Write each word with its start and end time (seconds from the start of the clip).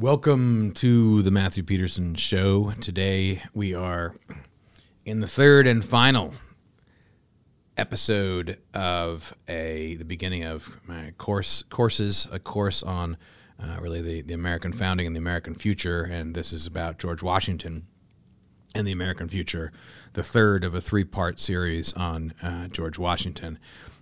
Welcome 0.00 0.72
to 0.76 1.20
the 1.20 1.30
Matthew 1.30 1.62
Peterson 1.62 2.14
Show. 2.14 2.72
Today 2.80 3.42
we 3.52 3.74
are 3.74 4.14
in 5.04 5.20
the 5.20 5.28
third 5.28 5.66
and 5.66 5.84
final 5.84 6.32
episode 7.76 8.56
of 8.72 9.34
a 9.46 9.96
the 9.96 10.06
beginning 10.06 10.42
of 10.42 10.80
my 10.88 11.12
course 11.18 11.64
courses 11.68 12.26
a 12.32 12.38
course 12.38 12.82
on 12.82 13.18
uh, 13.62 13.76
really 13.78 14.00
the, 14.00 14.22
the 14.22 14.32
American 14.32 14.72
founding 14.72 15.06
and 15.06 15.14
the 15.14 15.20
American 15.20 15.54
future, 15.54 16.02
and 16.04 16.34
this 16.34 16.50
is 16.50 16.66
about 16.66 16.98
George 16.98 17.22
Washington 17.22 17.86
and 18.74 18.86
the 18.86 18.92
American 18.92 19.28
future, 19.28 19.70
the 20.14 20.22
third 20.22 20.64
of 20.64 20.74
a 20.74 20.80
three 20.80 21.04
part 21.04 21.38
series 21.38 21.92
on 21.92 22.32
uh, 22.42 22.68
George 22.68 22.98
Washington. 22.98 23.58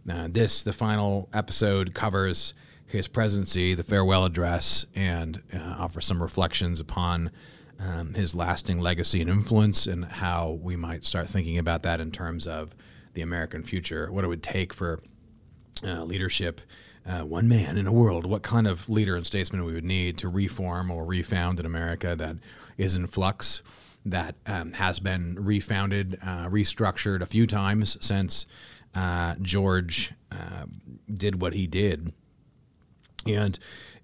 Uh, 0.08 0.28
this 0.30 0.62
the 0.62 0.72
final 0.72 1.28
episode 1.32 1.92
covers 1.92 2.54
his 2.88 3.06
presidency, 3.06 3.74
the 3.74 3.82
farewell 3.82 4.24
address, 4.24 4.86
and 4.94 5.42
uh, 5.54 5.76
offer 5.78 6.00
some 6.00 6.22
reflections 6.22 6.80
upon 6.80 7.30
um, 7.78 8.14
his 8.14 8.34
lasting 8.34 8.80
legacy 8.80 9.20
and 9.20 9.30
influence, 9.30 9.86
and 9.86 10.04
how 10.06 10.58
we 10.62 10.74
might 10.74 11.04
start 11.04 11.28
thinking 11.28 11.58
about 11.58 11.82
that 11.82 12.00
in 12.00 12.10
terms 12.10 12.46
of 12.46 12.74
the 13.12 13.20
American 13.20 13.62
future, 13.62 14.10
what 14.10 14.24
it 14.24 14.28
would 14.28 14.42
take 14.42 14.72
for 14.72 15.00
uh, 15.84 16.02
leadership. 16.02 16.60
Uh, 17.06 17.24
one 17.24 17.48
man 17.48 17.78
in 17.78 17.86
a 17.86 17.92
world, 17.92 18.26
what 18.26 18.42
kind 18.42 18.66
of 18.66 18.86
leader 18.88 19.16
and 19.16 19.24
statesman 19.24 19.64
we 19.64 19.72
would 19.72 19.84
need 19.84 20.18
to 20.18 20.28
reform 20.28 20.90
or 20.90 21.06
refound 21.06 21.58
an 21.58 21.64
America 21.64 22.14
that 22.14 22.36
is 22.76 22.96
in 22.96 23.06
flux, 23.06 23.62
that 24.04 24.34
um, 24.46 24.72
has 24.72 25.00
been 25.00 25.34
refounded, 25.38 26.18
uh, 26.22 26.48
restructured 26.48 27.22
a 27.22 27.26
few 27.26 27.46
times 27.46 27.96
since 28.04 28.44
uh, 28.94 29.36
George 29.40 30.12
uh, 30.30 30.66
did 31.10 31.40
what 31.40 31.54
he 31.54 31.66
did 31.66 32.12
and 33.26 33.58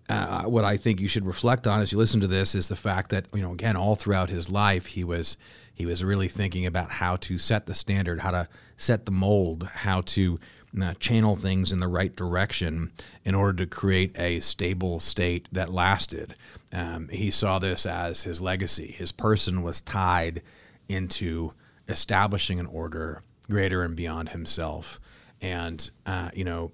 uh, 0.09 0.43
what 0.43 0.65
I 0.65 0.77
think 0.77 1.01
you 1.01 1.09
should 1.09 1.25
reflect 1.25 1.67
on 1.67 1.81
as 1.81 1.91
you 1.91 1.99
listen 1.99 2.21
to 2.21 2.27
this 2.27 2.55
is 2.55 2.69
the 2.69 2.77
fact 2.77 3.11
that 3.11 3.27
you 3.33 3.41
know 3.41 3.53
again 3.53 3.77
all 3.77 3.95
throughout 3.95 4.29
his 4.29 4.51
life 4.51 4.87
he 4.87 5.05
was 5.05 5.37
he 5.75 5.87
was 5.87 6.05
really 6.05 6.29
thinking 6.29 6.67
about 6.67 6.93
how 6.93 7.17
to 7.17 7.37
set 7.37 7.67
the 7.67 7.75
standard, 7.75 8.21
how 8.21 8.31
to 8.31 8.49
set 8.77 9.07
the 9.07 9.13
mold, 9.13 9.69
how 9.73 10.03
to 10.03 10.39
uh, 10.81 10.95
channel 10.95 11.35
things 11.35 11.73
in 11.73 11.81
the 11.81 11.89
right 11.89 12.15
direction 12.15 12.93
in 13.25 13.35
order 13.35 13.65
to 13.65 13.67
create 13.67 14.13
a 14.19 14.41
stable 14.41 15.01
state 15.01 15.49
that 15.51 15.73
lasted. 15.73 16.35
Um, 16.73 17.09
he 17.09 17.31
saw 17.31 17.59
this 17.59 17.87
as 17.87 18.23
his 18.23 18.41
legacy. 18.41 18.87
His 18.87 19.11
person 19.11 19.63
was 19.63 19.81
tied 19.81 20.43
into 20.89 21.53
establishing 21.89 22.61
an 22.61 22.67
order 22.67 23.23
greater 23.51 23.83
and 23.83 23.97
beyond 23.97 24.31
himself. 24.31 25.01
And 25.43 25.91
uh, 26.07 26.31
you 26.35 26.45
know, 26.45 26.71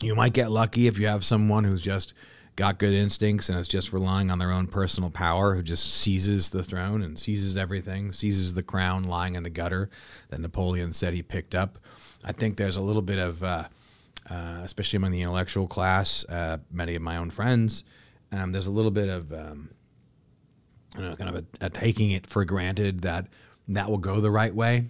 you 0.00 0.14
might 0.14 0.32
get 0.32 0.50
lucky 0.50 0.86
if 0.86 0.98
you 0.98 1.06
have 1.06 1.24
someone 1.24 1.64
who's 1.64 1.82
just 1.82 2.14
got 2.56 2.78
good 2.78 2.94
instincts 2.94 3.48
and 3.48 3.58
is 3.58 3.66
just 3.66 3.92
relying 3.92 4.30
on 4.30 4.38
their 4.38 4.52
own 4.52 4.66
personal 4.66 5.10
power, 5.10 5.54
who 5.54 5.62
just 5.62 5.92
seizes 5.92 6.50
the 6.50 6.62
throne 6.62 7.02
and 7.02 7.18
seizes 7.18 7.56
everything, 7.56 8.12
seizes 8.12 8.54
the 8.54 8.62
crown 8.62 9.04
lying 9.04 9.34
in 9.34 9.42
the 9.42 9.50
gutter 9.50 9.90
that 10.28 10.40
Napoleon 10.40 10.92
said 10.92 11.14
he 11.14 11.22
picked 11.22 11.54
up. 11.54 11.78
I 12.24 12.32
think 12.32 12.56
there's 12.56 12.76
a 12.76 12.82
little 12.82 13.02
bit 13.02 13.18
of, 13.18 13.42
uh, 13.42 13.64
uh, 14.30 14.60
especially 14.62 14.98
among 14.98 15.10
the 15.10 15.22
intellectual 15.22 15.66
class, 15.66 16.24
uh, 16.28 16.58
many 16.70 16.94
of 16.94 17.02
my 17.02 17.16
own 17.16 17.30
friends, 17.30 17.84
um, 18.32 18.52
there's 18.52 18.66
a 18.66 18.70
little 18.70 18.90
bit 18.90 19.08
of, 19.08 19.32
um, 19.32 19.70
you 20.96 21.02
know, 21.02 21.16
kind 21.16 21.30
of 21.30 21.44
a, 21.60 21.66
a, 21.66 21.70
taking 21.70 22.10
it 22.10 22.26
for 22.26 22.44
granted 22.44 23.00
that 23.00 23.26
that 23.68 23.88
will 23.88 23.98
go 23.98 24.20
the 24.20 24.30
right 24.30 24.54
way, 24.54 24.86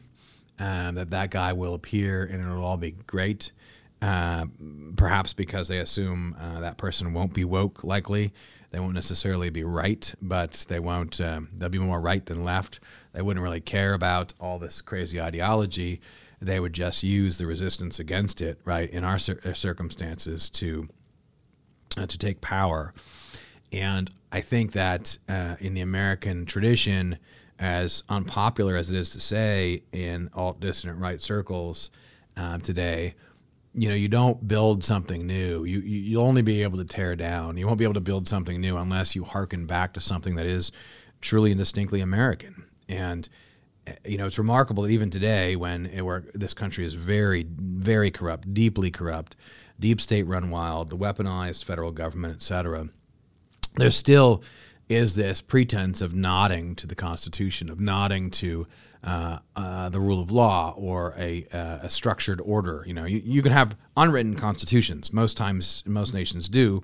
um, 0.59 0.95
that 0.95 1.11
that 1.11 1.31
guy 1.31 1.53
will 1.53 1.75
appear 1.75 2.25
and 2.25 2.41
it'll 2.41 2.65
all 2.65 2.77
be 2.77 2.93
great. 2.93 3.53
Uh, 4.03 4.45
perhaps 4.97 5.33
because 5.33 5.69
they 5.69 5.79
assume 5.79 6.37
uh, 6.39 6.61
that 6.61 6.77
person 6.77 7.15
won't 7.15 7.33
be 7.33 7.45
woke. 7.45 7.83
Likely, 7.83 8.35
they 8.71 8.81
won't 8.81 8.95
necessarily 8.95 9.51
be 9.51 9.65
right, 9.65 10.13
but 10.21 10.67
they 10.69 10.81
won't. 10.81 11.21
Um, 11.21 11.49
they'll 11.57 11.69
be 11.69 11.79
more 11.79 12.01
right 12.01 12.25
than 12.27 12.45
left. 12.45 12.81
They 13.13 13.23
wouldn't 13.23 13.43
really 13.43 13.61
care 13.61 13.95
about 13.95 14.35
all 14.41 14.59
this 14.59 14.81
crazy 14.81 15.21
ideology. 15.21 16.01
They 16.41 16.61
would 16.61 16.73
just 16.73 17.03
use 17.03 17.39
the 17.39 17.47
resistance 17.47 17.99
against 17.99 18.41
it, 18.41 18.61
right, 18.65 18.91
in 18.91 19.05
our 19.05 19.19
cir- 19.19 19.41
uh, 19.45 19.55
circumstances 19.55 20.51
to 20.51 20.89
uh, 21.97 22.07
to 22.07 22.19
take 22.19 22.41
power. 22.41 22.93
And 23.73 24.11
I 24.33 24.41
think 24.41 24.73
that 24.73 25.19
uh, 25.29 25.57
in 25.61 25.75
the 25.75 25.81
American 25.81 26.45
tradition, 26.45 27.19
as 27.59 28.03
unpopular 28.09 28.77
as 28.77 28.91
it 28.91 28.99
is 28.99 29.11
to 29.11 29.21
say 29.21 29.83
in 29.93 30.31
alt 30.35 30.61
dissident 30.61 30.99
right 30.99 31.21
circles 31.21 31.91
um, 32.37 32.61
today, 32.61 33.15
you 33.75 33.89
know 33.89 33.95
you 33.95 34.09
don't 34.09 34.47
build 34.47 34.85
something 34.85 35.27
new. 35.27 35.65
You, 35.65 35.81
you 35.81 36.01
you'll 36.01 36.27
only 36.27 36.43
be 36.43 36.63
able 36.63 36.79
to 36.79 36.85
tear 36.85 37.17
down. 37.17 37.57
You 37.57 37.67
won't 37.67 37.79
be 37.79 37.85
able 37.85 37.95
to 37.95 38.01
build 38.01 38.29
something 38.29 38.61
new 38.61 38.77
unless 38.77 39.17
you 39.17 39.25
hearken 39.25 39.67
back 39.67 39.93
to 39.95 40.01
something 40.01 40.37
that 40.37 40.47
is 40.47 40.71
truly 41.21 41.51
and 41.51 41.59
distinctly 41.59 42.01
american. 42.01 42.65
And 42.89 43.29
eh, 43.87 43.95
you 44.05 44.19
know 44.19 44.27
it's 44.27 44.39
remarkable 44.39 44.85
that 44.85 44.91
even 44.91 45.11
today 45.11 45.57
when 45.57 45.87
it, 45.87 46.05
this 46.39 46.55
country 46.55 46.85
is 46.85 46.95
very 46.95 47.47
very 47.49 48.11
corrupt 48.11 48.53
deeply 48.55 48.91
corrupt 48.91 49.35
deep 49.81 50.01
state 50.01 50.27
run 50.27 50.51
wild 50.51 50.91
the 50.91 50.97
weaponized 50.97 51.65
federal 51.65 51.91
government 51.91 52.35
etc 52.35 52.89
there 53.77 53.91
still 53.91 54.43
is 54.89 55.17
this 55.17 55.41
pretense 55.41 56.01
of 56.01 56.15
nodding 56.15 56.75
to 56.75 56.87
the 56.87 56.95
constitution 56.95 57.71
of 57.71 57.81
nodding 57.81 58.31
to 58.31 58.67
uh, 59.05 59.39
uh, 59.55 59.89
the 59.91 60.01
rule 60.01 60.21
of 60.21 60.31
law 60.31 60.75
or 60.77 61.15
a, 61.19 61.47
uh, 61.53 61.81
a 61.83 61.91
structured 61.91 62.41
order. 62.41 62.85
You 62.87 62.95
know, 62.95 63.05
you, 63.05 63.21
you 63.23 63.43
can 63.43 63.53
have 63.53 63.77
unwritten 63.97 64.35
constitutions. 64.35 65.13
Most 65.13 65.37
times, 65.37 65.83
most 65.87 66.15
nations 66.15 66.49
do, 66.49 66.83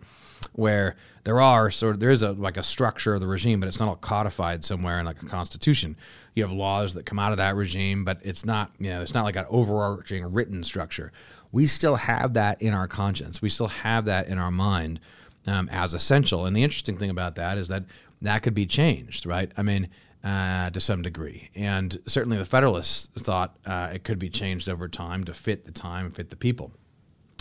where 0.53 0.97
there 1.25 1.41
are 1.41 1.70
sort 1.70 1.94
of 1.94 2.00
there 2.00 2.10
is 2.10 2.22
a 2.22 2.32
like 2.32 2.58
a 2.58 2.62
structure 2.62 3.14
of 3.14 3.20
the 3.20 3.26
regime, 3.26 3.58
but 3.58 3.69
it's 3.69 3.81
not 3.81 3.88
all 3.88 3.97
codified 3.97 4.64
somewhere 4.64 5.00
in 5.00 5.06
like 5.06 5.22
a 5.22 5.26
constitution. 5.26 5.97
You 6.34 6.42
have 6.42 6.53
laws 6.53 6.94
that 6.94 7.06
come 7.06 7.19
out 7.19 7.32
of 7.32 7.38
that 7.38 7.56
regime, 7.56 8.04
but 8.04 8.19
it's 8.22 8.44
not 8.44 8.70
you 8.78 8.91
know 8.91 9.00
it's 9.00 9.14
not 9.14 9.25
like 9.25 9.37
an 9.37 9.47
overarching 9.48 10.31
written 10.31 10.62
structure. 10.62 11.12
We 11.52 11.66
still 11.66 11.97
have 11.97 12.34
that 12.34 12.60
in 12.60 12.75
our 12.75 12.87
conscience. 12.87 13.41
We 13.41 13.48
still 13.48 13.69
have 13.69 14.04
that 14.04 14.28
in 14.28 14.38
our 14.38 14.50
mind 14.50 15.00
um, 15.47 15.69
as 15.72 15.94
essential. 15.94 16.44
And 16.44 16.54
the 16.54 16.62
interesting 16.62 16.98
thing 16.98 17.10
about 17.10 17.34
that 17.37 17.56
is 17.56 17.69
that 17.69 17.84
that 18.22 18.42
could 18.42 18.54
be 18.54 18.66
changed, 18.66 19.25
right? 19.25 19.50
I 19.56 19.62
mean, 19.62 19.88
uh, 20.22 20.70
to 20.70 20.81
some 20.81 21.03
degree. 21.03 21.50
And 21.54 22.00
certainly 22.06 22.36
the 22.36 22.44
Federalists 22.44 23.08
thought 23.22 23.56
uh, 23.64 23.91
it 23.94 24.04
could 24.04 24.19
be 24.19 24.28
changed 24.28 24.69
over 24.69 24.88
time 24.88 25.25
to 25.25 25.32
fit 25.32 25.64
the 25.64 25.72
time, 25.72 26.10
fit 26.10 26.31
the 26.31 26.36
people. 26.36 26.72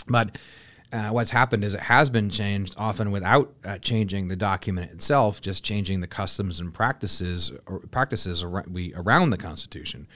But 0.08 0.38
uh, 0.92 1.10
what's 1.10 1.30
happened 1.30 1.62
is 1.62 1.74
it 1.74 1.80
has 1.80 2.10
been 2.10 2.30
changed 2.30 2.74
often 2.76 3.10
without 3.10 3.52
uh, 3.64 3.78
changing 3.78 4.28
the 4.28 4.36
document 4.36 4.90
itself, 4.90 5.40
just 5.40 5.62
changing 5.62 6.00
the 6.00 6.06
customs 6.06 6.58
and 6.58 6.74
practices 6.74 7.52
or 7.66 7.80
practices 7.90 8.42
around, 8.42 8.72
we, 8.72 8.92
around 8.94 9.30
the 9.30 9.36
Constitution. 9.36 10.08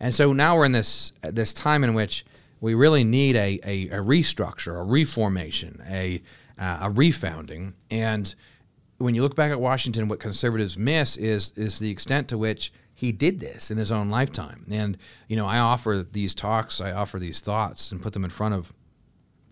And 0.00 0.14
so 0.14 0.32
now 0.32 0.56
we're 0.56 0.64
in 0.64 0.72
this 0.72 1.12
this 1.22 1.52
time 1.52 1.84
in 1.84 1.94
which 1.94 2.24
we 2.60 2.74
really 2.74 3.04
need 3.04 3.36
a, 3.36 3.60
a, 3.62 3.88
a 3.88 4.02
restructure, 4.02 4.80
a 4.80 4.82
reformation, 4.82 5.82
a 5.88 6.22
uh, 6.58 6.78
a 6.82 6.90
refounding, 6.90 7.74
and 7.90 8.34
when 8.98 9.14
you 9.14 9.22
look 9.22 9.36
back 9.36 9.50
at 9.50 9.60
Washington, 9.60 10.08
what 10.08 10.20
conservatives 10.20 10.76
miss 10.76 11.16
is 11.16 11.52
is 11.56 11.78
the 11.78 11.90
extent 11.90 12.28
to 12.28 12.38
which 12.38 12.72
he 12.94 13.12
did 13.12 13.38
this 13.38 13.70
in 13.70 13.78
his 13.78 13.92
own 13.92 14.10
lifetime. 14.10 14.66
And 14.70 14.98
you 15.28 15.36
know, 15.36 15.46
I 15.46 15.58
offer 15.58 16.04
these 16.10 16.34
talks, 16.34 16.80
I 16.80 16.92
offer 16.92 17.18
these 17.18 17.40
thoughts, 17.40 17.92
and 17.92 18.02
put 18.02 18.12
them 18.12 18.24
in 18.24 18.30
front 18.30 18.54
of 18.54 18.72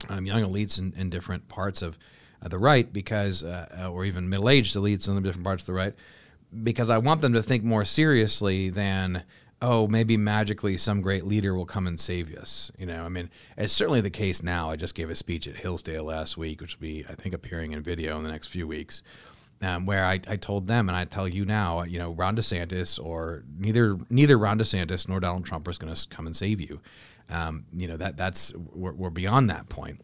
um, 0.09 0.27
young 0.27 0.43
elites 0.43 0.79
in, 0.79 0.93
in, 0.97 1.09
different 1.09 1.49
parts 1.49 1.81
of 1.81 1.97
uh, 2.43 2.49
the 2.49 2.59
right, 2.59 2.93
because 2.93 3.43
uh, 3.43 3.89
or 3.91 4.05
even 4.05 4.29
middle-aged 4.29 4.77
elites 4.77 5.09
in 5.09 5.15
the 5.15 5.21
different 5.23 5.45
parts 5.45 5.63
of 5.63 5.69
the 5.69 5.73
right, 5.73 5.95
because 6.63 6.91
I 6.91 6.99
want 6.99 7.23
them 7.23 7.33
to 7.33 7.43
think 7.43 7.65
more 7.65 7.85
seriously 7.85 8.69
than 8.69 9.23
oh, 9.63 9.87
maybe 9.87 10.19
magically 10.19 10.77
some 10.77 11.01
great 11.01 11.25
leader 11.25 11.55
will 11.55 11.65
come 11.65 11.87
and 11.87 11.99
save 11.99 12.35
us. 12.35 12.71
You 12.77 12.85
know, 12.85 13.07
I 13.07 13.09
mean, 13.09 13.31
it's 13.57 13.73
certainly 13.73 14.03
the 14.03 14.11
case 14.11 14.43
now. 14.43 14.69
I 14.69 14.77
just 14.77 14.95
gave 14.95 15.09
a 15.09 15.15
speech 15.15 15.49
at 15.49 15.57
Hillsdale 15.57 16.05
last 16.05 16.37
week, 16.37 16.61
which 16.61 16.77
will 16.77 16.83
be, 16.83 17.07
I 17.09 17.15
think, 17.15 17.35
appearing 17.35 17.73
in 17.73 17.83
video 17.83 18.19
in 18.19 18.23
the 18.23 18.31
next 18.31 18.49
few 18.49 18.67
weeks 18.67 19.03
um, 19.63 19.87
where 19.87 20.05
I, 20.05 20.21
I 20.29 20.37
told 20.37 20.67
them, 20.67 20.89
and 20.89 20.97
I 20.97 21.05
tell 21.05 21.27
you 21.27 21.45
now, 21.45 21.83
you 21.83 21.99
know, 21.99 22.13
Ron 22.13 22.37
DeSantis 22.37 23.03
or 23.03 23.45
neither 23.59 23.99
neither 24.11 24.39
Ron 24.39 24.59
DeSantis 24.59 25.09
nor 25.09 25.21
Donald 25.21 25.47
Trump 25.47 25.67
is 25.69 25.79
going 25.79 25.95
to 25.95 26.09
come 26.09 26.27
and 26.27 26.37
save 26.37 26.61
you. 26.61 26.81
Um, 27.29 27.65
you 27.77 27.89
know 27.89 27.97
that 27.97 28.17
that's 28.17 28.55
we're, 28.55 28.93
we're, 28.93 29.11
beyond 29.11 29.51
that 29.51 29.69
point. 29.69 30.01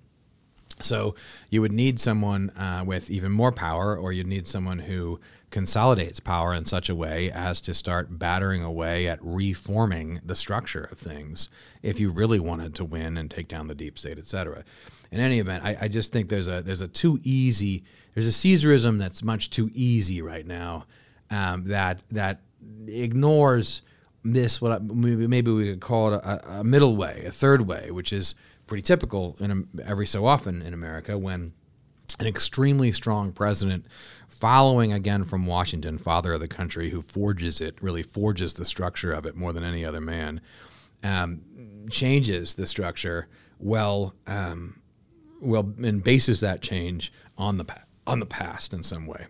So 0.81 1.14
you 1.50 1.60
would 1.60 1.70
need 1.70 2.00
someone 2.00 2.50
uh, 2.50 2.82
with 2.84 3.10
even 3.10 3.31
more 3.31 3.52
power, 3.52 3.96
or 3.96 4.12
you'd 4.12 4.26
need 4.26 4.49
someone 4.49 4.81
who 4.81 5.20
consolidates 5.50 6.19
power 6.19 6.54
in 6.54 6.64
such 6.64 6.88
a 6.88 6.94
way 6.94 7.31
as 7.31 7.60
to 7.60 7.75
start 7.75 8.19
battering 8.19 8.64
away 8.64 9.06
at 9.06 9.19
reforming 9.22 10.20
the 10.25 10.34
structure 10.34 10.88
of 10.90 10.99
things 10.99 11.49
if 11.82 12.00
you 12.00 12.10
really 12.10 12.40
wanted 12.40 12.75
to 12.75 12.84
win 12.84 13.19
and 13.19 13.31
take 13.31 13.49
down 13.49 13.69
the 13.69 13.75
deep 13.75 13.99
state, 13.99 14.19
et 14.19 14.26
cetera. 14.26 14.64
In 15.12 15.20
any 15.20 15.38
event, 15.38 15.62
I, 15.62 15.76
I 15.82 15.88
just 15.88 16.10
think 16.10 16.28
there's 16.28 16.49
a 16.49 16.62
there's 16.62 16.81
a 16.81 16.88
too 16.88 17.20
easy 17.22 17.84
there's 18.14 18.29
a 18.29 18.31
Caesarism 18.31 18.99
that's 18.99 19.23
much 19.23 19.50
too 19.50 19.70
easy 19.73 20.23
right 20.23 20.47
now 20.47 20.87
um, 21.31 21.64
that 21.64 22.03
that 22.11 22.41
ignores 22.87 23.82
this 24.25 24.61
what 24.61 24.73
I, 24.73 24.79
maybe 24.79 25.50
we 25.50 25.70
could 25.70 25.81
call 25.81 26.14
it 26.14 26.17
a, 26.17 26.61
a, 26.61 26.64
middle 26.64 26.97
way, 26.97 27.25
a 27.26 27.32
third 27.32 27.62
way, 27.62 27.91
which 27.91 28.12
is 28.12 28.35
pretty 28.67 28.82
typical 28.82 29.37
in 29.41 29.69
every 29.85 30.06
so 30.06 30.26
often 30.26 30.62
in 30.62 30.73
America 30.73 31.19
when 31.19 31.53
an 32.20 32.26
extremely 32.26 32.93
strong 32.93 33.32
president 33.32 33.87
following 34.29 34.93
again 34.93 35.25
from 35.25 35.47
Washington, 35.47 35.99
father 35.99 36.35
of 36.35 36.41
the 36.41 36.49
country, 36.49 36.91
who 36.91 37.03
forges 37.03 37.61
it, 37.61 37.81
really 37.82 38.03
forges 38.03 38.55
the 38.55 38.64
structure 38.64 39.12
of 39.12 39.26
it 39.26 39.35
more 39.35 39.53
than 39.53 39.64
any 39.64 39.85
other 39.85 40.00
man, 40.00 40.41
um, 41.03 41.41
changes 41.91 42.55
the 42.55 42.67
structure 42.67 43.29
well, 43.59 44.14
um, 44.26 44.81
well, 45.41 45.73
and 45.82 46.03
bases 46.05 46.41
that 46.41 46.61
change 46.61 47.12
on 47.37 47.56
the 47.59 47.64
pa- 47.64 47.82
on 48.06 48.20
the 48.20 48.26
past 48.26 48.72
in 48.72 48.82
some 48.82 49.06
way. 49.06 49.26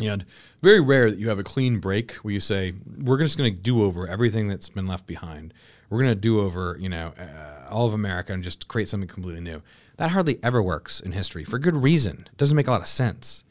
And 0.00 0.24
very 0.62 0.80
rare 0.80 1.10
that 1.10 1.18
you 1.18 1.28
have 1.28 1.38
a 1.38 1.44
clean 1.44 1.80
break 1.80 2.12
where 2.16 2.32
you 2.32 2.40
say, 2.40 2.74
we're 3.02 3.18
just 3.18 3.36
going 3.36 3.52
to 3.52 3.60
do 3.60 3.82
over 3.82 4.06
everything 4.06 4.48
that's 4.48 4.68
been 4.68 4.86
left 4.86 5.06
behind. 5.06 5.52
We're 5.90 5.98
going 5.98 6.10
to 6.10 6.14
do 6.14 6.40
over, 6.40 6.76
you 6.78 6.88
know, 6.88 7.12
uh, 7.18 7.68
all 7.68 7.86
of 7.86 7.94
America 7.94 8.32
and 8.32 8.42
just 8.42 8.68
create 8.68 8.88
something 8.88 9.08
completely 9.08 9.40
new. 9.40 9.62
That 9.96 10.10
hardly 10.10 10.38
ever 10.42 10.62
works 10.62 11.00
in 11.00 11.12
history 11.12 11.44
for 11.44 11.58
good 11.58 11.76
reason. 11.76 12.28
It 12.30 12.36
doesn't 12.36 12.56
make 12.56 12.68
a 12.68 12.70
lot 12.70 12.80
of 12.80 12.86
sense. 12.86 13.42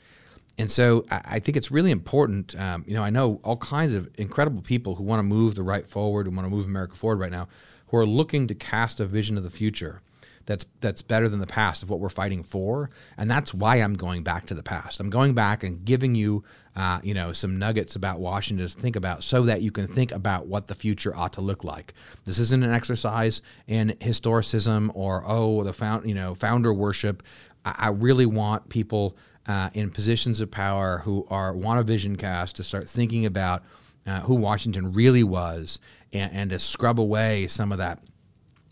And 0.58 0.72
so 0.72 1.06
I, 1.12 1.22
I 1.26 1.40
think 1.40 1.58
it's 1.58 1.72
really 1.72 1.92
important. 1.92 2.60
Um, 2.60 2.86
you 2.88 2.94
know, 2.94 3.04
I 3.04 3.10
know 3.10 3.42
all 3.44 3.58
kinds 3.58 3.94
of 3.94 4.10
incredible 4.18 4.62
people 4.62 4.96
who 4.96 5.04
want 5.04 5.20
to 5.20 5.24
move 5.24 5.56
the 5.56 5.64
right 5.64 5.86
forward, 5.86 6.28
who 6.28 6.32
want 6.32 6.46
to 6.46 6.50
move 6.50 6.66
America 6.66 6.96
forward 6.96 7.20
right 7.20 7.32
now, 7.32 7.48
who 7.88 7.98
are 7.98 8.06
looking 8.06 8.48
to 8.48 8.56
cast 8.56 9.00
a 9.00 9.06
vision 9.06 9.38
of 9.38 9.44
the 9.44 9.50
future 9.50 10.02
that's 10.48 10.66
that's 10.80 11.02
better 11.02 11.30
than 11.30 11.40
the 11.40 11.46
past 11.46 11.84
of 11.84 11.90
what 11.90 12.00
we're 12.00 12.10
fighting 12.10 12.42
for, 12.42 12.90
and 13.18 13.30
that's 13.30 13.54
why 13.54 13.76
I'm 13.76 13.94
going 13.94 14.24
back 14.24 14.48
to 14.48 14.56
the 14.56 14.64
past. 14.64 15.00
I'm 15.00 15.10
going 15.10 15.36
back 15.36 15.62
and 15.62 15.84
giving 15.84 16.16
you, 16.16 16.44
uh, 16.76 17.00
you 17.04 17.14
know, 17.14 17.34
some 17.34 17.60
nuggets 17.60 17.96
about 17.96 18.20
Washington 18.20 18.66
to 18.66 18.74
think 18.74 18.96
about, 18.96 19.24
so 19.24 19.44
that 19.44 19.62
you 19.62 19.72
can 19.72 19.88
think 19.88 20.12
about 20.14 20.48
what 20.48 20.68
the 20.68 20.74
future 20.74 21.16
ought 21.16 21.34
to 21.34 21.42
look 21.42 21.66
like. 21.66 21.94
This 22.24 22.40
isn't 22.40 22.64
an 22.64 22.72
exercise 22.72 23.42
in 23.68 23.90
historicism 24.00 24.90
or 24.96 25.24
oh 25.28 25.64
the 25.64 25.74
found 25.74 26.08
you 26.08 26.16
know 26.16 26.34
founder 26.34 26.74
worship. 26.74 27.24
I, 27.66 27.76
I 27.78 27.88
really 27.90 28.26
want 28.26 28.70
people 28.70 29.18
uh, 29.48 29.70
in 29.74 29.92
positions 29.92 30.40
of 30.40 30.50
power 30.50 31.00
who 31.00 31.28
are 31.30 31.54
want 31.54 31.82
a 31.82 31.84
vision 31.84 32.16
cast 32.16 32.56
to 32.56 32.64
start 32.64 32.88
thinking 32.88 33.26
about 33.26 33.64
uh, 34.06 34.22
who 34.22 34.36
Washington 34.36 34.94
really 34.94 35.26
was 35.26 35.80
and, 36.14 36.32
and 36.32 36.50
to 36.52 36.60
scrub 36.60 37.02
away 37.02 37.48
some 37.48 37.74
of 37.74 37.80
that 37.80 38.00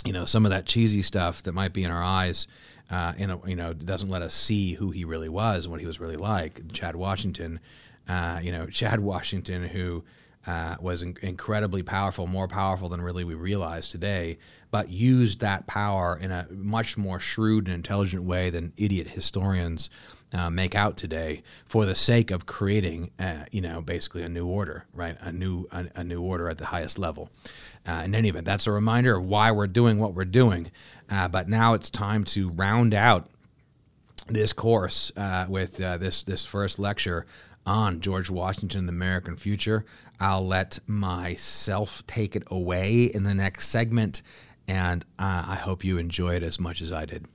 you 0.06 0.14
know, 0.14 0.26
some 0.26 0.46
of 0.46 0.52
that 0.52 0.66
cheesy 0.66 1.02
stuff 1.02 1.44
that 1.44 1.54
might 1.54 1.74
be 1.74 1.84
in 1.84 1.92
our 1.92 2.04
eyes, 2.04 2.48
uh, 2.92 3.14
you 3.18 3.56
know, 3.56 3.74
doesn't 3.74 4.10
let 4.10 4.22
us 4.22 4.34
see 4.34 4.74
who 4.74 4.92
he 4.92 5.04
really 5.04 5.30
was 5.30 5.66
and 5.66 5.72
what 5.72 5.82
he 5.82 5.88
was 5.88 6.00
really 6.00 6.18
like. 6.18 6.72
Chad 6.72 6.96
Washington, 6.96 7.60
uh, 8.08 8.40
you 8.42 8.52
know, 8.52 8.66
Chad 8.72 9.00
Washington, 9.00 9.64
who 9.64 10.04
uh, 10.48 10.76
was 10.80 11.02
in- 11.02 11.18
incredibly 11.22 11.82
powerful, 11.82 12.28
more 12.28 12.48
powerful 12.48 12.88
than 12.88 13.02
really 13.02 13.24
we 13.24 13.34
realize 13.34 13.90
today, 13.90 14.38
but 14.70 14.90
used 14.90 15.40
that 15.40 15.66
power 15.66 16.18
in 16.22 16.32
a 16.32 16.48
much 16.52 16.98
more 16.98 17.20
shrewd 17.20 17.66
and 17.66 17.74
intelligent 17.74 18.24
way 18.24 18.50
than 18.50 18.74
idiot 18.78 19.08
historians 19.08 19.90
uh, 20.34 20.50
make 20.50 20.76
out 20.76 20.98
today 20.98 21.42
for 21.66 21.86
the 21.86 21.96
sake 21.96 22.30
of 22.30 22.46
creating, 22.46 23.10
uh, 23.18 23.46
you 23.52 23.62
know, 23.62 23.82
basically 23.82 24.22
a 24.22 24.30
new 24.30 24.46
order, 24.46 24.86
right? 24.94 25.18
A 25.22 25.32
new 25.32 25.68
a, 25.72 25.88
a 25.96 26.04
new 26.04 26.22
order 26.22 26.50
at 26.50 26.58
the 26.58 26.66
highest 26.66 27.00
level. 27.00 27.30
Uh, 27.88 28.02
in 28.06 28.16
any 28.16 28.30
event, 28.30 28.46
that's 28.46 28.68
a 28.68 28.72
reminder 28.72 29.16
of 29.16 29.26
why 29.26 29.52
we're 29.52 29.68
doing 29.68 30.00
what 30.00 30.14
we're 30.14 30.26
doing. 30.26 30.72
Uh, 31.10 31.28
but 31.28 31.48
now 31.48 31.74
it's 31.74 31.90
time 31.90 32.24
to 32.24 32.50
round 32.50 32.94
out 32.94 33.30
this 34.28 34.54
course 34.54 35.12
uh, 35.16 35.46
with 35.48 35.80
uh, 35.80 35.98
this 35.98 36.24
this 36.24 36.46
first 36.46 36.80
lecture 36.80 37.26
on 37.66 38.00
George 38.00 38.30
Washington, 38.30 38.80
and 38.80 38.90
the 38.90 38.94
American 38.94 39.36
future. 39.36 39.86
I'll 40.20 40.46
let 40.46 40.80
myself 40.88 42.06
take 42.08 42.36
it 42.36 42.44
away 42.48 43.04
in 43.04 43.24
the 43.24 43.34
next 43.34 43.70
segment, 43.70 44.22
and 44.68 45.04
I 45.20 45.56
hope 45.56 45.84
you 45.84 45.98
enjoy 45.98 46.36
it 46.36 46.44
as 46.44 46.60
much 46.60 46.82
as 46.82 46.92
I 46.92 47.06
did. 47.06 47.26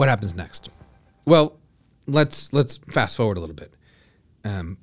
What 0.00 0.08
happens 0.08 0.34
next? 0.34 0.70
Well, 1.26 1.58
let's 2.06 2.54
let's 2.54 2.78
fast 2.78 3.18
forward 3.18 3.36
a 3.36 3.40
little 3.40 3.54
bit. 3.54 3.74
Um, 4.46 4.78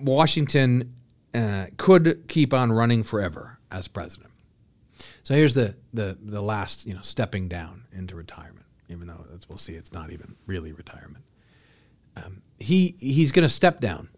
Washington 0.00 0.94
uh, 1.32 1.66
could 1.76 2.24
keep 2.26 2.52
on 2.52 2.72
running 2.72 3.04
forever 3.04 3.60
as 3.70 3.86
president. 3.86 4.32
So 5.22 5.34
here's 5.34 5.54
the, 5.54 5.76
the 5.94 6.18
the 6.20 6.40
last 6.40 6.86
you 6.86 6.92
know 6.92 7.02
stepping 7.02 7.46
down 7.46 7.84
into 7.92 8.16
retirement. 8.16 8.66
Even 8.88 9.06
though 9.06 9.24
we'll 9.48 9.58
see, 9.58 9.74
it's 9.74 9.92
not 9.92 10.10
even 10.10 10.34
really 10.44 10.72
retirement. 10.72 11.24
Um, 12.16 12.42
he 12.58 12.96
he's 12.98 13.30
going 13.30 13.44
to 13.44 13.48
step 13.48 13.78
down 13.78 14.08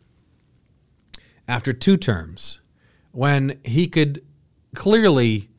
after 1.47 1.75
two 1.75 1.99
terms 1.99 2.63
when 3.13 3.61
he 3.63 3.87
could 3.87 4.25
clearly 4.75 5.51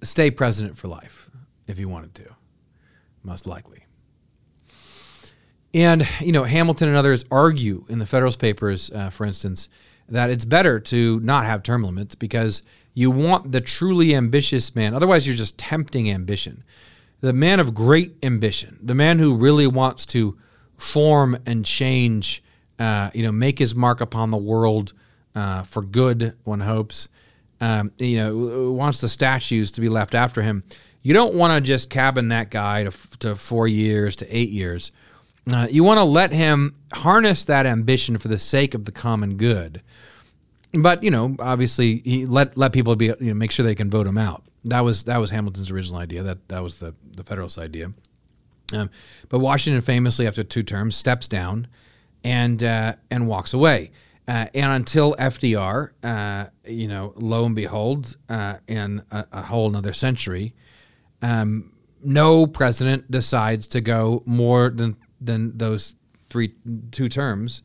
stay 0.00 0.30
president 0.30 0.78
for 0.78 0.88
life 0.88 1.28
if 1.68 1.76
he 1.76 1.84
wanted 1.84 2.14
to, 2.14 2.36
most 3.22 3.46
likely. 3.46 3.81
And, 5.74 6.06
you 6.20 6.32
know, 6.32 6.44
Hamilton 6.44 6.88
and 6.88 6.96
others 6.96 7.24
argue 7.30 7.84
in 7.88 7.98
the 7.98 8.06
Federalist 8.06 8.38
Papers, 8.38 8.90
uh, 8.90 9.10
for 9.10 9.24
instance, 9.24 9.68
that 10.08 10.28
it's 10.28 10.44
better 10.44 10.78
to 10.78 11.20
not 11.20 11.46
have 11.46 11.62
term 11.62 11.82
limits 11.82 12.14
because 12.14 12.62
you 12.92 13.10
want 13.10 13.52
the 13.52 13.60
truly 13.60 14.14
ambitious 14.14 14.74
man. 14.74 14.92
Otherwise, 14.94 15.26
you're 15.26 15.36
just 15.36 15.56
tempting 15.56 16.10
ambition. 16.10 16.62
The 17.20 17.32
man 17.32 17.60
of 17.60 17.74
great 17.74 18.16
ambition, 18.22 18.78
the 18.82 18.94
man 18.94 19.18
who 19.18 19.34
really 19.36 19.66
wants 19.66 20.04
to 20.06 20.36
form 20.76 21.38
and 21.46 21.64
change, 21.64 22.42
uh, 22.78 23.10
you 23.14 23.22
know, 23.22 23.32
make 23.32 23.58
his 23.58 23.74
mark 23.74 24.00
upon 24.00 24.30
the 24.30 24.36
world 24.36 24.92
uh, 25.34 25.62
for 25.62 25.82
good, 25.82 26.36
one 26.44 26.60
hopes, 26.60 27.08
um, 27.60 27.92
you 27.96 28.18
know, 28.18 28.72
wants 28.72 29.00
the 29.00 29.08
statues 29.08 29.70
to 29.72 29.80
be 29.80 29.88
left 29.88 30.14
after 30.14 30.42
him. 30.42 30.64
You 31.00 31.14
don't 31.14 31.34
want 31.34 31.54
to 31.54 31.60
just 31.60 31.88
cabin 31.88 32.28
that 32.28 32.50
guy 32.50 32.84
to, 32.84 33.18
to 33.20 33.36
four 33.36 33.66
years, 33.68 34.16
to 34.16 34.36
eight 34.36 34.50
years 34.50 34.92
uh, 35.50 35.66
you 35.70 35.82
want 35.82 35.98
to 35.98 36.04
let 36.04 36.32
him 36.32 36.76
harness 36.92 37.44
that 37.46 37.66
ambition 37.66 38.18
for 38.18 38.28
the 38.28 38.38
sake 38.38 38.74
of 38.74 38.84
the 38.84 38.92
common 38.92 39.36
good. 39.36 39.82
But 40.72 41.02
you 41.02 41.10
know, 41.10 41.36
obviously, 41.38 42.00
he 42.04 42.26
let 42.26 42.56
let 42.56 42.72
people 42.72 42.96
be 42.96 43.06
you 43.06 43.16
know 43.20 43.34
make 43.34 43.50
sure 43.50 43.64
they 43.64 43.74
can 43.74 43.90
vote 43.90 44.06
him 44.06 44.18
out. 44.18 44.44
That 44.64 44.80
was 44.80 45.04
that 45.04 45.18
was 45.18 45.30
Hamilton's 45.30 45.70
original 45.70 45.98
idea. 45.98 46.22
That 46.22 46.48
that 46.48 46.62
was 46.62 46.78
the 46.78 46.94
the 47.16 47.24
Federalist 47.24 47.58
idea. 47.58 47.92
Um, 48.72 48.88
but 49.28 49.40
Washington 49.40 49.82
famously, 49.82 50.26
after 50.26 50.42
two 50.42 50.62
terms, 50.62 50.96
steps 50.96 51.28
down 51.28 51.66
and 52.24 52.62
uh, 52.62 52.94
and 53.10 53.26
walks 53.26 53.52
away. 53.52 53.90
Uh, 54.28 54.46
and 54.54 54.72
until 54.72 55.14
FDR, 55.16 55.90
uh, 56.04 56.46
you 56.64 56.86
know, 56.86 57.12
lo 57.16 57.44
and 57.44 57.56
behold, 57.56 58.16
uh, 58.28 58.54
in 58.68 59.02
a, 59.10 59.26
a, 59.32 59.42
whole 59.42 59.68
another 59.68 59.92
century, 59.92 60.54
um, 61.22 61.72
no 62.04 62.46
president 62.46 63.10
decides 63.10 63.66
to 63.66 63.80
go 63.80 64.22
more 64.24 64.70
than 64.70 64.96
than 65.24 65.56
those 65.58 65.94
three 66.28 66.54
two 66.90 67.08
terms 67.08 67.62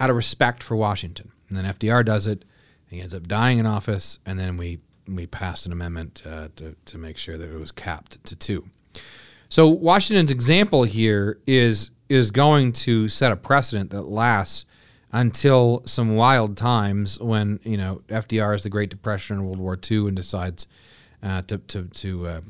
out 0.00 0.10
of 0.10 0.16
respect 0.16 0.62
for 0.62 0.76
Washington. 0.76 1.32
And 1.48 1.56
then 1.58 1.64
FDR 1.64 2.04
does 2.04 2.26
it. 2.26 2.44
He 2.88 3.00
ends 3.00 3.14
up 3.14 3.26
dying 3.26 3.58
in 3.58 3.66
office, 3.66 4.18
and 4.24 4.38
then 4.38 4.56
we 4.56 4.80
we 5.06 5.26
passed 5.26 5.66
an 5.66 5.72
amendment 5.72 6.22
uh, 6.26 6.48
to 6.56 6.76
to 6.84 6.98
make 6.98 7.16
sure 7.16 7.36
that 7.36 7.52
it 7.52 7.58
was 7.58 7.72
capped 7.72 8.24
to 8.26 8.36
two. 8.36 8.68
So 9.48 9.68
Washington's 9.68 10.30
example 10.30 10.84
here 10.84 11.38
is 11.46 11.90
is 12.08 12.30
going 12.30 12.72
to 12.72 13.08
set 13.08 13.32
a 13.32 13.36
precedent 13.36 13.90
that 13.90 14.02
lasts 14.02 14.64
until 15.12 15.82
some 15.86 16.16
wild 16.16 16.56
times 16.56 17.20
when 17.20 17.60
you 17.62 17.76
know 17.76 18.02
FDR 18.08 18.54
is 18.54 18.62
the 18.62 18.70
Great 18.70 18.90
Depression 18.90 19.36
and 19.36 19.46
World 19.46 19.58
War 19.58 19.78
II 19.90 20.08
and 20.08 20.16
decides 20.16 20.66
uh, 21.22 21.42
to 21.42 21.58
to 21.58 21.84
to 21.84 22.26
uh, 22.26 22.40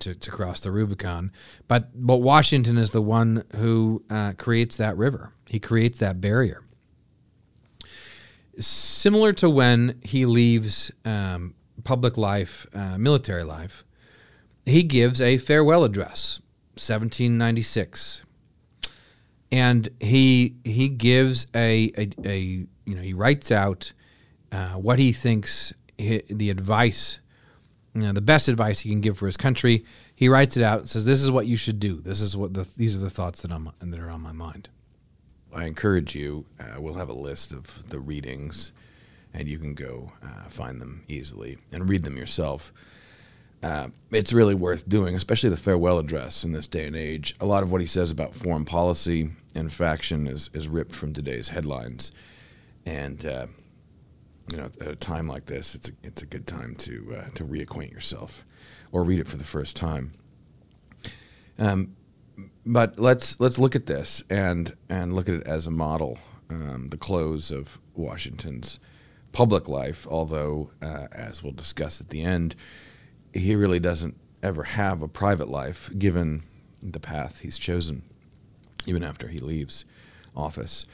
to, 0.00 0.14
to 0.14 0.30
cross 0.30 0.60
the 0.60 0.70
Rubicon. 0.70 1.32
But 1.68 1.90
but 1.94 2.18
Washington 2.18 2.78
is 2.78 2.92
the 2.92 3.02
one 3.02 3.44
who 3.56 4.04
uh, 4.10 4.32
creates 4.38 4.76
that 4.76 4.96
river. 4.96 5.32
He 5.46 5.58
creates 5.58 5.98
that 5.98 6.20
barrier. 6.20 6.62
Similar 8.58 9.32
to 9.34 9.48
when 9.48 9.98
he 10.02 10.26
leaves 10.26 10.92
um, 11.04 11.54
public 11.84 12.16
life, 12.16 12.66
uh, 12.74 12.98
military 12.98 13.44
life, 13.44 13.84
he 14.66 14.82
gives 14.82 15.20
a 15.20 15.38
farewell 15.38 15.84
address, 15.84 16.40
1796, 16.74 18.22
and 19.50 19.88
he 20.00 20.56
he 20.64 20.88
gives 20.88 21.46
a 21.54 21.92
a, 21.96 22.08
a 22.24 22.38
you 22.38 22.94
know 22.94 23.02
he 23.02 23.14
writes 23.14 23.50
out 23.50 23.92
uh, 24.52 24.72
what 24.72 24.98
he 24.98 25.12
thinks 25.12 25.72
he, 25.98 26.22
the 26.28 26.50
advice, 26.50 27.20
you 27.94 28.02
know, 28.02 28.12
the 28.12 28.20
best 28.20 28.48
advice 28.48 28.80
he 28.80 28.90
can 28.90 29.00
give 29.00 29.18
for 29.18 29.26
his 29.26 29.36
country. 29.36 29.84
He 30.14 30.28
writes 30.28 30.56
it 30.56 30.62
out 30.62 30.80
and 30.80 30.90
says, 30.90 31.04
"This 31.04 31.22
is 31.22 31.30
what 31.30 31.46
you 31.46 31.56
should 31.56 31.78
do. 31.78 32.00
This 32.00 32.20
is 32.20 32.36
what 32.36 32.54
the, 32.54 32.66
these 32.76 32.96
are 32.96 33.00
the 33.00 33.10
thoughts 33.10 33.42
that 33.42 33.52
I'm 33.52 33.70
that 33.80 34.00
are 34.00 34.10
on 34.10 34.20
my 34.20 34.32
mind." 34.32 34.68
I 35.54 35.66
encourage 35.66 36.14
you. 36.14 36.46
Uh, 36.58 36.80
we'll 36.80 36.94
have 36.94 37.10
a 37.10 37.14
list 37.14 37.52
of 37.52 37.88
the 37.90 38.00
readings, 38.00 38.72
and 39.34 39.46
you 39.48 39.58
can 39.58 39.74
go 39.74 40.12
uh, 40.22 40.48
find 40.48 40.80
them 40.80 41.04
easily 41.08 41.58
and 41.70 41.88
read 41.88 42.04
them 42.04 42.16
yourself. 42.16 42.72
Uh, 43.62 43.88
it's 44.10 44.32
really 44.32 44.54
worth 44.54 44.88
doing, 44.88 45.14
especially 45.14 45.50
the 45.50 45.56
farewell 45.56 45.98
address 45.98 46.42
in 46.42 46.52
this 46.52 46.66
day 46.66 46.86
and 46.86 46.96
age. 46.96 47.36
A 47.40 47.46
lot 47.46 47.62
of 47.62 47.70
what 47.70 47.80
he 47.80 47.86
says 47.86 48.10
about 48.10 48.34
foreign 48.34 48.64
policy 48.64 49.30
and 49.54 49.72
faction 49.72 50.26
is, 50.26 50.50
is 50.52 50.66
ripped 50.66 50.96
from 50.96 51.12
today's 51.12 51.48
headlines. 51.48 52.10
And, 52.84 53.24
uh, 53.24 53.46
you 54.50 54.56
know, 54.56 54.70
at 54.80 54.88
a 54.88 54.96
time 54.96 55.28
like 55.28 55.46
this, 55.46 55.74
it's 55.74 55.88
a, 55.88 55.92
it's 56.02 56.22
a 56.22 56.26
good 56.26 56.46
time 56.46 56.74
to, 56.76 57.16
uh, 57.18 57.28
to 57.34 57.44
reacquaint 57.44 57.92
yourself 57.92 58.44
or 58.90 59.04
read 59.04 59.18
it 59.18 59.28
for 59.28 59.36
the 59.36 59.44
first 59.44 59.76
time. 59.76 60.12
Um, 61.58 61.96
but 62.64 62.98
let's, 62.98 63.38
let's 63.40 63.58
look 63.58 63.76
at 63.76 63.86
this 63.86 64.24
and, 64.28 64.74
and 64.88 65.12
look 65.12 65.28
at 65.28 65.34
it 65.34 65.46
as 65.46 65.66
a 65.66 65.70
model, 65.70 66.18
um, 66.50 66.88
the 66.90 66.96
close 66.96 67.50
of 67.50 67.78
Washington's 67.94 68.78
public 69.32 69.68
life, 69.68 70.06
although, 70.10 70.70
uh, 70.80 71.06
as 71.12 71.42
we'll 71.42 71.52
discuss 71.52 72.00
at 72.00 72.10
the 72.10 72.22
end, 72.22 72.54
he 73.32 73.54
really 73.54 73.80
doesn't 73.80 74.16
ever 74.42 74.64
have 74.64 75.02
a 75.02 75.08
private 75.08 75.48
life 75.48 75.90
given 75.98 76.42
the 76.82 77.00
path 77.00 77.40
he's 77.40 77.58
chosen, 77.58 78.02
even 78.86 79.02
after 79.02 79.28
he 79.28 79.38
leaves 79.38 79.84
office. 80.36 80.84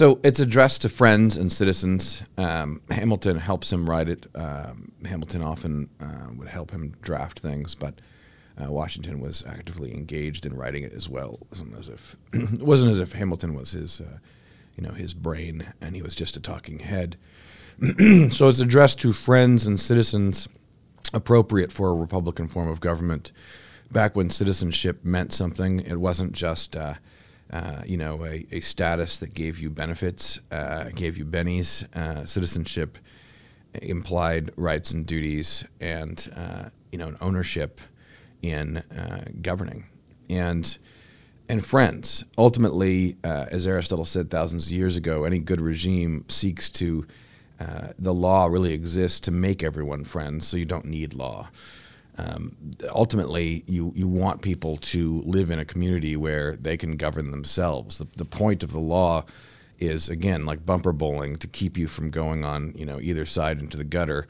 So 0.00 0.18
it's 0.22 0.40
addressed 0.40 0.80
to 0.80 0.88
friends 0.88 1.36
and 1.36 1.52
citizens. 1.52 2.22
Um, 2.38 2.80
Hamilton 2.90 3.36
helps 3.36 3.70
him 3.70 3.84
write 3.84 4.08
it. 4.08 4.26
Um, 4.34 4.92
Hamilton 5.04 5.42
often 5.42 5.90
uh, 6.00 6.32
would 6.36 6.48
help 6.48 6.70
him 6.70 6.94
draft 7.02 7.38
things, 7.38 7.74
but 7.74 8.00
uh, 8.58 8.72
Washington 8.72 9.20
was 9.20 9.44
actively 9.46 9.92
engaged 9.92 10.46
in 10.46 10.56
writing 10.56 10.84
it 10.84 10.94
as 10.94 11.06
well. 11.06 11.34
It 11.42 11.48
wasn't 11.50 11.78
as 11.78 11.88
if 11.90 12.16
wasn't 12.62 12.92
as 12.92 12.98
if 12.98 13.12
Hamilton 13.12 13.52
was 13.52 13.72
his, 13.72 14.00
uh, 14.00 14.20
you 14.74 14.82
know, 14.82 14.94
his 14.94 15.12
brain 15.12 15.70
and 15.82 15.94
he 15.94 16.00
was 16.00 16.14
just 16.14 16.34
a 16.34 16.40
talking 16.40 16.78
head. 16.78 17.18
so 18.30 18.48
it's 18.48 18.58
addressed 18.58 19.00
to 19.00 19.12
friends 19.12 19.66
and 19.66 19.78
citizens 19.78 20.48
appropriate 21.12 21.72
for 21.72 21.90
a 21.90 21.94
Republican 21.94 22.48
form 22.48 22.70
of 22.70 22.80
government. 22.80 23.32
Back 23.92 24.16
when 24.16 24.30
citizenship 24.30 25.04
meant 25.04 25.34
something, 25.34 25.80
it 25.80 26.00
wasn't 26.00 26.32
just 26.32 26.74
uh, 27.52 27.82
you 27.84 27.96
know 27.96 28.24
a, 28.24 28.46
a, 28.52 28.60
status 28.60 29.18
that 29.18 29.34
gave 29.34 29.58
you 29.58 29.70
benefits, 29.70 30.38
uh, 30.52 30.90
gave 30.94 31.18
you 31.18 31.24
bennies. 31.24 31.84
Uh, 31.96 32.24
citizenship 32.24 32.98
implied 33.74 34.50
rights 34.56 34.92
and 34.92 35.04
duties, 35.06 35.64
and 35.80 36.30
uh, 36.36 36.64
you 36.92 36.98
know 36.98 37.08
an 37.08 37.16
ownership 37.20 37.80
in 38.42 38.78
uh, 38.78 39.24
governing 39.42 39.86
and 40.28 40.78
and 41.48 41.64
friends. 41.66 42.24
Ultimately, 42.38 43.16
as 43.24 43.66
Aristotle 43.66 44.04
said 44.04 44.30
thousands 44.30 44.66
of 44.66 44.72
years 44.72 44.96
ago, 44.96 45.24
any 45.24 45.40
good 45.40 45.60
regime 45.60 46.24
seeks 46.28 46.70
to 46.70 47.04
the 47.98 48.14
law 48.14 48.46
really 48.46 48.72
exists 48.72 49.18
to 49.20 49.32
make 49.32 49.64
everyone 49.64 50.04
friends, 50.04 50.46
so 50.46 50.56
you 50.56 50.64
don't 50.64 50.84
need 50.84 51.14
law. 51.14 51.48
Um, 52.18 52.56
ultimately, 52.90 53.64
you, 53.66 53.92
you 53.94 54.08
want 54.08 54.42
people 54.42 54.76
to 54.76 55.22
live 55.22 55.50
in 55.50 55.58
a 55.58 55.64
community 55.64 56.16
where 56.16 56.56
they 56.56 56.76
can 56.76 56.96
govern 56.96 57.30
themselves. 57.30 57.98
The, 57.98 58.08
the 58.16 58.24
point 58.24 58.62
of 58.62 58.72
the 58.72 58.80
law 58.80 59.24
is, 59.78 60.08
again, 60.08 60.44
like 60.44 60.66
bumper 60.66 60.92
bowling, 60.92 61.36
to 61.36 61.46
keep 61.46 61.78
you 61.78 61.88
from 61.88 62.10
going 62.10 62.44
on 62.44 62.74
you 62.76 62.84
know 62.84 63.00
either 63.00 63.24
side 63.24 63.58
into 63.58 63.76
the 63.76 63.84
gutter 63.84 64.28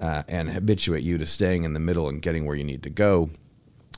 uh, 0.00 0.22
and 0.28 0.50
habituate 0.50 1.02
you 1.02 1.18
to 1.18 1.26
staying 1.26 1.64
in 1.64 1.74
the 1.74 1.80
middle 1.80 2.08
and 2.08 2.22
getting 2.22 2.46
where 2.46 2.56
you 2.56 2.64
need 2.64 2.82
to 2.82 2.90
go. 2.90 3.30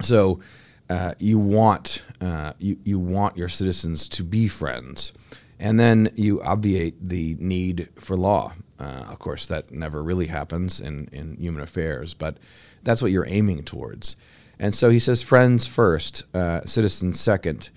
So 0.00 0.40
uh, 0.88 1.14
you 1.18 1.38
want 1.38 2.02
uh, 2.20 2.52
you, 2.58 2.78
you 2.84 2.98
want 2.98 3.36
your 3.36 3.48
citizens 3.48 4.08
to 4.08 4.24
be 4.24 4.48
friends, 4.48 5.12
and 5.58 5.78
then 5.78 6.10
you 6.14 6.42
obviate 6.42 7.08
the 7.08 7.36
need 7.38 7.88
for 7.96 8.16
law. 8.16 8.54
Uh, 8.78 9.06
of 9.08 9.18
course, 9.18 9.46
that 9.46 9.70
never 9.70 10.02
really 10.02 10.26
happens 10.26 10.80
in, 10.80 11.08
in 11.12 11.36
human 11.36 11.62
affairs, 11.62 12.12
but 12.12 12.38
that's 12.84 13.02
what 13.02 13.10
you're 13.10 13.26
aiming 13.28 13.64
towards. 13.64 14.16
And 14.58 14.74
so 14.74 14.90
he 14.90 14.98
says, 14.98 15.22
friends 15.22 15.66
first, 15.66 16.24
uh, 16.34 16.64
citizens 16.64 17.18
second. 17.20 17.70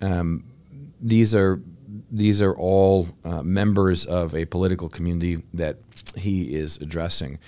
Um, 0.00 0.44
these 1.00 1.34
are 1.34 1.60
these 2.10 2.40
are 2.42 2.54
all 2.54 3.08
uh, 3.24 3.42
members 3.42 4.06
of 4.06 4.34
a 4.34 4.44
political 4.46 4.88
community 4.88 5.42
that 5.54 5.76
he 6.16 6.54
is 6.54 6.76
addressing. 6.78 7.38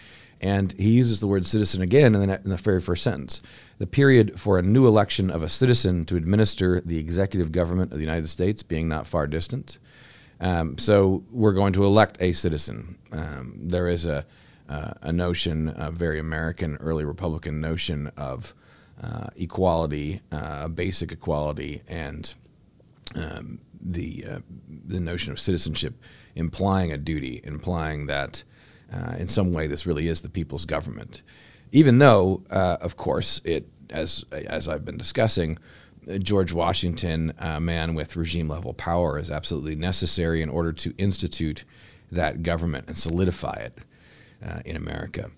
And 0.40 0.72
he 0.78 0.90
uses 0.90 1.20
the 1.20 1.26
word 1.26 1.46
citizen 1.46 1.82
again 1.82 2.14
in 2.14 2.26
the, 2.26 2.40
in 2.42 2.50
the 2.50 2.56
very 2.56 2.80
first 2.80 3.02
sentence. 3.02 3.40
The 3.78 3.86
period 3.86 4.40
for 4.40 4.58
a 4.58 4.62
new 4.62 4.86
election 4.86 5.30
of 5.30 5.42
a 5.42 5.48
citizen 5.48 6.04
to 6.06 6.16
administer 6.16 6.80
the 6.80 6.98
executive 6.98 7.52
government 7.52 7.92
of 7.92 7.98
the 7.98 8.04
United 8.04 8.28
States 8.28 8.62
being 8.62 8.88
not 8.88 9.06
far 9.06 9.26
distant. 9.26 9.78
Um, 10.40 10.78
so 10.78 11.22
we're 11.30 11.52
going 11.52 11.74
to 11.74 11.84
elect 11.84 12.16
a 12.20 12.32
citizen. 12.32 12.98
Um, 13.12 13.54
there 13.60 13.88
is 13.88 14.06
a, 14.06 14.24
uh, 14.70 14.92
a 15.02 15.12
notion, 15.12 15.74
a 15.76 15.90
very 15.90 16.18
American, 16.18 16.76
early 16.76 17.04
Republican 17.04 17.60
notion 17.60 18.10
of 18.16 18.54
uh, 19.02 19.26
equality, 19.36 20.20
uh, 20.30 20.68
basic 20.68 21.10
equality, 21.10 21.82
and 21.88 22.34
um, 23.16 23.60
the 23.80 24.24
uh, 24.30 24.38
the 24.86 25.00
notion 25.00 25.32
of 25.32 25.40
citizenship 25.40 25.94
implying 26.36 26.92
a 26.92 26.98
duty, 26.98 27.40
implying 27.42 28.06
that 28.06 28.44
uh, 28.92 29.16
in 29.18 29.26
some 29.26 29.52
way 29.52 29.66
this 29.66 29.86
really 29.86 30.06
is 30.06 30.20
the 30.20 30.28
people's 30.28 30.66
government. 30.66 31.22
Even 31.72 31.98
though, 31.98 32.42
uh, 32.50 32.76
of 32.80 32.96
course, 32.96 33.40
it 33.44 33.68
as 33.90 34.24
as 34.30 34.68
I've 34.68 34.84
been 34.84 34.98
discussing 34.98 35.58
George 36.20 36.52
Washington, 36.52 37.32
a 37.38 37.60
man 37.60 37.94
with 37.94 38.14
regime 38.14 38.48
level 38.48 38.72
power, 38.72 39.18
is 39.18 39.32
absolutely 39.32 39.74
necessary 39.74 40.42
in 40.42 40.48
order 40.48 40.72
to 40.74 40.94
institute 40.96 41.64
that 42.12 42.44
government 42.44 42.84
and 42.86 42.96
solidify 42.96 43.54
it 43.54 43.80
uh, 44.44 44.60
in 44.64 44.76
America. 44.76 45.30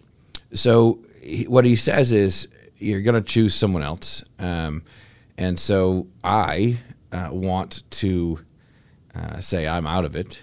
So, 0.52 1.00
he, 1.20 1.44
what 1.44 1.64
he 1.64 1.76
says 1.76 2.12
is, 2.12 2.48
you're 2.78 3.02
going 3.02 3.14
to 3.14 3.28
choose 3.28 3.54
someone 3.54 3.82
else. 3.82 4.24
Um, 4.38 4.82
and 5.38 5.58
so, 5.58 6.08
I 6.22 6.78
uh, 7.12 7.28
want 7.30 7.82
to 7.90 8.40
uh, 9.14 9.40
say 9.40 9.66
I'm 9.66 9.86
out 9.86 10.04
of 10.04 10.16
it. 10.16 10.42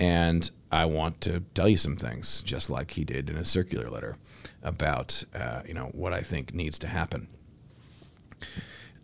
And 0.00 0.48
I 0.70 0.84
want 0.84 1.20
to 1.22 1.40
tell 1.54 1.68
you 1.68 1.76
some 1.76 1.96
things, 1.96 2.42
just 2.42 2.70
like 2.70 2.92
he 2.92 3.04
did 3.04 3.30
in 3.30 3.36
a 3.36 3.44
circular 3.44 3.90
letter 3.90 4.16
about, 4.62 5.24
uh, 5.34 5.62
you 5.66 5.74
know, 5.74 5.86
what 5.92 6.12
I 6.12 6.20
think 6.20 6.54
needs 6.54 6.78
to 6.80 6.88
happen. 6.88 7.28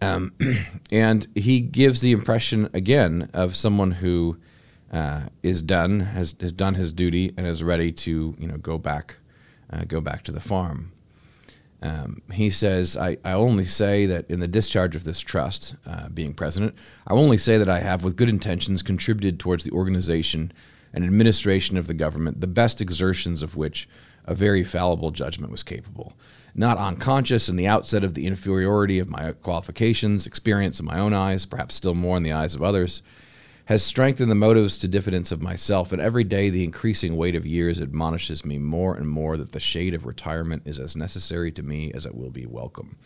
Um, 0.02 0.34
and 0.92 1.26
he 1.34 1.60
gives 1.60 2.00
the 2.00 2.12
impression 2.12 2.68
again 2.74 3.30
of 3.32 3.56
someone 3.56 3.92
who 3.92 4.38
uh, 4.94 5.22
is 5.42 5.60
done, 5.60 6.00
has, 6.00 6.34
has 6.40 6.52
done 6.52 6.74
his 6.74 6.92
duty, 6.92 7.34
and 7.36 7.46
is 7.46 7.62
ready 7.62 7.92
to 7.92 8.34
you 8.38 8.46
know 8.46 8.56
go 8.56 8.78
back, 8.78 9.18
uh, 9.70 9.84
go 9.84 10.00
back 10.00 10.22
to 10.22 10.32
the 10.32 10.40
farm. 10.40 10.92
Um, 11.82 12.22
he 12.32 12.48
says, 12.48 12.96
I, 12.96 13.18
I 13.24 13.32
only 13.32 13.66
say 13.66 14.06
that 14.06 14.30
in 14.30 14.40
the 14.40 14.48
discharge 14.48 14.96
of 14.96 15.04
this 15.04 15.20
trust, 15.20 15.74
uh, 15.84 16.08
being 16.08 16.32
president, 16.32 16.74
I 17.06 17.12
only 17.12 17.36
say 17.36 17.58
that 17.58 17.68
I 17.68 17.80
have, 17.80 18.02
with 18.04 18.16
good 18.16 18.30
intentions, 18.30 18.82
contributed 18.82 19.38
towards 19.38 19.64
the 19.64 19.72
organization 19.72 20.50
and 20.94 21.04
administration 21.04 21.76
of 21.76 21.86
the 21.86 21.92
government, 21.92 22.40
the 22.40 22.46
best 22.46 22.80
exertions 22.80 23.42
of 23.42 23.54
which 23.54 23.86
a 24.24 24.34
very 24.34 24.64
fallible 24.64 25.10
judgment 25.10 25.52
was 25.52 25.62
capable 25.62 26.14
not 26.54 26.78
unconscious 26.78 27.48
in 27.48 27.56
the 27.56 27.66
outset 27.66 28.04
of 28.04 28.14
the 28.14 28.26
inferiority 28.26 28.98
of 28.98 29.10
my 29.10 29.32
qualifications, 29.32 30.26
experience 30.26 30.78
in 30.78 30.86
my 30.86 30.98
own 30.98 31.12
eyes, 31.12 31.46
perhaps 31.46 31.74
still 31.74 31.94
more 31.94 32.16
in 32.16 32.22
the 32.22 32.32
eyes 32.32 32.54
of 32.54 32.62
others, 32.62 33.02
has 33.66 33.82
strengthened 33.82 34.30
the 34.30 34.34
motives 34.34 34.76
to 34.78 34.88
diffidence 34.88 35.32
of 35.32 35.40
myself, 35.40 35.90
and 35.92 36.00
every 36.00 36.24
day 36.24 36.50
the 36.50 36.64
increasing 36.64 37.16
weight 37.16 37.34
of 37.34 37.46
years 37.46 37.80
admonishes 37.80 38.44
me 38.44 38.58
more 38.58 38.94
and 38.94 39.08
more 39.08 39.36
that 39.36 39.52
the 39.52 39.60
shade 39.60 39.94
of 39.94 40.04
retirement 40.04 40.62
is 40.66 40.78
as 40.78 40.94
necessary 40.94 41.50
to 41.52 41.62
me 41.62 41.90
as 41.94 42.04
it 42.04 42.14
will 42.14 42.30
be 42.30 42.44
welcome. 42.46 42.96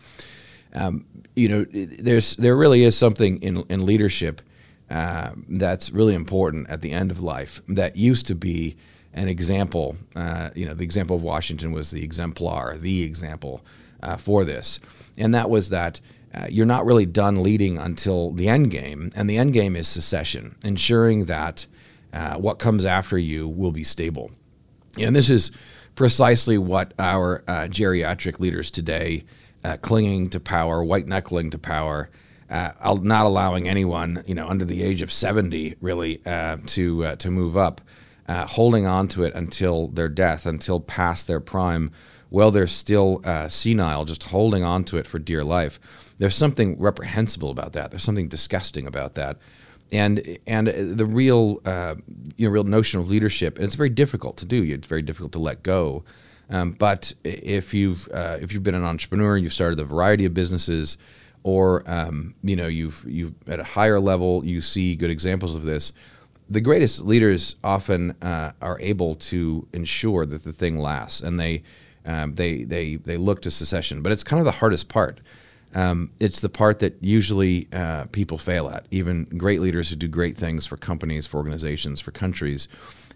Um, 0.73 1.05
you 1.35 1.47
know, 1.47 1.65
there's 1.71 2.35
there 2.35 2.55
really 2.55 2.83
is 2.83 2.97
something 2.97 3.41
in 3.41 3.63
in 3.69 3.85
leadership 3.85 4.41
uh, 4.89 5.31
that's 5.47 5.91
really 5.91 6.13
important 6.13 6.69
at 6.69 6.81
the 6.81 6.91
end 6.91 7.11
of 7.11 7.21
life 7.21 7.61
that 7.69 7.95
used 7.95 8.27
to 8.27 8.35
be 8.35 8.75
an 9.13 9.27
example. 9.27 9.95
Uh, 10.15 10.49
you 10.55 10.65
know, 10.65 10.73
the 10.73 10.83
example 10.83 11.15
of 11.15 11.23
Washington 11.23 11.71
was 11.71 11.91
the 11.91 12.03
exemplar, 12.03 12.77
the 12.77 13.03
example 13.03 13.63
uh, 14.03 14.17
for 14.17 14.43
this, 14.43 14.79
and 15.17 15.33
that 15.33 15.49
was 15.49 15.69
that 15.69 16.01
uh, 16.33 16.45
you're 16.49 16.65
not 16.65 16.85
really 16.85 17.05
done 17.05 17.41
leading 17.41 17.77
until 17.77 18.31
the 18.31 18.47
end 18.47 18.69
game, 18.69 19.11
and 19.15 19.29
the 19.29 19.37
end 19.37 19.53
game 19.53 19.75
is 19.75 19.87
secession, 19.87 20.55
ensuring 20.63 21.25
that 21.25 21.65
uh, 22.13 22.35
what 22.35 22.59
comes 22.59 22.85
after 22.85 23.17
you 23.17 23.47
will 23.47 23.71
be 23.71 23.83
stable. 23.83 24.31
And 24.97 25.15
this 25.15 25.29
is 25.29 25.51
precisely 25.95 26.57
what 26.57 26.93
our 26.99 27.43
uh, 27.47 27.67
geriatric 27.67 28.39
leaders 28.39 28.69
today, 28.69 29.25
uh, 29.63 29.77
clinging 29.77 30.29
to 30.29 30.39
power, 30.39 30.83
white 30.83 31.07
knuckling 31.07 31.49
to 31.49 31.57
power, 31.57 32.09
uh, 32.49 32.71
not 33.01 33.25
allowing 33.25 33.67
anyone, 33.67 34.23
you 34.25 34.35
know, 34.35 34.47
under 34.47 34.65
the 34.65 34.83
age 34.83 35.01
of 35.01 35.11
70 35.11 35.75
really 35.81 36.21
uh, 36.25 36.57
to 36.67 37.15
to 37.17 37.29
move 37.29 37.57
up, 37.57 37.81
holding 38.27 38.85
on 38.87 39.07
to 39.09 39.23
it 39.23 39.33
until 39.35 39.87
their 39.87 40.09
death, 40.09 40.45
until 40.45 40.79
past 40.79 41.27
their 41.27 41.39
prime, 41.39 41.91
while 42.29 42.49
they're 42.49 42.67
still 42.67 43.21
senile, 43.49 44.05
just 44.05 44.23
holding 44.25 44.63
on 44.63 44.83
to 44.85 44.97
it 44.97 45.05
for 45.05 45.19
dear 45.19 45.43
life 45.43 45.79
there's 46.19 46.35
something 46.35 46.77
reprehensible 46.79 47.49
about 47.49 47.73
that. 47.73 47.89
There's 47.89 48.03
something 48.03 48.27
disgusting 48.27 48.85
about 48.85 49.15
that. 49.15 49.37
And 49.91 50.37
and 50.45 50.67
the 50.67 51.05
real 51.05 51.61
uh, 51.65 51.95
you 52.37 52.47
know 52.47 52.51
real 52.51 52.63
notion 52.63 52.99
of 52.99 53.09
leadership, 53.09 53.55
and 53.55 53.65
it's 53.65 53.73
very 53.73 53.89
difficult 53.89 54.37
to 54.37 54.45
do. 54.45 54.61
It's 54.63 54.87
very 54.87 55.01
difficult 55.01 55.31
to 55.31 55.39
let 55.39 55.63
go. 55.63 56.03
Um, 56.51 56.73
but 56.73 57.11
if 57.23 57.73
you've 57.73 58.07
uh, 58.09 58.37
if 58.39 58.53
you've 58.53 58.61
been 58.61 58.75
an 58.75 58.83
entrepreneur, 58.83 59.35
you've 59.35 59.53
started 59.53 59.79
a 59.79 59.85
variety 59.85 60.25
of 60.25 60.35
businesses, 60.35 60.99
or 61.41 61.89
um, 61.89 62.35
you 62.43 62.55
know 62.55 62.67
you've 62.67 63.03
you've 63.07 63.33
at 63.47 63.59
a 63.59 63.63
higher 63.63 63.99
level, 63.99 64.45
you 64.45 64.61
see 64.61 64.95
good 64.95 65.09
examples 65.09 65.55
of 65.55 65.63
this. 65.63 65.91
The 66.51 66.61
greatest 66.61 67.01
leaders 67.01 67.55
often 67.63 68.11
uh, 68.21 68.51
are 68.61 68.79
able 68.79 69.15
to 69.15 69.67
ensure 69.73 70.23
that 70.27 70.43
the 70.43 70.53
thing 70.53 70.77
lasts, 70.77 71.21
and 71.21 71.39
they 71.39 71.63
um, 72.05 72.35
they 72.35 72.63
they 72.63 72.97
they 72.97 73.17
look 73.17 73.41
to 73.41 73.49
secession. 73.49 74.03
But 74.03 74.11
it's 74.11 74.23
kind 74.23 74.39
of 74.39 74.45
the 74.45 74.51
hardest 74.59 74.87
part 74.87 75.19
um, 75.75 76.11
it's 76.19 76.41
the 76.41 76.49
part 76.49 76.79
that 76.79 76.97
usually 77.01 77.67
uh, 77.71 78.05
people 78.05 78.37
fail 78.37 78.69
at. 78.69 78.85
Even 78.91 79.25
great 79.25 79.59
leaders 79.59 79.89
who 79.89 79.95
do 79.95 80.07
great 80.07 80.37
things 80.37 80.65
for 80.65 80.77
companies, 80.77 81.27
for 81.27 81.37
organizations, 81.37 81.99
for 81.99 82.11
countries, 82.11 82.67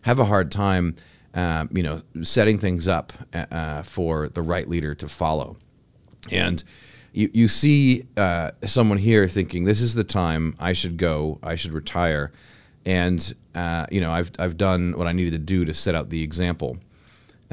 have 0.02 0.20
a 0.20 0.26
hard 0.26 0.52
time, 0.52 0.96
uh, 1.34 1.66
you 1.72 1.82
know, 1.82 2.02
setting 2.22 2.58
things 2.58 2.88
up 2.88 3.14
uh, 3.34 3.46
uh 3.52 3.84
for 3.84 4.30
the 4.30 4.42
right 4.42 4.70
leader 4.70 4.94
to 4.96 5.08
follow. 5.08 5.58
And 6.32 6.64
you, 7.12 7.30
you 7.34 7.48
see 7.48 8.06
uh, 8.18 8.52
someone 8.66 8.98
here 8.98 9.28
thinking, 9.28 9.66
"This 9.66 9.82
is 9.82 9.96
the 9.96 10.04
time 10.04 10.56
I 10.60 10.74
should 10.74 10.98
go. 10.98 11.40
I 11.44 11.56
should 11.56 11.74
retire." 11.74 12.32
And 12.86 13.34
uh, 13.56 13.88
you 13.92 14.02
know, 14.02 14.12
I've 14.12 14.32
I've 14.40 14.58
done 14.58 14.98
what 14.98 15.08
I 15.08 15.14
needed 15.14 15.32
to 15.32 15.40
do 15.40 15.66
to 15.66 15.74
set 15.74 15.96
out 15.96 16.10
the 16.10 16.24
example. 16.24 16.78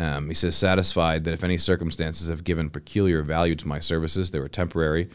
Um, 0.00 0.28
he 0.28 0.35
says, 0.35 0.57
satisfied 0.57 1.25
that 1.25 1.35
if 1.35 1.45
any 1.45 1.59
circumstances 1.59 2.28
have 2.28 2.42
given 2.42 2.71
peculiar 2.71 3.23
value 3.23 3.54
to 3.57 3.69
my 3.69 3.80
services, 3.80 4.30
they 4.30 4.40
were 4.40 4.49
temporary. 4.49 5.11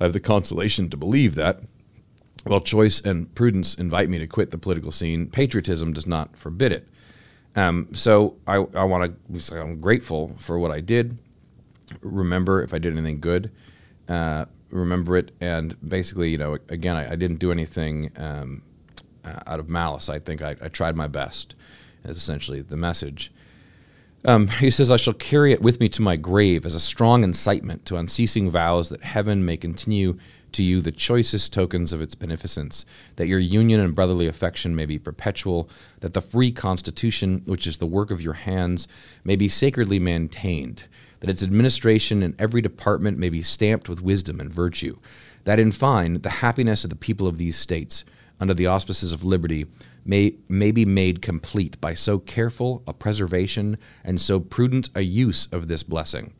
I 0.00 0.04
have 0.04 0.14
the 0.14 0.20
consolation 0.20 0.88
to 0.88 0.96
believe 0.96 1.34
that, 1.34 1.60
while 2.44 2.60
choice 2.60 2.98
and 3.00 3.32
prudence 3.34 3.74
invite 3.74 4.08
me 4.08 4.18
to 4.18 4.26
quit 4.26 4.50
the 4.50 4.56
political 4.56 4.90
scene, 4.90 5.26
patriotism 5.26 5.92
does 5.92 6.06
not 6.06 6.34
forbid 6.34 6.72
it. 6.72 6.88
Um, 7.54 7.88
so 7.92 8.36
I, 8.46 8.54
I 8.54 8.84
want 8.84 9.14
to, 9.34 9.60
I'm 9.60 9.82
grateful 9.82 10.34
for 10.38 10.58
what 10.58 10.70
I 10.70 10.80
did. 10.80 11.18
Remember 12.00 12.62
if 12.62 12.72
I 12.72 12.78
did 12.78 12.96
anything 12.96 13.20
good, 13.20 13.50
uh, 14.08 14.46
remember 14.70 15.18
it. 15.18 15.32
And 15.42 15.76
basically, 15.86 16.30
you 16.30 16.38
know, 16.38 16.54
again, 16.70 16.96
I, 16.96 17.12
I 17.12 17.16
didn't 17.16 17.38
do 17.38 17.52
anything 17.52 18.10
um, 18.16 18.62
uh, 19.26 19.40
out 19.46 19.60
of 19.60 19.68
malice. 19.68 20.08
I 20.08 20.18
think 20.18 20.40
I, 20.40 20.56
I 20.62 20.68
tried 20.68 20.96
my 20.96 21.06
best, 21.06 21.54
is 22.02 22.16
essentially 22.16 22.62
the 22.62 22.78
message. 22.78 23.30
Um, 24.24 24.48
he 24.48 24.70
says, 24.70 24.90
I 24.90 24.96
shall 24.96 25.14
carry 25.14 25.52
it 25.52 25.62
with 25.62 25.80
me 25.80 25.88
to 25.90 26.02
my 26.02 26.16
grave 26.16 26.64
as 26.64 26.76
a 26.76 26.80
strong 26.80 27.24
incitement 27.24 27.84
to 27.86 27.96
unceasing 27.96 28.50
vows 28.50 28.88
that 28.88 29.02
heaven 29.02 29.44
may 29.44 29.56
continue 29.56 30.16
to 30.52 30.62
you 30.62 30.80
the 30.80 30.92
choicest 30.92 31.52
tokens 31.52 31.92
of 31.92 32.00
its 32.00 32.14
beneficence, 32.14 32.84
that 33.16 33.26
your 33.26 33.38
union 33.38 33.80
and 33.80 33.94
brotherly 33.94 34.28
affection 34.28 34.76
may 34.76 34.86
be 34.86 34.98
perpetual, 34.98 35.68
that 36.00 36.12
the 36.12 36.20
free 36.20 36.52
constitution, 36.52 37.42
which 37.46 37.66
is 37.66 37.78
the 37.78 37.86
work 37.86 38.10
of 38.10 38.22
your 38.22 38.34
hands, 38.34 38.86
may 39.24 39.34
be 39.34 39.48
sacredly 39.48 39.98
maintained, 39.98 40.86
that 41.20 41.30
its 41.30 41.42
administration 41.42 42.22
in 42.22 42.36
every 42.38 42.60
department 42.60 43.18
may 43.18 43.30
be 43.30 43.42
stamped 43.42 43.88
with 43.88 44.02
wisdom 44.02 44.40
and 44.40 44.52
virtue, 44.52 44.98
that 45.44 45.58
in 45.58 45.72
fine, 45.72 46.20
the 46.20 46.30
happiness 46.30 46.84
of 46.84 46.90
the 46.90 46.96
people 46.96 47.26
of 47.26 47.38
these 47.38 47.56
states, 47.56 48.04
under 48.42 48.54
the 48.54 48.66
auspices 48.66 49.12
of 49.12 49.22
liberty, 49.22 49.66
may, 50.04 50.34
may 50.48 50.72
be 50.72 50.84
made 50.84 51.22
complete 51.22 51.80
by 51.80 51.94
so 51.94 52.18
careful 52.18 52.82
a 52.88 52.92
preservation 52.92 53.78
and 54.02 54.20
so 54.20 54.40
prudent 54.40 54.90
a 54.96 55.02
use 55.02 55.46
of 55.52 55.68
this 55.68 55.84
blessing, 55.84 56.34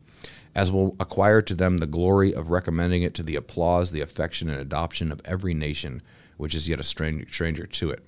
as 0.53 0.69
will 0.69 0.97
acquire 0.99 1.41
to 1.41 1.55
them 1.55 1.77
the 1.77 1.87
glory 1.87 2.35
of 2.35 2.49
recommending 2.49 3.03
it 3.03 3.13
to 3.13 3.23
the 3.23 3.37
applause, 3.37 3.91
the 3.91 4.01
affection, 4.01 4.49
and 4.49 4.59
adoption 4.59 5.13
of 5.13 5.21
every 5.23 5.53
nation 5.53 6.01
which 6.35 6.53
is 6.53 6.67
yet 6.67 6.77
a 6.77 6.83
stranger, 6.83 7.25
stranger 7.31 7.65
to 7.65 7.89
it. 7.91 8.05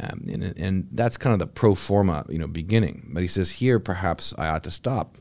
Um, 0.00 0.24
and, 0.32 0.42
and 0.56 0.88
that's 0.92 1.18
kind 1.18 1.34
of 1.34 1.40
the 1.40 1.46
pro 1.46 1.74
forma, 1.74 2.24
you 2.30 2.38
know, 2.38 2.46
beginning. 2.46 3.10
But 3.12 3.20
he 3.20 3.28
says 3.28 3.50
here, 3.50 3.78
perhaps 3.78 4.32
I 4.38 4.48
ought 4.48 4.64
to 4.64 4.70
stop. 4.70 5.18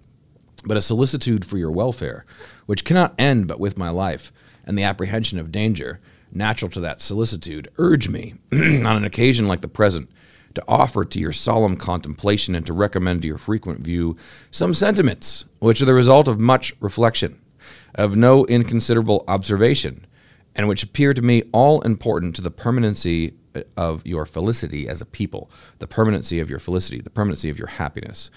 But 0.63 0.77
a 0.77 0.81
solicitude 0.81 1.45
for 1.45 1.57
your 1.57 1.71
welfare, 1.71 2.25
which 2.65 2.85
cannot 2.85 3.13
end 3.19 3.45
but 3.45 3.59
with 3.59 3.77
my 3.77 3.89
life, 3.89 4.31
and 4.63 4.77
the 4.77 4.83
apprehension 4.83 5.37
of 5.37 5.51
danger, 5.51 5.99
natural 6.35 6.71
to 6.71 6.79
that 6.81 7.01
solicitude, 7.01 7.69
urge 7.77 8.09
me, 8.09 8.35
on 8.51 8.85
an 8.85 9.05
occasion 9.05 9.47
like 9.47 9.61
the 9.61 9.67
present, 9.67 10.09
to 10.53 10.63
offer 10.67 11.03
to 11.03 11.19
your 11.19 11.31
solemn 11.31 11.75
contemplation 11.75 12.55
and 12.55 12.65
to 12.67 12.73
recommend 12.73 13.21
to 13.21 13.27
your 13.27 13.37
frequent 13.37 13.81
view 13.81 14.15
some 14.51 14.73
sentiments 14.73 15.45
which 15.59 15.81
are 15.81 15.85
the 15.85 15.93
result 15.93 16.27
of 16.27 16.39
much 16.39 16.73
reflection, 16.79 17.41
of 17.95 18.15
no 18.15 18.45
inconsiderable 18.45 19.23
observation, 19.27 20.05
and 20.55 20.67
which 20.67 20.83
appear 20.83 21.13
to 21.13 21.21
me 21.21 21.43
all 21.51 21.81
important 21.81 22.35
to 22.35 22.41
the 22.41 22.51
permanency 22.51 23.33
of 23.77 24.05
your 24.05 24.25
felicity 24.25 24.87
as 24.87 25.01
a 25.01 25.05
people, 25.05 25.49
the 25.79 25.87
permanency 25.87 26.39
of 26.39 26.49
your 26.49 26.59
felicity, 26.59 27.01
the 27.01 27.09
permanency 27.09 27.49
of 27.49 27.57
your 27.57 27.67
happiness. 27.67 28.29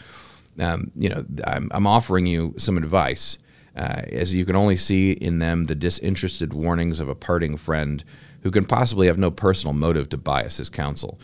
Um, 0.59 0.91
you 0.97 1.09
know, 1.09 1.25
I'm, 1.47 1.69
I'm 1.73 1.87
offering 1.87 2.27
you 2.27 2.55
some 2.57 2.79
advice 2.79 3.39
uh, 3.77 4.03
as 4.11 4.35
you 4.35 4.45
can 4.45 4.57
only 4.57 4.77
see 4.77 5.13
in 5.13 5.39
them 5.39 5.65
the 5.65 5.75
disinterested 5.75 6.53
warnings 6.53 7.01
of 7.01 7.09
a 7.09 7.15
parting 7.15 7.57
friend 7.57 8.05
who 8.43 8.51
can 8.51 8.65
possibly 8.65 9.07
have 9.07 9.19
no 9.19 9.31
personal 9.31 9.75
motive 9.75 10.09
to 10.09 10.17
bias 10.17 10.59
his 10.59 10.71
counsel. 10.71 11.19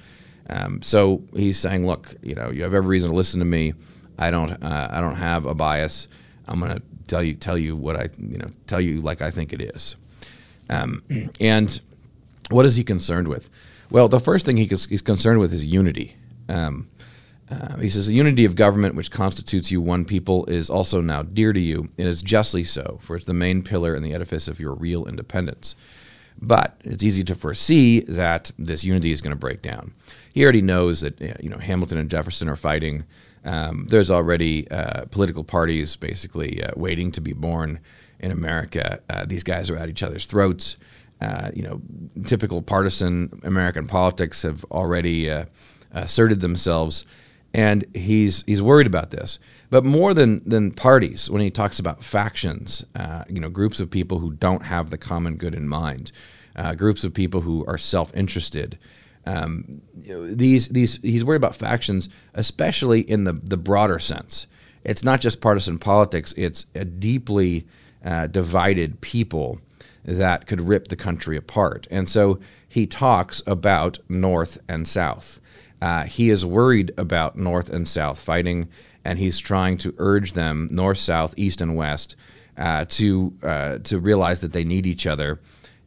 Um, 0.51 0.83
so 0.83 1.23
he's 1.35 1.59
saying, 1.59 1.87
look, 1.87 2.15
you 2.23 2.35
know, 2.35 2.51
you 2.51 2.63
have 2.63 2.75
every 2.75 2.89
reason 2.89 3.11
to 3.11 3.17
listen 3.17 3.39
to 3.39 3.47
me. 3.47 3.75
I 4.19 4.31
don't, 4.31 4.51
uh, 4.51 4.89
I 4.91 5.01
don't 5.01 5.17
have 5.17 5.47
a 5.47 5.55
bias. 5.55 6.09
I'm 6.47 6.61
going 6.61 6.77
to 6.77 6.83
tell 7.07 7.23
you, 7.23 7.35
tell 7.35 7.57
you 7.57 7.77
what 7.77 7.97
I, 7.97 8.09
you 8.19 8.39
know, 8.39 8.51
tell 8.67 8.81
you 8.81 9.01
like 9.01 9.23
I 9.23 9.31
think 9.31 9.53
it 9.53 9.63
is. 9.63 9.97
Um, 10.69 11.03
and 11.41 11.81
what 12.51 12.67
is 12.67 12.77
he 12.77 12.85
concerned 12.85 13.29
with? 13.29 13.49
Well, 13.91 14.09
the 14.09 14.21
first 14.21 14.47
thing 14.47 14.57
he 14.57 14.67
he's 14.67 15.03
concerned 15.03 15.39
with 15.39 15.53
is 15.53 15.65
unity. 15.65 16.17
Um, 16.49 16.89
uh, 17.53 17.77
he 17.77 17.91
says, 17.91 18.07
The 18.07 18.15
unity 18.15 18.45
of 18.45 18.57
government, 18.57 18.95
which 18.95 19.11
constitutes 19.11 19.71
you 19.71 19.81
one 19.81 20.05
people, 20.05 20.47
is 20.47 20.71
also 20.71 21.01
now 21.01 21.23
dear 21.23 21.53
to 21.53 21.61
you, 21.61 21.91
and 21.99 22.09
is 22.09 22.23
justly 22.23 22.65
so, 22.65 22.99
for 23.03 23.17
it's 23.17 23.27
the 23.27 23.35
main 23.35 23.63
pillar 23.63 23.95
in 23.95 24.03
the 24.03 24.15
edifice 24.15 24.49
of 24.49 24.59
your 24.59 24.75
real 24.75 25.05
independence. 25.07 25.75
But 26.41 26.81
it's 26.85 27.03
easy 27.03 27.25
to 27.25 27.35
foresee 27.35 28.01
that 28.01 28.51
this 28.59 28.85
unity 28.85 29.13
is 29.13 29.21
going 29.21 29.33
to 29.33 29.39
break 29.39 29.61
down. 29.61 29.93
He 30.33 30.43
already 30.43 30.63
knows 30.63 31.03
that 31.03 31.21
you 31.43 31.51
know 31.51 31.59
Hamilton 31.59 31.99
and 31.99 32.11
Jefferson 32.11 32.49
are 32.49 32.57
fighting. 32.57 33.05
Um, 33.45 33.87
there's 33.89 34.11
already 34.11 34.71
uh, 34.71 35.05
political 35.11 35.45
parties 35.45 35.97
basically 35.97 36.63
uh, 36.63 36.71
waiting 36.77 37.13
to 37.13 37.21
be 37.21 37.33
born 37.33 37.81
in 38.19 38.31
America. 38.31 39.01
Uh, 39.11 39.25
these 39.27 39.45
guys 39.45 39.69
are 39.69 39.77
at 39.77 39.89
each 39.89 40.03
other's 40.03 40.27
throats. 40.27 40.77
Uh, 41.21 41.51
you 41.55 41.63
know, 41.63 41.81
typical 42.27 42.63
partisan 42.63 43.41
American 43.45 43.87
politics 43.87 44.43
have 44.43 44.65
already 44.71 45.31
uh, 45.31 45.45
asserted 45.93 46.41
themselves 46.41 47.05
and 47.55 47.85
he's 47.95 48.43
he's 48.47 48.63
worried 48.63 48.87
about 48.87 49.11
this. 49.11 49.39
But 49.71 49.85
more 49.85 50.15
than 50.15 50.47
than 50.49 50.73
parties, 50.73 51.31
when 51.31 51.43
he 51.43 51.51
talks 51.51 51.79
about 51.79 52.03
factions, 52.03 52.85
uh, 52.95 53.25
you 53.29 53.41
know, 53.41 53.51
groups 53.51 53.81
of 53.81 53.91
people 53.91 54.19
who 54.19 54.33
don't 54.33 54.65
have 54.65 54.91
the 54.91 54.99
common 54.99 55.37
good 55.37 55.55
in 55.55 55.69
mind, 55.69 56.13
uh, 56.57 56.75
groups 56.75 57.05
of 57.05 57.15
people 57.15 57.43
who 57.43 57.65
are 57.67 57.79
self-interested. 57.79 58.79
Um, 59.25 59.83
you 60.03 60.15
know, 60.15 60.35
these 60.35 60.69
these 60.69 60.97
he's 60.97 61.25
worried 61.25 61.37
about 61.37 61.55
factions, 61.55 62.09
especially 62.35 63.01
in 63.01 63.25
the 63.25 63.35
the 63.35 63.57
broader 63.57 63.99
sense. 63.99 64.47
It's 64.85 65.05
not 65.05 65.21
just 65.21 65.41
partisan 65.41 65.79
politics; 65.79 66.35
it's 66.37 66.67
a 66.75 66.85
deeply 66.85 67.67
uh, 68.05 68.27
divided 68.27 69.01
people 69.01 69.61
that 70.05 70.47
could 70.47 70.61
rip 70.61 70.89
the 70.89 70.97
country 70.97 71.37
apart. 71.37 71.87
And 71.91 72.09
so 72.09 72.41
he 72.69 72.87
talks 72.87 73.43
about 73.47 73.99
North 74.09 74.59
and 74.69 74.89
South. 74.89 75.41
Uh, 75.83 76.05
he 76.05 76.31
is 76.31 76.47
worried 76.47 76.93
about 76.97 77.37
North 77.37 77.69
and 77.69 77.89
South 77.89 78.21
fighting, 78.21 78.69
and 79.05 79.19
he's 79.19 79.41
trying 79.41 79.77
to 79.79 79.93
urge 79.99 80.35
them, 80.35 80.69
North, 80.71 80.99
South, 80.99 81.35
East, 81.37 81.61
and 81.61 81.75
West, 81.75 82.15
uh, 82.57 82.85
to 82.85 83.35
uh, 83.43 83.79
to 83.79 83.99
realize 83.99 84.41
that 84.43 84.53
they 84.53 84.63
need 84.63 84.87
each 84.87 85.09
other 85.09 85.41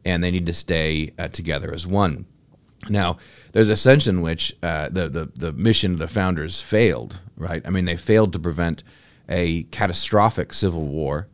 and 0.04 0.22
they 0.22 0.30
need 0.30 0.44
to 0.44 0.52
stay 0.52 1.12
uh, 1.18 1.28
together 1.28 1.72
as 1.72 1.86
one. 1.86 2.26
Now, 2.90 3.16
there's 3.52 3.70
a 3.70 3.76
sense 3.76 4.06
in 4.06 4.20
which 4.20 4.54
uh, 4.62 4.90
the, 4.90 5.08
the 5.08 5.30
the 5.34 5.52
mission 5.52 5.94
of 5.94 5.98
the 5.98 6.08
founders 6.08 6.60
failed. 6.60 7.20
Right? 7.34 7.62
I 7.64 7.70
mean, 7.70 7.86
they 7.86 7.96
failed 7.96 8.34
to 8.34 8.38
prevent 8.38 8.82
a 9.30 9.62
catastrophic 9.64 10.52
civil 10.52 10.86
war. 10.86 11.26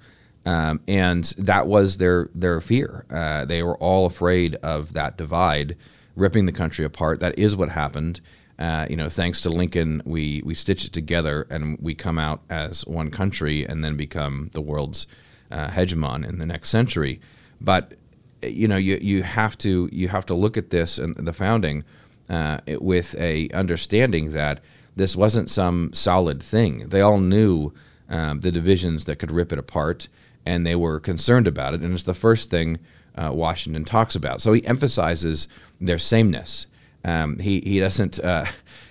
Um, 0.46 0.81
and 0.87 1.25
that 1.37 1.66
was 1.66 1.98
their 1.98 2.29
their 2.33 2.61
fear. 2.61 3.07
Uh, 3.11 3.44
they 3.44 3.64
were 3.64 3.77
all 3.79 4.07
afraid 4.07 4.55
of 4.57 4.92
that 4.92 5.16
divide 5.16 5.77
ripping 6.14 6.46
the 6.46 6.53
country 6.53 6.85
apart. 6.85 7.18
That 7.18 7.37
is 7.37 7.57
what 7.57 7.70
happened. 7.70 8.20
Uh, 8.62 8.87
you 8.88 8.94
know, 8.94 9.09
thanks 9.09 9.40
to 9.40 9.51
Lincoln, 9.51 10.01
we 10.05 10.40
we 10.44 10.55
stitch 10.55 10.85
it 10.85 10.92
together 10.92 11.48
and 11.51 11.77
we 11.81 11.96
come 11.96 12.16
out 12.16 12.42
as 12.48 12.87
one 12.87 13.11
country 13.11 13.66
and 13.66 13.83
then 13.83 13.96
become 13.96 14.51
the 14.53 14.61
world's 14.61 15.09
uh, 15.51 15.66
hegemon 15.66 16.25
in 16.25 16.38
the 16.38 16.46
next 16.46 16.70
century. 16.70 17.20
But 17.61 17.94
you 18.40 18.68
know, 18.68 18.77
you 18.77 18.98
you 19.03 19.25
have 19.25 19.59
to 19.59 19.88
you 19.90 20.07
have 20.07 20.27
to 20.27 20.35
look 20.35 20.57
at 20.57 20.70
this 20.70 20.96
and 20.96 21.16
the 21.16 21.33
founding 21.33 21.83
uh, 22.31 22.59
with 22.81 23.16
a 23.18 23.48
understanding 23.51 24.31
that 24.31 24.61
this 24.94 25.16
wasn't 25.16 25.51
some 25.51 25.92
solid 25.92 26.40
thing. 26.40 26.88
They 26.90 27.01
all 27.01 27.18
knew 27.18 27.72
um, 28.09 28.42
the 28.42 28.53
divisions 28.53 29.07
that 29.07 29.16
could 29.16 29.33
rip 29.33 29.53
it 29.53 29.59
apart, 29.59 30.07
and 30.46 30.64
they 30.64 30.77
were 30.77 31.01
concerned 31.01 31.48
about 31.48 31.75
it. 31.75 31.81
And 31.81 31.94
it's 31.94 32.05
the 32.05 32.14
first 32.14 32.48
thing 32.48 32.79
uh, 33.16 33.33
Washington 33.35 33.85
talks 33.85 34.14
about. 34.14 34.40
So 34.40 34.53
he 34.53 34.64
emphasizes 34.66 35.48
their 35.81 35.98
sameness. 35.98 36.66
Um, 37.04 37.38
he 37.38 37.60
he 37.60 37.80
doesn't 37.80 38.20
uh, 38.20 38.46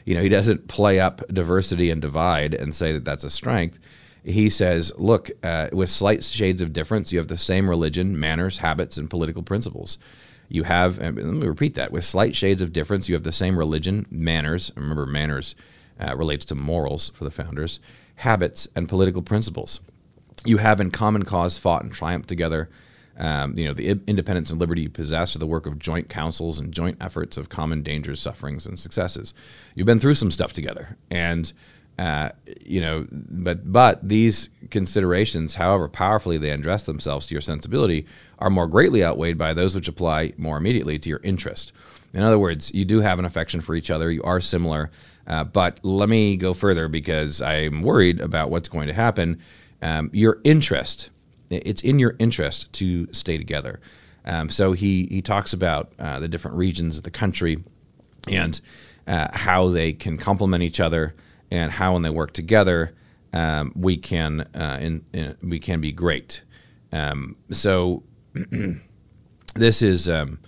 you 0.05 0.15
know 0.15 0.21
he 0.21 0.29
doesn't 0.29 0.67
play 0.67 0.99
up 0.99 1.21
diversity 1.27 1.89
and 1.89 2.01
divide 2.01 2.53
and 2.53 2.73
say 2.75 2.91
that 2.93 3.05
that's 3.05 3.23
a 3.23 3.29
strength. 3.29 3.79
He 4.23 4.49
says, 4.49 4.93
look, 4.97 5.31
uh, 5.41 5.69
with 5.71 5.89
slight 5.89 6.23
shades 6.23 6.61
of 6.61 6.73
difference, 6.73 7.11
you 7.11 7.17
have 7.17 7.27
the 7.27 7.37
same 7.37 7.67
religion, 7.67 8.19
manners, 8.19 8.59
habits, 8.59 8.97
and 8.97 9.09
political 9.09 9.41
principles. 9.41 9.97
You 10.47 10.63
have, 10.63 10.99
let 10.99 11.15
me 11.15 11.47
repeat 11.47 11.73
that, 11.75 11.91
with 11.91 12.03
slight 12.03 12.35
shades 12.35 12.61
of 12.61 12.71
difference, 12.71 13.09
you 13.09 13.15
have 13.15 13.23
the 13.23 13.31
same 13.31 13.57
religion, 13.57 14.05
manners. 14.11 14.71
Remember, 14.75 15.07
manners 15.07 15.55
uh, 15.99 16.15
relates 16.15 16.45
to 16.45 16.55
morals 16.55 17.09
for 17.15 17.23
the 17.23 17.31
founders, 17.31 17.79
habits, 18.17 18.67
and 18.75 18.87
political 18.87 19.23
principles. 19.23 19.79
You 20.45 20.57
have 20.57 20.79
in 20.79 20.91
common 20.91 21.23
cause 21.23 21.57
fought 21.57 21.83
and 21.83 21.91
triumphed 21.91 22.29
together 22.29 22.69
um, 23.21 23.55
you 23.55 23.65
know, 23.65 23.73
the 23.73 23.87
independence 24.07 24.49
and 24.49 24.59
liberty 24.59 24.81
you 24.81 24.89
possess 24.89 25.35
are 25.35 25.39
the 25.39 25.45
work 25.45 25.67
of 25.67 25.77
joint 25.77 26.09
counsels 26.09 26.57
and 26.57 26.73
joint 26.73 26.97
efforts 26.99 27.37
of 27.37 27.49
common 27.49 27.83
dangers, 27.83 28.19
sufferings, 28.19 28.65
and 28.65 28.79
successes. 28.79 29.35
You've 29.75 29.85
been 29.85 29.99
through 29.99 30.15
some 30.15 30.31
stuff 30.31 30.53
together, 30.53 30.97
and 31.11 31.53
uh, 31.99 32.29
you 32.65 32.81
know, 32.81 33.05
but 33.11 33.71
but 33.71 34.07
these 34.07 34.49
considerations, 34.71 35.53
however 35.53 35.87
powerfully 35.87 36.39
they 36.39 36.49
address 36.49 36.83
themselves 36.83 37.27
to 37.27 37.35
your 37.35 37.41
sensibility, 37.41 38.07
are 38.39 38.49
more 38.49 38.65
greatly 38.65 39.03
outweighed 39.03 39.37
by 39.37 39.53
those 39.53 39.75
which 39.75 39.87
apply 39.87 40.33
more 40.37 40.57
immediately 40.57 40.97
to 40.97 41.07
your 41.07 41.21
interest. 41.23 41.73
In 42.15 42.23
other 42.23 42.39
words, 42.39 42.73
you 42.73 42.85
do 42.85 43.01
have 43.01 43.19
an 43.19 43.25
affection 43.25 43.61
for 43.61 43.75
each 43.75 43.91
other. 43.91 44.09
You 44.09 44.23
are 44.23 44.41
similar, 44.41 44.89
uh, 45.27 45.43
but 45.43 45.79
let 45.83 46.09
me 46.09 46.37
go 46.37 46.55
further 46.55 46.87
because 46.87 47.39
I'm 47.39 47.83
worried 47.83 48.19
about 48.19 48.49
what's 48.49 48.67
going 48.67 48.87
to 48.87 48.93
happen. 48.93 49.39
Um, 49.83 50.09
your 50.11 50.39
interest 50.43 51.11
it's 51.51 51.81
in 51.81 51.99
your 51.99 52.15
interest 52.19 52.71
to 52.73 53.11
stay 53.13 53.37
together. 53.37 53.79
Um, 54.25 54.49
so 54.49 54.73
he 54.73 55.07
he 55.09 55.21
talks 55.21 55.53
about 55.53 55.93
uh, 55.99 56.19
the 56.19 56.27
different 56.27 56.57
regions 56.57 56.97
of 56.97 57.03
the 57.03 57.11
country 57.11 57.63
and 58.27 58.59
uh, 59.07 59.29
how 59.33 59.69
they 59.69 59.93
can 59.93 60.17
complement 60.17 60.63
each 60.63 60.79
other 60.79 61.15
and 61.49 61.71
how 61.71 61.93
when 61.93 62.03
they 62.03 62.09
work 62.09 62.33
together 62.33 62.93
um, 63.33 63.71
we 63.75 63.97
can 63.97 64.41
uh, 64.55 64.77
in, 64.79 65.05
in, 65.13 65.37
we 65.41 65.59
can 65.59 65.81
be 65.81 65.91
great. 65.91 66.43
Um, 66.91 67.35
so 67.51 68.03
this 69.55 69.81
is. 69.81 70.09
Um, 70.09 70.39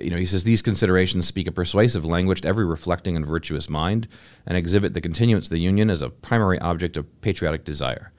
you 0.00 0.08
know, 0.08 0.16
he 0.16 0.24
says 0.24 0.44
these 0.44 0.62
considerations 0.62 1.26
speak 1.26 1.48
a 1.48 1.52
persuasive 1.52 2.04
language 2.04 2.42
to 2.42 2.48
every 2.48 2.64
reflecting 2.64 3.16
and 3.16 3.26
virtuous 3.26 3.68
mind, 3.68 4.06
and 4.46 4.56
exhibit 4.56 4.94
the 4.94 5.00
continuance 5.00 5.46
of 5.46 5.50
the 5.50 5.58
Union 5.58 5.90
as 5.90 6.00
a 6.00 6.10
primary 6.10 6.60
object 6.60 6.96
of 6.96 7.20
patriotic 7.22 7.64
desire. 7.64 8.12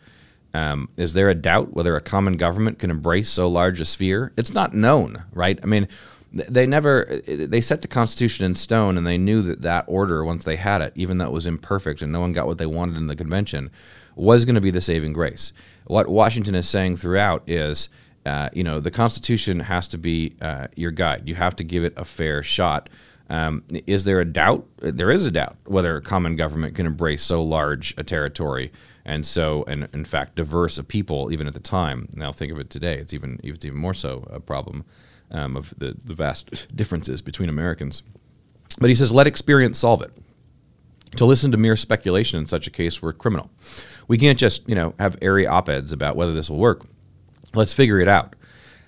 Um, 0.56 0.88
is 0.96 1.14
there 1.14 1.30
a 1.30 1.36
doubt 1.36 1.74
whether 1.74 1.98
a 1.98 2.02
common 2.02 2.38
government 2.38 2.80
can 2.80 2.90
embrace 2.90 3.28
so 3.30 3.50
large 3.50 3.82
a 3.82 3.86
sphere? 3.86 4.32
It's 4.38 4.54
not 4.54 4.74
known, 4.74 5.26
right? 5.34 5.60
I 5.62 5.66
mean, 5.66 5.90
they 6.32 6.66
never 6.66 7.22
they 7.28 7.60
set 7.60 7.82
the 7.82 7.90
Constitution 7.90 8.46
in 8.46 8.56
stone, 8.56 8.98
and 8.98 9.06
they 9.06 9.18
knew 9.18 9.42
that 9.42 9.64
that 9.64 9.84
order, 9.86 10.24
once 10.24 10.46
they 10.46 10.56
had 10.56 10.82
it, 10.82 10.94
even 10.96 11.18
though 11.18 11.26
it 11.26 11.34
was 11.34 11.46
imperfect 11.46 12.02
and 12.02 12.14
no 12.14 12.22
one 12.22 12.32
got 12.32 12.48
what 12.48 12.58
they 12.58 12.66
wanted 12.66 12.96
in 12.96 13.08
the 13.08 13.18
convention, 13.18 13.70
was 14.16 14.46
going 14.46 14.56
to 14.56 14.62
be 14.62 14.72
the 14.72 14.80
saving 14.80 15.12
grace. 15.12 15.52
What 15.88 16.08
Washington 16.08 16.56
is 16.56 16.70
saying 16.70 16.98
throughout 16.98 17.44
is. 17.48 17.90
Uh, 18.26 18.50
you 18.54 18.64
know, 18.64 18.80
the 18.80 18.90
Constitution 18.90 19.60
has 19.60 19.88
to 19.88 20.00
be 20.00 20.34
uh, 20.42 20.66
your 20.76 20.90
guide. 20.90 21.30
You 21.30 21.36
have 21.36 21.56
to 21.58 21.64
give 21.64 21.84
it 21.84 21.94
a 21.96 22.04
fair 22.04 22.42
shot. 22.42 22.90
Um, 23.30 23.64
is 23.86 24.04
there 24.06 24.20
a 24.20 24.26
doubt? 24.26 24.66
There 24.78 25.12
is 25.12 25.28
a 25.28 25.32
doubt 25.32 25.58
whether 25.66 25.96
a 25.96 26.02
common 26.02 26.36
government 26.36 26.74
can 26.74 26.88
embrace 26.88 27.22
so 27.22 27.44
large 27.44 27.94
a 28.00 28.04
territory 28.04 28.72
and 29.06 29.26
so 29.26 29.64
and 29.68 29.88
in 29.94 30.04
fact 30.04 30.36
diverse 30.36 30.78
of 30.78 30.88
people 30.88 31.32
even 31.32 31.48
at 31.48 31.54
the 31.54 31.60
time. 31.60 32.10
Now 32.14 32.32
think 32.32 32.52
of 32.52 32.60
it 32.60 32.70
today; 32.70 32.98
it's 32.98 33.14
even 33.14 33.40
it's 33.44 33.66
even 33.66 33.78
more 33.78 33.94
so 33.94 34.28
a 34.30 34.40
problem 34.40 34.84
um, 35.32 35.56
of 35.56 35.74
the, 35.78 35.96
the 36.04 36.14
vast 36.14 36.68
differences 36.76 37.22
between 37.22 37.50
Americans. 37.50 38.04
But 38.80 38.90
he 38.90 38.96
says, 38.96 39.14
let 39.14 39.28
experience 39.28 39.80
solve 39.80 40.02
it. 40.02 40.12
To 41.18 41.26
listen 41.26 41.52
to 41.52 41.58
mere 41.58 41.78
speculation 41.78 42.40
in 42.40 42.46
such 42.46 42.68
a 42.68 42.72
case 42.72 43.02
were 43.02 43.14
criminal. 43.14 43.50
We 44.08 44.18
can't 44.18 44.38
just 44.38 44.68
you 44.68 44.76
know 44.76 44.94
have 45.00 45.18
airy 45.22 45.48
op-eds 45.48 45.94
about 45.94 46.16
whether 46.16 46.34
this 46.34 46.50
will 46.50 46.58
work. 46.58 46.86
Let's 47.54 47.74
figure 47.74 48.00
it 48.00 48.08
out. 48.08 48.36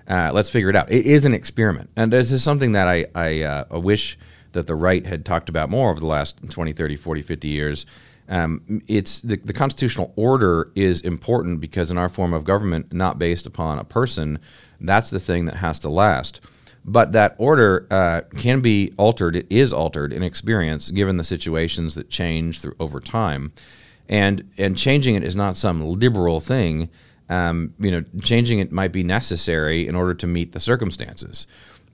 Uh, 0.10 0.32
let's 0.34 0.50
figure 0.50 0.70
it 0.70 0.76
out. 0.76 0.92
It 0.92 1.06
is 1.06 1.26
an 1.26 1.34
experiment, 1.34 1.90
and 1.96 2.12
this 2.12 2.32
is 2.32 2.44
something 2.44 2.74
that 2.74 2.88
I 2.88 3.06
I, 3.16 3.42
uh, 3.44 3.80
wish 3.80 4.18
that 4.54 4.68
the 4.68 4.76
right 4.76 5.06
had 5.06 5.24
talked 5.24 5.48
about 5.50 5.70
more 5.70 5.90
over 5.92 6.00
the 6.00 6.08
last 6.08 6.50
20, 6.50 6.74
30, 6.74 6.96
40, 6.96 7.22
50 7.22 7.48
years 7.48 7.86
um, 8.30 8.82
it's 8.88 9.22
the, 9.22 9.38
the, 9.38 9.54
constitutional 9.54 10.12
order 10.18 10.72
is 10.76 11.00
important 11.02 11.62
because 11.62 11.90
in 11.92 11.98
our 11.98 12.10
form 12.10 12.34
of 12.34 12.44
government, 12.44 12.92
not 12.92 13.18
based 13.18 13.46
upon 13.46 13.80
a 13.80 13.86
person, 13.86 14.40
that's 14.82 15.10
the 15.10 15.20
thing 15.20 15.46
that 15.46 15.56
has 15.56 15.80
to 15.80 15.90
last. 15.90 16.42
But 16.84 17.14
that 17.14 17.36
order 17.38 17.88
uh, 17.90 18.22
can 18.38 18.60
be 18.62 18.94
altered. 18.98 19.36
It 19.36 19.48
is 19.50 19.72
altered 19.72 20.12
in 20.12 20.24
experience, 20.24 20.90
given 20.90 21.18
the 21.18 21.24
situations 21.24 21.96
that 21.96 22.10
change 22.10 22.62
through 22.62 22.76
over 22.80 23.00
time, 23.00 23.52
and 24.10 24.50
and 24.58 24.78
changing 24.78 25.16
it 25.16 25.24
is 25.24 25.36
not 25.36 25.56
some 25.56 25.86
liberal 25.86 26.40
thing. 26.40 26.90
Um, 27.30 27.74
you 27.78 27.92
know, 27.92 28.04
changing 28.22 28.60
it 28.60 28.72
might 28.72 28.94
be 28.94 29.04
necessary 29.04 29.86
in 29.86 29.96
order 29.96 30.14
to 30.14 30.28
meet 30.28 30.54
the 30.54 30.62
circumstances. 30.62 31.46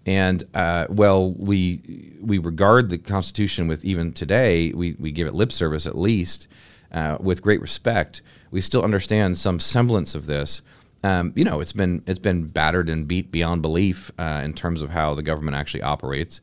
And 0.05 0.43
uh, 0.53 0.87
well, 0.89 1.33
we 1.33 2.13
we 2.21 2.37
regard 2.37 2.89
the 2.89 2.97
Constitution 2.97 3.67
with 3.67 3.85
even 3.85 4.11
today, 4.11 4.73
we, 4.73 4.93
we 4.99 5.11
give 5.11 5.27
it 5.27 5.33
lip 5.33 5.51
service 5.51 5.85
at 5.85 5.97
least 5.97 6.47
uh, 6.91 7.17
with 7.19 7.41
great 7.41 7.61
respect. 7.61 8.21
We 8.51 8.61
still 8.61 8.83
understand 8.83 9.37
some 9.37 9.59
semblance 9.59 10.13
of 10.15 10.25
this. 10.25 10.61
Um, 11.03 11.33
you 11.35 11.43
know, 11.43 11.59
it's 11.59 11.73
been 11.73 12.03
it's 12.05 12.19
been 12.19 12.47
battered 12.47 12.89
and 12.89 13.07
beat 13.07 13.31
beyond 13.31 13.61
belief 13.61 14.11
uh, 14.19 14.41
in 14.43 14.53
terms 14.53 14.81
of 14.81 14.89
how 14.89 15.15
the 15.15 15.23
government 15.23 15.55
actually 15.55 15.83
operates, 15.83 16.41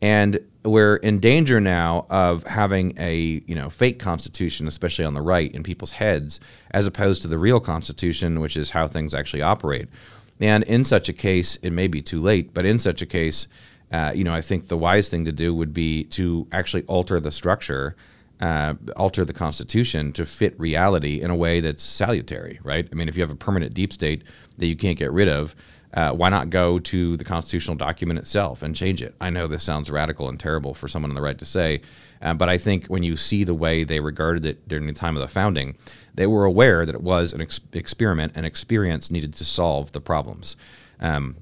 and 0.00 0.38
we're 0.64 0.96
in 0.96 1.18
danger 1.18 1.60
now 1.60 2.06
of 2.10 2.44
having 2.44 2.94
a 2.98 3.42
you 3.46 3.54
know 3.54 3.70
fake 3.70 3.98
constitution, 3.98 4.66
especially 4.66 5.04
on 5.04 5.14
the 5.14 5.22
right, 5.22 5.52
in 5.54 5.62
people's 5.62 5.92
heads, 5.92 6.40
as 6.70 6.86
opposed 6.86 7.22
to 7.22 7.28
the 7.28 7.38
real 7.38 7.60
constitution, 7.60 8.40
which 8.40 8.56
is 8.56 8.70
how 8.70 8.86
things 8.86 9.14
actually 9.14 9.42
operate. 9.42 9.88
And 10.40 10.64
in 10.64 10.84
such 10.84 11.08
a 11.08 11.12
case, 11.12 11.56
it 11.62 11.72
may 11.72 11.88
be 11.88 12.02
too 12.02 12.20
late, 12.20 12.54
but 12.54 12.64
in 12.64 12.78
such 12.78 13.02
a 13.02 13.06
case, 13.06 13.46
uh, 13.90 14.12
you 14.14 14.24
know, 14.24 14.34
I 14.34 14.40
think 14.40 14.68
the 14.68 14.76
wise 14.76 15.08
thing 15.08 15.24
to 15.24 15.32
do 15.32 15.54
would 15.54 15.72
be 15.72 16.04
to 16.04 16.46
actually 16.52 16.82
alter 16.84 17.18
the 17.20 17.30
structure, 17.30 17.96
uh, 18.40 18.74
alter 18.96 19.24
the 19.24 19.32
Constitution 19.32 20.12
to 20.12 20.24
fit 20.24 20.58
reality 20.60 21.20
in 21.20 21.30
a 21.30 21.36
way 21.36 21.60
that's 21.60 21.82
salutary, 21.82 22.60
right? 22.62 22.88
I 22.90 22.94
mean, 22.94 23.08
if 23.08 23.16
you 23.16 23.22
have 23.22 23.30
a 23.30 23.36
permanent 23.36 23.74
deep 23.74 23.92
state 23.92 24.22
that 24.58 24.66
you 24.66 24.76
can't 24.76 24.98
get 24.98 25.10
rid 25.10 25.28
of, 25.28 25.56
uh, 25.94 26.12
why 26.12 26.28
not 26.28 26.50
go 26.50 26.78
to 26.78 27.16
the 27.16 27.24
constitutional 27.24 27.74
document 27.74 28.18
itself 28.18 28.62
and 28.62 28.76
change 28.76 29.00
it? 29.00 29.14
I 29.20 29.30
know 29.30 29.46
this 29.46 29.62
sounds 29.62 29.90
radical 29.90 30.28
and 30.28 30.38
terrible 30.38 30.74
for 30.74 30.86
someone 30.86 31.10
on 31.10 31.14
the 31.14 31.22
right 31.22 31.38
to 31.38 31.46
say, 31.46 31.80
uh, 32.20 32.34
but 32.34 32.50
I 32.50 32.58
think 32.58 32.86
when 32.88 33.02
you 33.02 33.16
see 33.16 33.42
the 33.42 33.54
way 33.54 33.84
they 33.84 34.00
regarded 34.00 34.44
it 34.44 34.68
during 34.68 34.86
the 34.86 34.92
time 34.92 35.16
of 35.16 35.22
the 35.22 35.28
founding, 35.28 35.76
they 36.18 36.26
were 36.26 36.44
aware 36.44 36.84
that 36.84 36.96
it 36.96 37.00
was 37.00 37.32
an 37.32 37.40
ex- 37.40 37.60
experiment 37.72 38.32
and 38.34 38.44
experience 38.44 39.08
needed 39.08 39.32
to 39.34 39.44
solve 39.44 39.92
the 39.92 40.00
problems. 40.00 40.56
Um, 40.98 41.36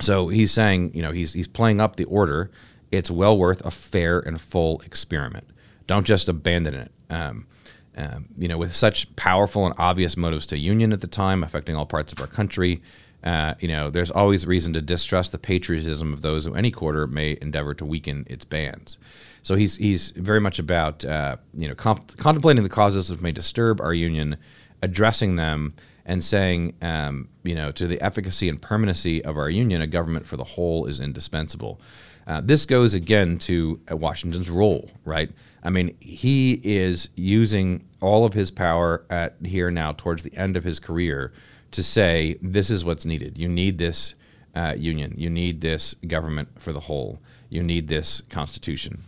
so 0.00 0.28
he's 0.28 0.52
saying, 0.52 0.92
you 0.94 1.02
know, 1.02 1.10
he's, 1.10 1.32
he's 1.32 1.48
playing 1.48 1.80
up 1.80 1.96
the 1.96 2.04
order. 2.04 2.48
It's 2.92 3.10
well 3.10 3.36
worth 3.36 3.66
a 3.66 3.72
fair 3.72 4.20
and 4.20 4.40
full 4.40 4.80
experiment. 4.82 5.48
Don't 5.88 6.06
just 6.06 6.28
abandon 6.28 6.74
it. 6.74 6.92
Um, 7.10 7.48
um, 7.96 8.26
you 8.38 8.46
know, 8.46 8.58
with 8.58 8.72
such 8.72 9.14
powerful 9.16 9.66
and 9.66 9.74
obvious 9.76 10.16
motives 10.16 10.46
to 10.46 10.56
union 10.56 10.92
at 10.92 11.00
the 11.00 11.08
time, 11.08 11.42
affecting 11.42 11.74
all 11.74 11.84
parts 11.84 12.12
of 12.12 12.20
our 12.20 12.28
country, 12.28 12.80
uh, 13.24 13.54
you 13.58 13.66
know, 13.66 13.90
there's 13.90 14.12
always 14.12 14.46
reason 14.46 14.72
to 14.74 14.80
distrust 14.80 15.32
the 15.32 15.38
patriotism 15.38 16.12
of 16.12 16.22
those 16.22 16.44
who 16.44 16.54
any 16.54 16.70
quarter 16.70 17.08
may 17.08 17.36
endeavor 17.42 17.74
to 17.74 17.84
weaken 17.84 18.24
its 18.30 18.44
bands. 18.44 19.00
So 19.42 19.56
he's 19.56 19.76
he's 19.76 20.10
very 20.10 20.40
much 20.40 20.58
about 20.58 21.04
uh, 21.04 21.36
you 21.54 21.68
know 21.68 21.74
comp- 21.74 22.16
contemplating 22.16 22.62
the 22.62 22.68
causes 22.68 23.08
that 23.08 23.20
may 23.20 23.32
disturb 23.32 23.80
our 23.80 23.94
union, 23.94 24.36
addressing 24.82 25.36
them, 25.36 25.74
and 26.06 26.22
saying 26.22 26.74
um, 26.82 27.28
you 27.42 27.54
know 27.54 27.72
to 27.72 27.86
the 27.86 28.00
efficacy 28.00 28.48
and 28.48 28.60
permanency 28.60 29.24
of 29.24 29.36
our 29.36 29.50
union, 29.50 29.80
a 29.80 29.86
government 29.86 30.26
for 30.26 30.36
the 30.36 30.44
whole 30.44 30.86
is 30.86 31.00
indispensable. 31.00 31.80
Uh, 32.26 32.40
this 32.40 32.66
goes 32.66 32.94
again 32.94 33.36
to 33.36 33.80
uh, 33.90 33.96
Washington's 33.96 34.48
role, 34.48 34.88
right? 35.04 35.30
I 35.64 35.70
mean, 35.70 35.96
he 36.00 36.60
is 36.62 37.08
using 37.16 37.88
all 38.00 38.24
of 38.24 38.32
his 38.32 38.50
power 38.50 39.04
at 39.10 39.36
here 39.44 39.70
now 39.70 39.92
towards 39.92 40.22
the 40.22 40.34
end 40.36 40.56
of 40.56 40.64
his 40.64 40.78
career 40.78 41.32
to 41.72 41.82
say 41.82 42.38
this 42.40 42.70
is 42.70 42.84
what's 42.84 43.04
needed. 43.04 43.38
You 43.38 43.48
need 43.48 43.78
this 43.78 44.14
uh, 44.54 44.74
union. 44.78 45.14
You 45.16 45.30
need 45.30 45.60
this 45.60 45.94
government 46.06 46.60
for 46.60 46.72
the 46.72 46.80
whole. 46.80 47.20
You 47.48 47.62
need 47.62 47.88
this 47.88 48.20
constitution, 48.22 49.04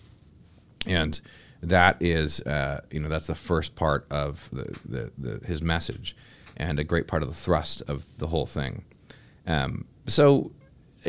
and 0.86 1.20
that 1.62 1.96
is 2.00 2.40
uh, 2.42 2.80
you 2.90 3.00
know 3.00 3.08
that's 3.08 3.26
the 3.26 3.34
first 3.34 3.74
part 3.74 4.06
of 4.10 4.48
the, 4.52 4.78
the, 4.84 5.12
the, 5.18 5.46
his 5.46 5.62
message, 5.62 6.16
and 6.56 6.78
a 6.78 6.84
great 6.84 7.06
part 7.06 7.22
of 7.22 7.28
the 7.28 7.34
thrust 7.34 7.82
of 7.88 8.06
the 8.18 8.26
whole 8.28 8.46
thing. 8.46 8.84
Um, 9.46 9.86
so, 10.06 10.52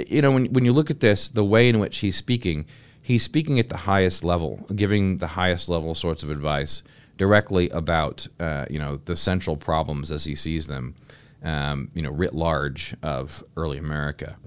you 0.08 0.22
know, 0.22 0.32
when 0.32 0.46
when 0.48 0.66
you 0.66 0.74
look 0.74 0.90
at 0.90 1.00
this, 1.00 1.30
the 1.30 1.44
way 1.44 1.70
in 1.70 1.80
which 1.80 1.98
he's 1.98 2.16
speaking, 2.16 2.66
he's 3.02 3.24
speaking 3.24 3.60
at 3.60 3.70
the 3.70 3.78
highest 3.78 4.24
level, 4.24 4.66
giving 4.76 5.18
the 5.18 5.28
highest 5.28 5.70
level 5.70 5.96
sorts 5.96 6.24
of 6.24 6.30
advice 6.30 6.84
directly 7.18 7.70
about 7.70 8.28
uh, 8.40 8.66
you 8.70 8.80
know 8.80 8.98
the 9.06 9.16
central 9.16 9.58
problems 9.58 10.12
as 10.12 10.26
he 10.26 10.36
sees 10.36 10.68
them, 10.68 10.96
um, 11.44 11.90
you 11.94 12.02
know, 12.02 12.12
writ 12.12 12.34
large 12.34 12.96
of 13.04 13.44
early 13.58 13.78
America. 13.78 14.38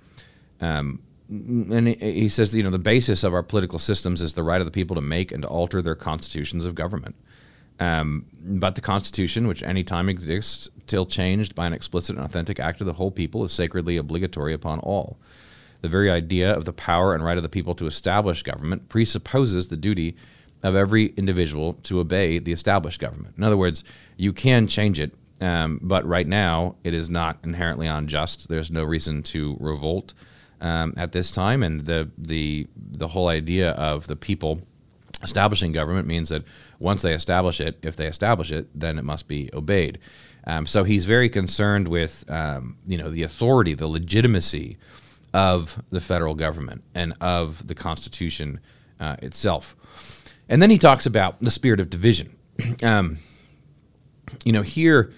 Um, 0.61 1.01
and 1.29 1.89
he 1.89 2.29
says, 2.29 2.55
you 2.55 2.63
know, 2.63 2.71
the 2.71 2.79
basis 2.79 3.23
of 3.23 3.35
our 3.35 3.43
political 3.43 3.79
systems 3.79 4.23
is 4.23 4.35
the 4.35 4.43
right 4.43 4.61
of 4.61 4.67
the 4.67 4.71
people 4.71 4.97
to 4.97 5.03
make 5.03 5.31
and 5.31 5.43
to 5.43 5.49
alter 5.49 5.83
their 5.83 5.95
constitutions 5.95 6.65
of 6.65 6.75
government. 6.75 7.15
Um, 7.81 8.27
but 8.41 8.75
the 8.75 8.81
Constitution, 8.81 9.47
which 9.47 9.63
any 9.63 9.85
time 9.85 10.09
exists 10.09 10.69
till 10.87 11.07
changed 11.07 11.55
by 11.55 11.67
an 11.67 11.73
explicit 11.73 12.17
and 12.17 12.25
authentic 12.25 12.59
act 12.59 12.81
of 12.81 12.87
the 12.87 12.95
whole 12.95 13.11
people, 13.11 13.45
is 13.45 13.53
sacredly 13.53 13.97
obligatory 13.97 14.53
upon 14.53 14.81
all. 14.81 15.19
The 15.83 15.89
very 15.89 16.11
idea 16.11 16.53
of 16.53 16.65
the 16.65 16.73
power 16.73 17.15
and 17.15 17.23
right 17.23 17.37
of 17.37 17.45
the 17.45 17.49
people 17.49 17.75
to 17.77 17.87
establish 17.87 18.43
government 18.43 18.89
presupposes 18.89 19.69
the 19.69 19.77
duty 19.77 20.17
of 20.63 20.75
every 20.75 21.07
individual 21.17 21.75
to 21.75 22.01
obey 22.01 22.39
the 22.39 22.53
established 22.53 23.01
government. 23.01 23.35
In 23.39 23.45
other 23.45 23.57
words, 23.57 23.85
you 24.17 24.33
can 24.33 24.67
change 24.67 24.99
it, 24.99 25.15
um, 25.41 25.79
but 25.81 26.05
right 26.05 26.27
now 26.27 26.75
it 26.83 26.95
is 26.95 27.09
not 27.09 27.39
inherently 27.45 27.87
unjust. 27.87 28.49
There's 28.49 28.73
no 28.73 28.83
reason 28.83 29.23
to 29.25 29.57
revolt 29.61 30.15
um, 30.61 30.95
at 30.97 31.13
this 31.13 31.31
time, 31.31 31.63
and 31.63 31.83
the 31.83 32.11
the 32.19 32.67
the 32.77 33.09
whole 33.09 33.29
idea 33.29 33.73
of 33.73 34.07
the 34.07 34.17
people 34.17 34.61
establishing 35.23 35.73
government 35.73 36.07
means 36.07 36.29
that 36.29 36.45
once 36.79 37.03
they 37.03 37.13
establish 37.13 37.61
it, 37.61 37.79
if 37.83 37.97
they 37.97 38.07
establish 38.07 38.53
it, 38.53 38.69
then 38.79 38.99
it 38.99 39.05
must 39.05 39.29
be 39.29 39.51
obeyed. 39.53 39.99
Um, 40.47 40.67
so 40.67 40.85
he's 40.85 41.05
very 41.05 41.29
concerned 41.29 41.89
with 41.89 42.25
um, 42.29 42.79
you 42.87 42.99
know 42.99 43.11
the 43.11 43.23
authority, 43.23 43.75
the 43.75 43.89
legitimacy 43.89 44.79
of 45.35 45.83
the 45.91 46.01
federal 46.01 46.35
government 46.35 46.83
and 46.95 47.13
of 47.21 47.67
the 47.67 47.75
Constitution 47.75 48.61
uh, 48.99 49.17
itself. 49.21 49.77
And 50.49 50.63
then 50.63 50.71
he 50.71 50.79
talks 50.79 51.05
about 51.05 51.39
the 51.41 51.51
spirit 51.51 51.81
of 51.81 51.91
division. 51.91 52.35
Um, 52.83 53.19
you 54.45 54.53
know, 54.53 54.63
here 54.63 55.13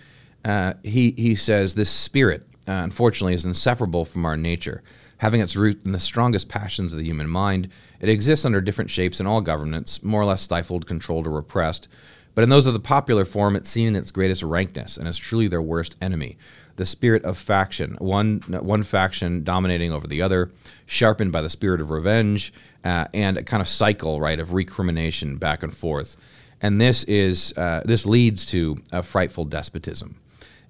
uh, 0.45 0.75
he 0.83 1.13
he 1.17 1.35
says 1.35 1.75
this 1.75 1.91
spirit, 1.91 2.43
uh, 2.69 2.73
unfortunately, 2.73 3.35
is 3.35 3.45
inseparable 3.45 4.05
from 4.05 4.25
our 4.25 4.37
nature 4.37 4.83
having 5.21 5.43
its 5.43 5.55
root 5.55 5.85
in 5.85 5.93
the 5.93 5.99
strongest 5.99 6.49
passions 6.49 6.95
of 6.95 6.99
the 6.99 7.05
human 7.05 7.29
mind. 7.29 7.69
It 8.01 8.09
exists 8.09 8.47
under 8.47 8.63
different 8.63 8.91
shapes 8.91 9.21
in 9.21 9.27
all 9.27 9.43
governments, 9.43 10.03
more 10.03 10.23
or 10.23 10.25
less 10.25 10.41
stifled, 10.41 10.87
controlled, 10.87 11.27
or 11.27 11.31
repressed. 11.31 11.89
But 12.35 12.43
in 12.43 12.49
those 12.49 12.67
of 12.67 12.73
the 12.73 12.81
popular 12.81 13.27
form, 13.27 13.55
it's 13.55 13.69
seen 13.69 13.89
in 13.89 13.97
its 13.97 14.13
greatest 14.13 14.43
rankness 14.43 14.97
and 14.97 15.07
is 15.07 15.19
truly 15.19 15.47
their 15.47 15.61
worst 15.61 15.95
enemy. 16.01 16.39
The 16.77 16.87
spirit 16.87 17.23
of 17.25 17.37
faction, 17.37 17.97
one, 17.99 18.41
one 18.49 18.83
faction 18.83 19.45
dominating 19.45 19.93
over 19.93 20.07
the 20.07 20.23
other, 20.23 20.53
sharpened 20.87 21.33
by 21.33 21.43
the 21.43 21.51
spirit 21.51 21.83
of 21.83 21.91
revenge, 21.91 22.51
uh, 22.83 23.05
and 23.13 23.37
a 23.37 23.43
kind 23.43 23.61
of 23.61 23.69
cycle, 23.69 24.21
right, 24.21 24.41
of 24.41 24.55
recrimination 24.55 25.37
back 25.37 25.63
and 25.63 25.77
forth. 25.77 26.17
And 26.63 26.81
this 26.81 27.05
is 27.05 27.53
uh, 27.59 27.83
this 27.85 28.07
leads 28.07 28.47
to 28.47 28.79
a 28.91 29.03
frightful 29.03 29.45
despotism. 29.45 30.17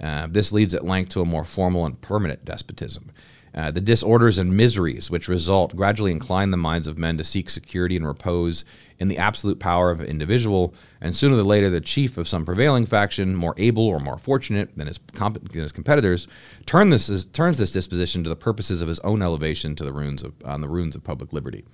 Uh, 0.01 0.27
this 0.29 0.51
leads 0.51 0.75
at 0.75 0.85
length 0.85 1.11
to 1.11 1.21
a 1.21 1.25
more 1.25 1.45
formal 1.45 1.87
and 1.87 2.01
permanent 2.01 2.45
despotism. 2.45 3.13
Uh, 3.53 3.71
the 3.71 3.81
disorders 3.81 4.39
and 4.39 4.57
miseries 4.57 5.11
which 5.11 5.27
result 5.27 5.75
gradually 5.75 6.13
incline 6.13 6.51
the 6.53 6.57
minds 6.57 6.87
of 6.87 6.97
men 6.97 7.17
to 7.19 7.25
seek 7.25 7.51
security 7.51 7.97
and 7.97 8.07
repose 8.07 8.65
in 9.01 9.09
the 9.09 9.19
absolute 9.19 9.59
power 9.59 9.91
of 9.91 10.01
an 10.01 10.07
individual, 10.07 10.75
and 11.01 11.17
sooner 11.17 11.37
or 11.37 11.43
later 11.43 11.71
the 11.71 11.81
chief 11.81 12.19
of 12.19 12.29
some 12.29 12.45
prevailing 12.45 12.87
faction, 12.87 13.35
more 13.35 13.55
able 13.57 13.87
or 13.87 13.99
more 13.99 14.19
fortunate 14.19 14.77
than 14.77 14.87
his, 14.87 14.99
comp- 15.15 15.43
than 15.53 15.63
his 15.63 15.73
competitors, 15.73 16.29
turn 16.67 16.91
this 16.91 17.09
is, 17.09 17.25
turns 17.27 17.59
this 17.59 17.73
disposition 17.73 18.23
to 18.23 18.29
the 18.29 18.37
purposes 18.37 18.83
of 18.83 18.89
his 18.89 19.01
own 19.01 19.23
elevation 19.23 19.75
to 19.75 19.85
the 19.85 19.93
ruins 19.93 20.23
of, 20.23 20.35
on 20.45 20.61
the 20.61 20.69
ruins 20.69 20.95
of 20.95 21.03
public 21.03 21.33
liberty. 21.33 21.65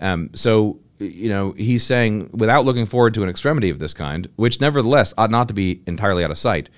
Um, 0.00 0.30
so, 0.34 0.80
you 0.98 1.28
know, 1.28 1.52
he's 1.52 1.84
saying, 1.84 2.30
without 2.32 2.64
looking 2.64 2.84
forward 2.84 3.14
to 3.14 3.22
an 3.22 3.28
extremity 3.28 3.70
of 3.70 3.78
this 3.78 3.94
kind, 3.94 4.28
which 4.36 4.60
nevertheless 4.60 5.14
ought 5.16 5.30
not 5.30 5.48
to 5.48 5.54
be 5.54 5.82
entirely 5.86 6.24
out 6.24 6.30
of 6.30 6.38
sight, 6.38 6.68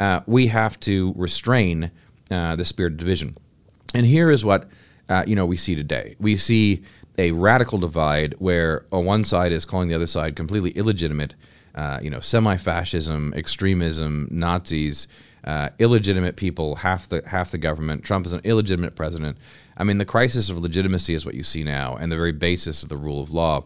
uh, 0.00 0.20
we 0.26 0.48
have 0.48 0.80
to 0.80 1.12
restrain 1.16 1.90
uh, 2.30 2.56
the 2.56 2.64
spirit 2.64 2.94
of 2.94 2.98
division. 2.98 3.36
And 3.94 4.06
here 4.06 4.30
is 4.30 4.44
what 4.44 4.68
uh, 5.08 5.24
you 5.26 5.36
know 5.36 5.46
we 5.46 5.56
see 5.56 5.74
today. 5.74 6.16
We 6.18 6.36
see 6.36 6.82
a 7.18 7.30
radical 7.32 7.78
divide 7.78 8.34
where 8.38 8.84
on 8.92 9.04
one 9.04 9.24
side 9.24 9.52
is 9.52 9.64
calling 9.64 9.88
the 9.88 9.94
other 9.94 10.06
side 10.06 10.36
completely 10.36 10.70
illegitimate, 10.72 11.34
uh, 11.74 11.98
you 12.02 12.10
know, 12.10 12.20
semi-fascism, 12.20 13.32
extremism, 13.34 14.28
Nazis, 14.30 15.08
uh, 15.44 15.70
illegitimate 15.78 16.36
people, 16.36 16.76
half 16.76 17.08
the 17.08 17.22
half 17.26 17.50
the 17.50 17.58
government. 17.58 18.04
Trump 18.04 18.26
is 18.26 18.32
an 18.32 18.40
illegitimate 18.44 18.96
president. 18.96 19.38
I 19.76 19.84
mean, 19.84 19.98
the 19.98 20.04
crisis 20.04 20.50
of 20.50 20.58
legitimacy 20.58 21.14
is 21.14 21.24
what 21.24 21.34
you 21.34 21.42
see 21.42 21.62
now, 21.62 21.96
and 21.96 22.10
the 22.10 22.16
very 22.16 22.32
basis 22.32 22.82
of 22.82 22.88
the 22.88 22.96
rule 22.96 23.22
of 23.22 23.30
law 23.30 23.64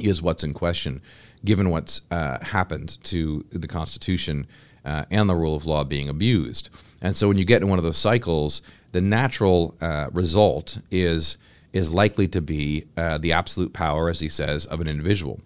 is 0.00 0.22
what's 0.22 0.44
in 0.44 0.54
question, 0.54 1.02
given 1.44 1.70
what's 1.70 2.02
uh, 2.10 2.38
happened 2.44 3.02
to 3.04 3.44
the 3.50 3.66
Constitution 3.66 4.46
uh, 4.84 5.04
and 5.10 5.28
the 5.28 5.34
rule 5.34 5.56
of 5.56 5.66
law 5.66 5.82
being 5.82 6.08
abused. 6.08 6.70
And 7.00 7.16
so, 7.16 7.26
when 7.26 7.38
you 7.38 7.44
get 7.44 7.62
in 7.62 7.68
one 7.68 7.78
of 7.78 7.84
those 7.84 7.98
cycles, 7.98 8.62
the 8.92 9.00
natural 9.00 9.74
uh, 9.80 10.08
result 10.12 10.78
is 10.90 11.36
is 11.72 11.90
likely 11.90 12.26
to 12.26 12.40
be 12.40 12.86
uh, 12.96 13.18
the 13.18 13.32
absolute 13.32 13.74
power, 13.74 14.08
as 14.08 14.20
he 14.20 14.28
says, 14.28 14.64
of 14.66 14.80
an 14.80 14.88
individual. 14.88 15.38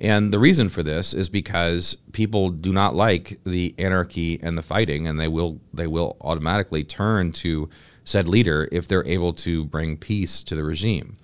And 0.00 0.32
the 0.32 0.38
reason 0.38 0.68
for 0.68 0.82
this 0.82 1.14
is 1.14 1.28
because 1.28 1.96
people 2.12 2.50
do 2.50 2.72
not 2.72 2.94
like 2.94 3.38
the 3.44 3.74
anarchy 3.78 4.38
and 4.42 4.58
the 4.58 4.62
fighting, 4.62 5.06
and 5.06 5.18
they 5.18 5.28
will 5.28 5.60
they 5.72 5.86
will 5.86 6.16
automatically 6.20 6.84
turn 6.84 7.32
to 7.32 7.70
said 8.04 8.26
leader 8.26 8.68
if 8.72 8.88
they're 8.88 9.06
able 9.06 9.32
to 9.32 9.64
bring 9.64 9.96
peace 9.96 10.42
to 10.42 10.56
the 10.56 10.64
regime. 10.64 11.16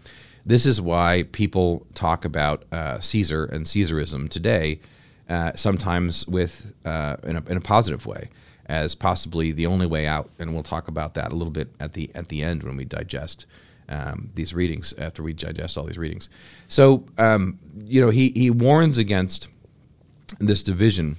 This 0.47 0.65
is 0.65 0.81
why 0.81 1.25
people 1.33 1.87
talk 1.95 2.25
about 2.25 2.65
uh, 2.73 3.01
Caesar 3.01 3.45
and 3.45 3.67
Caesarism 3.67 4.31
today, 4.31 4.81
uh, 5.29 5.53
sometimes 5.57 6.27
with 6.29 6.73
uh, 6.85 7.17
in 7.25 7.37
a, 7.37 7.43
in 7.51 7.57
a 7.57 7.61
positive 7.61 8.07
way 8.07 8.31
as 8.69 8.95
possibly 8.95 9.51
the 9.51 9.67
only 9.67 9.87
way 9.87 10.07
out. 10.07 10.31
And 10.39 10.53
we'll 10.53 10.63
talk 10.63 10.89
about 10.89 11.15
that 11.15 11.33
a 11.33 11.35
little 11.35 11.53
bit 11.53 11.69
at 11.81 11.95
the 11.95 12.11
at 12.15 12.29
the 12.29 12.43
end 12.43 12.63
when 12.63 12.77
we 12.77 12.85
digest 12.85 13.47
um, 13.89 14.31
these 14.35 14.53
readings 14.53 14.93
after 14.99 15.23
we 15.23 15.33
digest 15.33 15.79
all 15.79 15.85
these 15.85 15.99
readings. 15.99 16.29
So 16.69 17.07
um, 17.17 17.59
you 17.85 18.01
know 18.01 18.11
he 18.11 18.31
he 18.35 18.51
warns 18.51 18.99
against 18.99 19.49
this 20.39 20.63
division, 20.63 21.17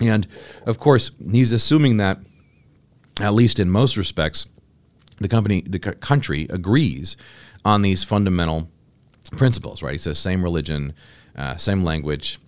and 0.00 0.26
of 0.66 0.78
course 0.78 1.10
he's 1.32 1.52
assuming 1.52 1.96
that 1.96 2.18
at 3.20 3.34
least 3.34 3.58
in 3.58 3.70
most 3.70 3.96
respects 3.96 4.46
the 5.18 5.28
company 5.28 5.62
the 5.62 5.78
country 5.78 6.46
agrees 6.50 7.16
on 7.64 7.82
these 7.82 8.04
fundamental 8.04 8.68
principles. 9.32 9.82
Right? 9.82 9.92
He 9.92 9.98
says 9.98 10.18
same 10.18 10.42
religion, 10.42 10.92
uh, 11.36 11.56
same 11.56 11.84
language, 11.84 12.38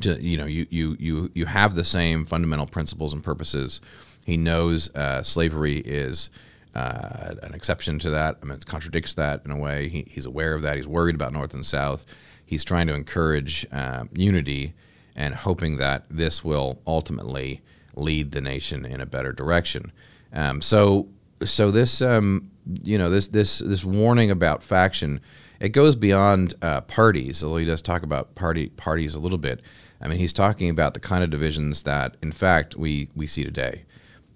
to, 0.00 0.20
you 0.20 0.36
know, 0.36 0.46
you, 0.46 0.66
you, 0.70 0.96
you, 0.98 1.30
you 1.34 1.46
have 1.46 1.74
the 1.74 1.84
same 1.84 2.24
fundamental 2.24 2.66
principles 2.66 3.12
and 3.12 3.22
purposes. 3.22 3.80
He 4.26 4.36
knows 4.36 4.94
uh, 4.94 5.22
slavery 5.22 5.78
is 5.78 6.30
uh, 6.74 7.34
an 7.42 7.54
exception 7.54 7.98
to 8.00 8.10
that. 8.10 8.38
I 8.42 8.44
mean, 8.44 8.56
it 8.56 8.66
contradicts 8.66 9.14
that 9.14 9.42
in 9.44 9.50
a 9.50 9.56
way. 9.56 9.88
He, 9.88 10.06
he's 10.10 10.26
aware 10.26 10.54
of 10.54 10.62
that. 10.62 10.76
He's 10.76 10.88
worried 10.88 11.14
about 11.14 11.32
North 11.32 11.54
and 11.54 11.64
South. 11.64 12.04
He's 12.44 12.64
trying 12.64 12.86
to 12.88 12.94
encourage 12.94 13.66
uh, 13.72 14.04
unity 14.12 14.74
and 15.16 15.34
hoping 15.34 15.76
that 15.76 16.04
this 16.10 16.44
will 16.44 16.80
ultimately 16.86 17.62
lead 17.94 18.32
the 18.32 18.40
nation 18.40 18.84
in 18.84 19.00
a 19.00 19.06
better 19.06 19.32
direction. 19.32 19.92
Um, 20.32 20.60
so, 20.60 21.08
so 21.44 21.70
this, 21.70 22.02
um, 22.02 22.50
you 22.82 22.98
know, 22.98 23.10
this 23.10 23.28
this 23.28 23.58
this 23.58 23.84
warning 23.84 24.30
about 24.30 24.62
faction, 24.62 25.20
it 25.60 25.68
goes 25.68 25.94
beyond 25.94 26.54
uh, 26.62 26.80
parties. 26.82 27.44
Although 27.44 27.58
he 27.58 27.66
does 27.66 27.82
talk 27.82 28.02
about 28.02 28.34
party 28.34 28.68
parties 28.70 29.14
a 29.14 29.20
little 29.20 29.38
bit. 29.38 29.60
I 30.04 30.08
mean, 30.08 30.18
he's 30.18 30.32
talking 30.34 30.68
about 30.68 30.94
the 30.94 31.00
kind 31.00 31.24
of 31.24 31.30
divisions 31.30 31.84
that, 31.84 32.16
in 32.22 32.30
fact, 32.30 32.76
we 32.76 33.08
we 33.16 33.26
see 33.26 33.42
today. 33.42 33.84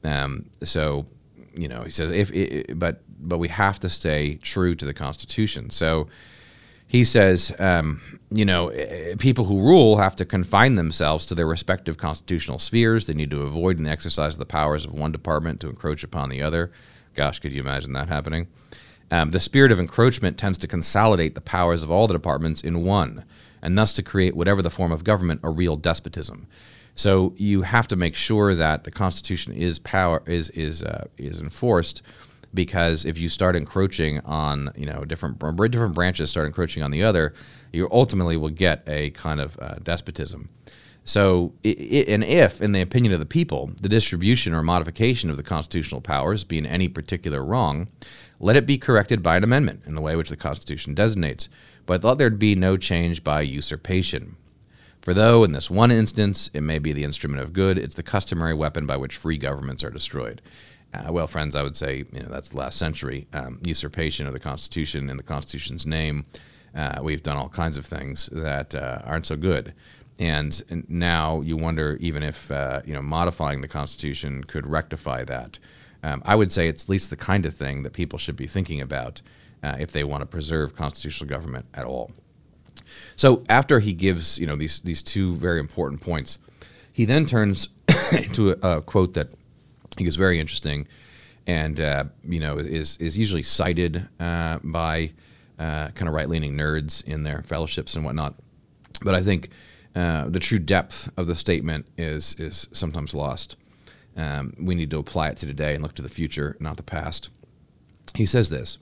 Um, 0.02 0.46
so, 0.62 1.06
you 1.54 1.68
know, 1.68 1.82
he 1.82 1.90
says 1.90 2.10
if, 2.10 2.32
it, 2.32 2.78
but 2.78 3.02
but 3.20 3.38
we 3.38 3.48
have 3.48 3.78
to 3.80 3.88
stay 3.88 4.36
true 4.36 4.74
to 4.74 4.86
the 4.86 4.94
Constitution. 4.94 5.70
So. 5.70 6.08
He 6.90 7.04
says, 7.04 7.52
um, 7.58 8.00
you 8.30 8.46
know, 8.46 8.72
people 9.18 9.44
who 9.44 9.60
rule 9.60 9.98
have 9.98 10.16
to 10.16 10.24
confine 10.24 10.76
themselves 10.76 11.26
to 11.26 11.34
their 11.34 11.46
respective 11.46 11.98
constitutional 11.98 12.58
spheres. 12.58 13.06
They 13.06 13.12
need 13.12 13.30
to 13.32 13.42
avoid 13.42 13.76
the 13.76 13.90
exercise 13.90 14.36
of 14.36 14.38
the 14.38 14.46
powers 14.46 14.86
of 14.86 14.94
one 14.94 15.12
department 15.12 15.60
to 15.60 15.68
encroach 15.68 16.02
upon 16.02 16.30
the 16.30 16.40
other. 16.40 16.72
Gosh, 17.14 17.40
could 17.40 17.52
you 17.52 17.60
imagine 17.60 17.92
that 17.92 18.08
happening? 18.08 18.46
Um, 19.10 19.32
the 19.32 19.38
spirit 19.40 19.70
of 19.70 19.78
encroachment 19.78 20.38
tends 20.38 20.56
to 20.58 20.66
consolidate 20.66 21.34
the 21.34 21.42
powers 21.42 21.82
of 21.82 21.90
all 21.90 22.06
the 22.06 22.14
departments 22.14 22.62
in 22.62 22.84
one 22.84 23.24
and 23.62 23.76
thus 23.76 23.92
to 23.94 24.02
create 24.02 24.36
whatever 24.36 24.62
the 24.62 24.70
form 24.70 24.92
of 24.92 25.04
government 25.04 25.40
a 25.42 25.50
real 25.50 25.76
despotism. 25.76 26.46
So 26.94 27.34
you 27.36 27.62
have 27.62 27.86
to 27.88 27.96
make 27.96 28.14
sure 28.14 28.54
that 28.54 28.84
the 28.84 28.90
Constitution 28.90 29.52
is 29.52 29.78
power 29.78 30.22
is 30.26 30.50
is 30.50 30.82
uh, 30.82 31.06
is 31.16 31.40
enforced, 31.40 32.02
because 32.52 33.04
if 33.04 33.18
you 33.18 33.28
start 33.28 33.54
encroaching 33.54 34.20
on 34.20 34.72
you 34.76 34.86
know 34.86 35.04
different 35.04 35.38
different 35.70 35.94
branches 35.94 36.30
start 36.30 36.46
encroaching 36.46 36.82
on 36.82 36.90
the 36.90 37.02
other, 37.04 37.34
you 37.72 37.88
ultimately 37.92 38.36
will 38.36 38.50
get 38.50 38.82
a 38.86 39.10
kind 39.10 39.40
of 39.40 39.58
uh, 39.60 39.76
despotism. 39.82 40.48
So, 41.04 41.54
it, 41.62 41.78
it, 41.80 42.08
and 42.08 42.22
if, 42.22 42.60
in 42.60 42.72
the 42.72 42.82
opinion 42.82 43.14
of 43.14 43.18
the 43.18 43.24
people, 43.24 43.70
the 43.80 43.88
distribution 43.88 44.52
or 44.52 44.62
modification 44.62 45.30
of 45.30 45.38
the 45.38 45.42
constitutional 45.42 46.02
powers 46.02 46.44
be 46.44 46.58
in 46.58 46.66
any 46.66 46.86
particular 46.86 47.42
wrong, 47.42 47.88
let 48.40 48.56
it 48.56 48.66
be 48.66 48.76
corrected 48.76 49.22
by 49.22 49.38
an 49.38 49.44
amendment 49.44 49.84
in 49.86 49.94
the 49.94 50.02
way 50.02 50.16
which 50.16 50.28
the 50.28 50.36
Constitution 50.36 50.94
designates, 50.94 51.48
but 51.88 52.02
thought 52.02 52.18
there'd 52.18 52.38
be 52.38 52.54
no 52.54 52.76
change 52.76 53.24
by 53.24 53.40
usurpation. 53.40 54.36
For 55.00 55.14
though 55.14 55.42
in 55.42 55.52
this 55.52 55.70
one 55.70 55.90
instance 55.90 56.50
it 56.52 56.60
may 56.60 56.78
be 56.78 56.92
the 56.92 57.02
instrument 57.02 57.42
of 57.42 57.54
good, 57.54 57.78
it's 57.78 57.96
the 57.96 58.02
customary 58.02 58.52
weapon 58.52 58.86
by 58.86 58.98
which 58.98 59.16
free 59.16 59.38
governments 59.38 59.82
are 59.82 59.90
destroyed. 59.90 60.42
Uh, 60.92 61.10
well, 61.10 61.26
friends, 61.26 61.54
I 61.54 61.62
would 61.62 61.76
say 61.76 62.04
you 62.12 62.20
know 62.20 62.28
that's 62.28 62.50
the 62.50 62.58
last 62.58 62.78
century 62.78 63.26
um, 63.32 63.58
usurpation 63.64 64.26
of 64.26 64.34
the 64.34 64.38
Constitution 64.38 65.08
in 65.08 65.16
the 65.16 65.22
Constitution's 65.22 65.86
name. 65.86 66.26
Uh, 66.74 67.00
we've 67.02 67.22
done 67.22 67.38
all 67.38 67.48
kinds 67.48 67.78
of 67.78 67.86
things 67.86 68.28
that 68.32 68.74
uh, 68.74 69.00
aren't 69.04 69.26
so 69.26 69.36
good, 69.36 69.72
and, 70.18 70.84
now 70.88 71.40
you 71.40 71.56
wonder 71.56 71.96
even 72.00 72.22
if 72.22 72.50
uh, 72.50 72.82
you 72.84 72.92
know 72.92 73.02
modifying 73.02 73.62
the 73.62 73.68
Constitution 73.68 74.44
could 74.44 74.66
rectify 74.66 75.24
that. 75.24 75.58
Um, 76.02 76.22
I 76.26 76.34
would 76.34 76.52
say 76.52 76.68
it's 76.68 76.84
at 76.84 76.90
least 76.90 77.08
the 77.08 77.16
kind 77.16 77.46
of 77.46 77.54
thing 77.54 77.82
that 77.82 77.94
people 77.94 78.18
should 78.18 78.36
be 78.36 78.46
thinking 78.46 78.82
about 78.82 79.22
uh, 79.62 79.76
if 79.78 79.92
they 79.92 80.04
want 80.04 80.22
to 80.22 80.26
preserve 80.26 80.74
constitutional 80.74 81.28
government 81.28 81.66
at 81.74 81.84
all. 81.84 82.10
So 83.16 83.42
after 83.48 83.80
he 83.80 83.92
gives 83.92 84.38
you 84.38 84.46
know 84.46 84.56
these 84.56 84.80
these 84.80 85.02
two 85.02 85.36
very 85.36 85.60
important 85.60 86.00
points, 86.00 86.38
he 86.92 87.04
then 87.04 87.26
turns 87.26 87.68
to 88.32 88.50
a, 88.50 88.76
a, 88.76 88.82
quote 88.82 89.14
that 89.14 89.28
he 89.98 90.06
is 90.06 90.16
very 90.16 90.40
interesting, 90.40 90.86
and 91.46 91.80
uh, 91.80 92.04
you 92.22 92.40
know 92.40 92.58
is 92.58 92.96
is 92.98 93.18
usually 93.18 93.42
cited 93.42 94.08
uh, 94.20 94.58
by 94.62 95.12
uh, 95.58 95.88
kind 95.88 96.08
of 96.08 96.14
right 96.14 96.28
leaning 96.28 96.56
nerds 96.56 97.04
in 97.04 97.24
their 97.24 97.42
fellowships 97.42 97.94
and 97.94 98.04
whatnot. 98.04 98.34
But 99.02 99.14
I 99.14 99.22
think 99.22 99.50
uh, 99.94 100.28
the 100.28 100.40
true 100.40 100.58
depth 100.58 101.10
of 101.16 101.26
the 101.26 101.34
statement 101.34 101.86
is 101.96 102.34
is 102.38 102.68
sometimes 102.72 103.14
lost. 103.14 103.56
Um, 104.16 104.54
we 104.58 104.74
need 104.74 104.90
to 104.90 104.98
apply 104.98 105.28
it 105.28 105.36
to 105.38 105.46
today 105.46 105.74
and 105.74 105.82
look 105.82 105.94
to 105.94 106.02
the 106.02 106.08
future, 106.08 106.56
not 106.58 106.76
the 106.76 106.82
past. 106.82 107.30
He 108.14 108.26
says 108.26 108.50
this. 108.50 108.78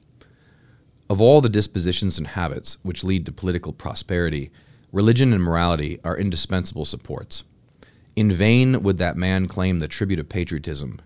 Of 1.08 1.20
all 1.20 1.40
the 1.40 1.48
dispositions 1.48 2.18
and 2.18 2.26
habits 2.26 2.78
which 2.82 3.04
lead 3.04 3.26
to 3.26 3.32
political 3.32 3.72
prosperity, 3.72 4.50
religion 4.92 5.32
and 5.32 5.42
morality 5.42 6.00
are 6.02 6.16
indispensable 6.16 6.84
supports. 6.84 7.44
In 8.16 8.32
vain 8.32 8.82
would 8.82 8.98
that 8.98 9.16
man 9.16 9.46
claim 9.46 9.78
the 9.78 9.86
tribute 9.86 10.18
of 10.18 10.28
patriotism, 10.28 11.00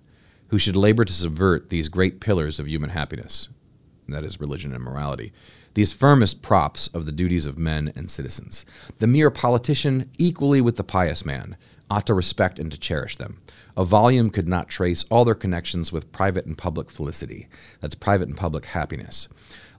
who 0.48 0.58
should 0.58 0.76
labor 0.76 1.04
to 1.04 1.12
subvert 1.12 1.68
these 1.68 1.88
great 1.88 2.18
pillars 2.18 2.58
of 2.58 2.66
human 2.68 2.90
happiness, 2.90 3.48
that 4.08 4.24
is, 4.24 4.40
religion 4.40 4.72
and 4.72 4.82
morality, 4.82 5.32
these 5.74 5.92
firmest 5.92 6.40
props 6.40 6.88
of 6.88 7.04
the 7.04 7.12
duties 7.12 7.44
of 7.44 7.58
men 7.58 7.92
and 7.94 8.10
citizens. 8.10 8.64
The 8.98 9.06
mere 9.06 9.30
politician, 9.30 10.10
equally 10.18 10.62
with 10.62 10.76
the 10.76 10.84
pious 10.84 11.24
man, 11.26 11.56
ought 11.90 12.06
to 12.06 12.14
respect 12.14 12.58
and 12.58 12.72
to 12.72 12.78
cherish 12.78 13.16
them. 13.16 13.40
A 13.76 13.84
volume 13.84 14.30
could 14.30 14.48
not 14.48 14.68
trace 14.68 15.04
all 15.10 15.24
their 15.24 15.34
connections 15.34 15.92
with 15.92 16.10
private 16.12 16.46
and 16.46 16.56
public 16.56 16.90
felicity. 16.90 17.48
That's 17.80 17.94
private 17.94 18.28
and 18.28 18.36
public 18.36 18.64
happiness. 18.66 19.28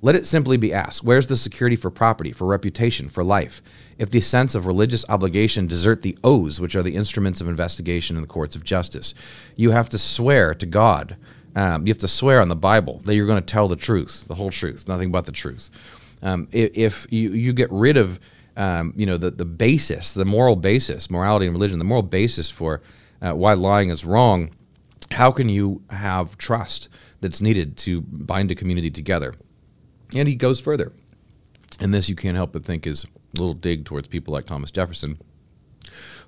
Let 0.04 0.16
it 0.16 0.26
simply 0.26 0.58
be 0.58 0.74
asked 0.74 1.04
where's 1.04 1.28
the 1.28 1.38
security 1.38 1.76
for 1.76 1.92
property, 1.92 2.32
for 2.32 2.48
reputation, 2.48 3.08
for 3.08 3.24
life? 3.24 3.62
If 3.98 4.10
the 4.10 4.22
sense 4.22 4.56
of 4.56 4.66
religious 4.66 5.06
obligation 5.10 5.68
desert 5.68 6.02
the 6.02 6.18
oaths, 6.24 6.60
which 6.60 6.76
are 6.76 6.82
the 6.82 6.96
instruments 6.96 7.40
of 7.40 7.48
investigation 7.48 8.16
in 8.16 8.24
the 8.24 8.28
courts 8.28 8.56
of 8.56 8.64
justice, 8.64 9.14
you 9.56 9.72
have 9.72 9.90
to 9.90 10.00
swear 10.00 10.56
to 10.56 10.66
God. 10.66 11.18
Um, 11.56 11.86
you 11.86 11.92
have 11.92 12.00
to 12.00 12.08
swear 12.08 12.42
on 12.42 12.48
the 12.48 12.56
Bible 12.56 13.02
that 13.04 13.14
you're 13.14 13.28
going 13.28 13.42
to 13.42 13.46
tell 13.46 13.68
the 13.68 13.76
truth, 13.76 14.26
the 14.28 14.36
whole 14.36 14.50
truth, 14.50 14.88
nothing 14.88 15.12
but 15.12 15.26
the 15.26 15.32
truth. 15.32 15.70
Um, 16.24 16.48
if, 16.52 17.06
you, 17.12 17.32
you 17.32 17.54
get 17.54 17.72
rid 17.72 17.98
of 17.98 18.20
um, 18.58 18.94
you 18.96 19.06
know 19.06 19.18
the, 19.18 19.32
the 19.32 19.46
basis, 19.46 20.14
the 20.14 20.26
moral 20.26 20.56
basis, 20.56 21.10
morality 21.10 21.46
and 21.46 21.56
religion, 21.56 21.80
the 21.80 21.86
moral 21.86 22.04
basis 22.04 22.50
for 22.50 22.82
uh, 23.22 23.34
why 23.34 23.54
lying 23.54 23.90
is 23.90 24.04
wrong, 24.04 24.52
how 25.12 25.32
can 25.32 25.50
you 25.50 25.82
have 25.90 26.38
trust 26.38 26.90
that's 27.22 27.42
needed 27.42 27.78
to 27.78 28.02
bind 28.02 28.52
a 28.52 28.56
community 28.56 28.92
together? 28.92 29.36
And 30.16 30.28
he 30.28 30.36
goes 30.36 30.60
further. 30.60 30.92
And 31.80 31.94
this 31.94 32.10
you 32.10 32.16
can't 32.16 32.36
help 32.36 32.54
but 32.54 32.66
think 32.66 32.86
is 32.86 33.06
a 33.06 33.40
little 33.40 33.54
dig 33.54 33.86
towards 33.86 34.08
people 34.08 34.34
like 34.34 34.46
Thomas 34.46 34.72
Jefferson, 34.72 35.18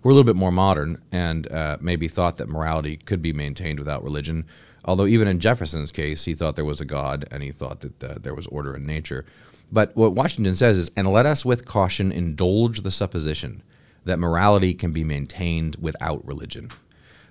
who 0.02 0.10
are 0.10 0.12
a 0.12 0.16
little 0.16 0.24
bit 0.24 0.36
more 0.36 0.52
modern 0.52 1.02
and 1.12 1.52
uh, 1.52 1.78
maybe 1.80 2.08
thought 2.08 2.38
that 2.38 2.50
morality 2.50 2.98
could 2.98 3.22
be 3.22 3.34
maintained 3.34 3.80
without 3.80 4.04
religion. 4.04 4.46
Although, 4.86 5.06
even 5.06 5.28
in 5.28 5.40
Jefferson's 5.40 5.92
case, 5.92 6.26
he 6.26 6.34
thought 6.34 6.56
there 6.56 6.66
was 6.66 6.82
a 6.82 6.86
God 6.86 7.26
and 7.32 7.44
he 7.44 7.52
thought 7.52 7.82
that 7.82 8.04
uh, 8.04 8.16
there 8.20 8.36
was 8.36 8.48
order 8.48 8.76
in 8.76 8.86
nature. 8.86 9.26
But 9.72 9.96
what 9.96 10.14
Washington 10.14 10.56
says 10.56 10.78
is, 10.78 10.92
and 10.96 11.08
let 11.08 11.26
us 11.26 11.46
with 11.46 11.66
caution 11.66 12.12
indulge 12.12 12.82
the 12.82 12.92
supposition 12.92 13.64
that 14.06 14.20
morality 14.20 14.74
can 14.74 14.92
be 14.92 15.04
maintained 15.04 15.78
without 15.80 16.26
religion. 16.28 16.70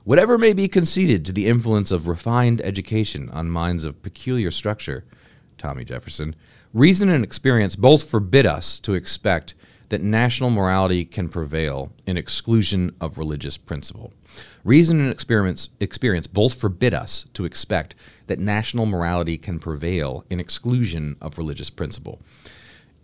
Whatever 0.04 0.38
may 0.38 0.52
be 0.52 0.66
conceded 0.66 1.24
to 1.24 1.32
the 1.32 1.46
influence 1.46 1.92
of 1.92 2.08
refined 2.08 2.60
education 2.62 3.28
on 3.30 3.50
minds 3.50 3.84
of 3.84 4.02
peculiar 4.02 4.50
structure, 4.50 5.04
Tommy 5.62 5.84
Jefferson, 5.84 6.34
reason 6.74 7.08
and 7.08 7.22
experience 7.22 7.76
both 7.76 8.10
forbid 8.10 8.46
us 8.46 8.80
to 8.80 8.94
expect 8.94 9.54
that 9.90 10.02
national 10.02 10.50
morality 10.50 11.04
can 11.04 11.28
prevail 11.28 11.92
in 12.04 12.16
exclusion 12.16 12.92
of 13.00 13.16
religious 13.16 13.56
principle. 13.56 14.12
Reason 14.64 14.98
and 14.98 15.12
experience, 15.12 15.68
experience 15.78 16.26
both 16.26 16.60
forbid 16.60 16.92
us 16.92 17.26
to 17.34 17.44
expect 17.44 17.94
that 18.26 18.40
national 18.40 18.86
morality 18.86 19.38
can 19.38 19.60
prevail 19.60 20.24
in 20.30 20.40
exclusion 20.40 21.16
of 21.20 21.38
religious 21.38 21.70
principle. 21.70 22.20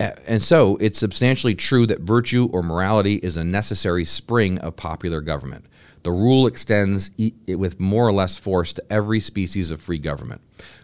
And 0.00 0.42
so 0.42 0.76
it's 0.78 0.98
substantially 0.98 1.54
true 1.54 1.86
that 1.86 2.00
virtue 2.00 2.48
or 2.52 2.62
morality 2.62 3.16
is 3.16 3.36
a 3.36 3.44
necessary 3.44 4.04
spring 4.04 4.58
of 4.58 4.74
popular 4.74 5.20
government. 5.20 5.64
The 6.02 6.10
rule 6.10 6.46
extends 6.46 7.10
with 7.46 7.78
more 7.78 8.08
or 8.08 8.12
less 8.12 8.36
force 8.36 8.72
to 8.72 8.92
every 8.92 9.20
species 9.20 9.70
of 9.70 9.80
free 9.80 9.98
government. 9.98 10.40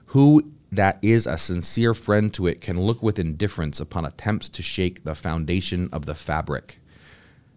Who 0.06 0.52
that 0.76 0.98
is 1.02 1.26
a 1.26 1.38
sincere 1.38 1.94
friend 1.94 2.32
to 2.34 2.46
it 2.46 2.60
can 2.60 2.80
look 2.80 3.02
with 3.02 3.18
indifference 3.18 3.80
upon 3.80 4.04
attempts 4.04 4.48
to 4.50 4.62
shake 4.62 5.04
the 5.04 5.14
foundation 5.14 5.88
of 5.92 6.06
the 6.06 6.14
fabric. 6.14 6.80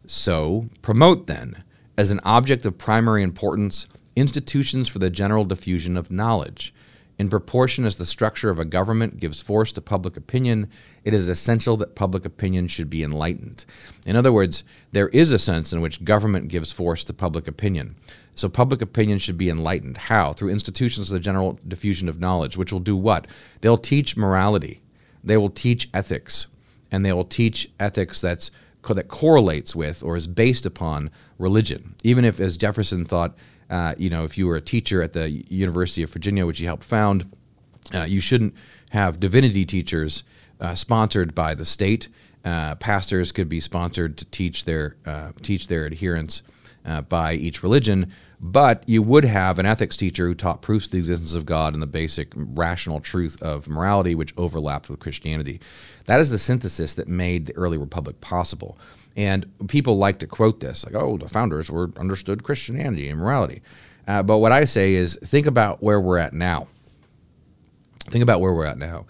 So, 0.06 0.70
promote 0.82 1.28
then, 1.28 1.64
as 1.98 2.12
an 2.12 2.22
object 2.24 2.66
of 2.66 2.78
primary 2.78 3.24
importance, 3.24 3.88
institutions 4.16 4.88
for 4.88 5.00
the 5.00 5.10
general 5.10 5.46
diffusion 5.46 5.98
of 5.98 6.12
knowledge. 6.12 6.74
In 7.20 7.30
proportion 7.30 7.86
as 7.86 7.96
the 7.96 8.06
structure 8.06 8.52
of 8.52 8.60
a 8.60 8.66
government 8.66 9.20
gives 9.20 9.42
force 9.42 9.72
to 9.72 9.82
public 9.82 10.16
opinion, 10.16 10.70
it 11.04 11.14
is 11.14 11.30
essential 11.30 11.76
that 11.78 11.96
public 11.96 12.26
opinion 12.26 12.68
should 12.68 12.90
be 12.90 13.04
enlightened. 13.04 13.66
In 14.06 14.16
other 14.16 14.32
words, 14.32 14.64
there 14.92 15.10
is 15.10 15.32
a 15.32 15.40
sense 15.40 15.74
in 15.74 15.82
which 15.82 16.06
government 16.06 16.48
gives 16.48 16.72
force 16.72 17.04
to 17.06 17.14
public 17.14 17.48
opinion. 17.48 17.96
So 18.38 18.48
public 18.48 18.82
opinion 18.82 19.18
should 19.18 19.38
be 19.38 19.50
enlightened. 19.50 19.98
How? 19.98 20.32
Through 20.32 20.52
institutions 20.52 21.10
of 21.10 21.14
the 21.16 21.20
general 21.20 21.60
diffusion 21.68 22.08
of 22.08 22.20
knowledge, 22.20 22.56
which 22.56 22.72
will 22.72 22.80
do 22.80 22.96
what? 22.96 23.28
They'll 23.62 23.78
teach 23.78 24.16
morality, 24.16 24.82
they 25.24 25.38
will 25.38 25.50
teach 25.50 25.90
ethics, 25.94 26.48
and 26.92 27.06
they 27.06 27.12
will 27.12 27.26
teach 27.26 27.70
ethics 27.80 28.22
that's 28.22 28.52
that 28.88 29.10
correlates 29.10 29.76
with 29.76 30.02
or 30.02 30.16
is 30.16 30.28
based 30.28 30.66
upon 30.66 31.12
religion. 31.38 31.94
Even 32.04 32.24
if, 32.24 32.40
as 32.40 32.56
Jefferson 32.56 33.04
thought, 33.04 33.36
uh, 33.70 33.94
you 33.98 34.10
know, 34.10 34.24
if 34.24 34.38
you 34.38 34.48
were 34.48 34.56
a 34.56 34.62
teacher 34.62 35.02
at 35.02 35.12
the 35.12 35.30
University 35.30 36.04
of 36.04 36.14
Virginia, 36.14 36.46
which 36.46 36.60
he 36.60 36.66
helped 36.66 36.86
found, 36.86 37.30
uh, 37.94 38.04
you 38.04 38.22
shouldn't 38.22 38.54
have 38.92 39.20
divinity 39.20 39.66
teachers 39.66 40.24
uh, 40.62 40.74
sponsored 40.74 41.36
by 41.36 41.54
the 41.54 41.66
state. 41.66 42.08
Uh, 42.46 42.76
pastors 42.76 43.34
could 43.34 43.50
be 43.50 43.60
sponsored 43.60 44.18
to 44.18 44.24
teach 44.26 44.64
their 44.64 44.96
uh, 45.06 45.32
teach 45.42 45.68
their 45.68 45.86
adherents 45.86 46.42
uh, 46.86 47.02
by 47.02 47.34
each 47.34 47.62
religion, 47.62 48.12
but 48.40 48.88
you 48.88 49.02
would 49.02 49.26
have 49.26 49.58
an 49.58 49.66
ethics 49.66 49.98
teacher 49.98 50.28
who 50.28 50.36
taught 50.36 50.62
proofs 50.62 50.86
of 50.86 50.92
the 50.92 50.98
existence 51.00 51.34
of 51.34 51.46
God 51.46 51.74
and 51.74 51.82
the 51.82 51.88
basic 51.88 52.32
rational 52.36 53.00
truth 53.00 53.42
of 53.42 53.68
morality, 53.68 54.14
which 54.14 54.34
overlapped 54.38 54.90
with 54.90 55.00
Christianity. 55.00 55.60
That 56.06 56.20
is 56.20 56.30
the 56.30 56.38
synthesis 56.38 56.94
that 56.94 57.08
made 57.08 57.48
the 57.48 57.56
early 57.56 57.78
republic 57.78 58.22
possible. 58.22 58.78
And 59.16 59.52
people 59.68 59.98
like 59.98 60.20
to 60.20 60.28
quote 60.28 60.60
this, 60.60 60.86
like, 60.86 60.94
oh, 60.94 61.18
the 61.18 61.28
founders 61.28 61.72
were 61.72 61.92
understood 61.98 62.44
Christianity 62.44 63.10
and 63.10 63.20
morality. 63.20 63.64
Uh, 64.08 64.22
but 64.22 64.38
what 64.38 64.52
I 64.52 64.66
say 64.66 64.94
is 64.94 65.18
think 65.24 65.48
about 65.48 65.82
where 65.82 66.00
we're 66.00 66.20
at 66.20 66.34
now. 66.34 66.68
Think 68.06 68.22
about 68.22 68.40
where 68.40 68.54
we're 68.54 68.66
at 68.66 68.78
now. 68.78 69.08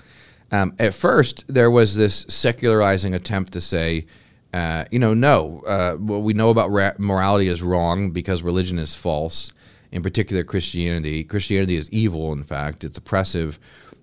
Um, 0.51 0.73
at 0.79 0.93
first, 0.93 1.43
there 1.47 1.69
was 1.69 1.95
this 1.95 2.25
secularizing 2.29 3.13
attempt 3.13 3.51
to 3.53 3.61
say, 3.61 4.05
uh, 4.53 4.85
you 4.91 4.99
know, 4.99 5.13
no, 5.13 5.61
uh, 5.67 5.93
what 5.93 6.21
we 6.23 6.33
know 6.33 6.49
about 6.49 6.71
ra- 6.71 6.93
morality 6.97 7.47
is 7.47 7.61
wrong 7.61 8.11
because 8.11 8.41
religion 8.41 8.79
is 8.79 8.95
false. 8.95 9.51
In 9.91 10.03
particular, 10.03 10.43
Christianity. 10.43 11.23
Christianity 11.23 11.77
is 11.77 11.89
evil. 11.91 12.33
In 12.33 12.43
fact, 12.43 12.83
it's 12.83 12.97
oppressive, 12.97 13.57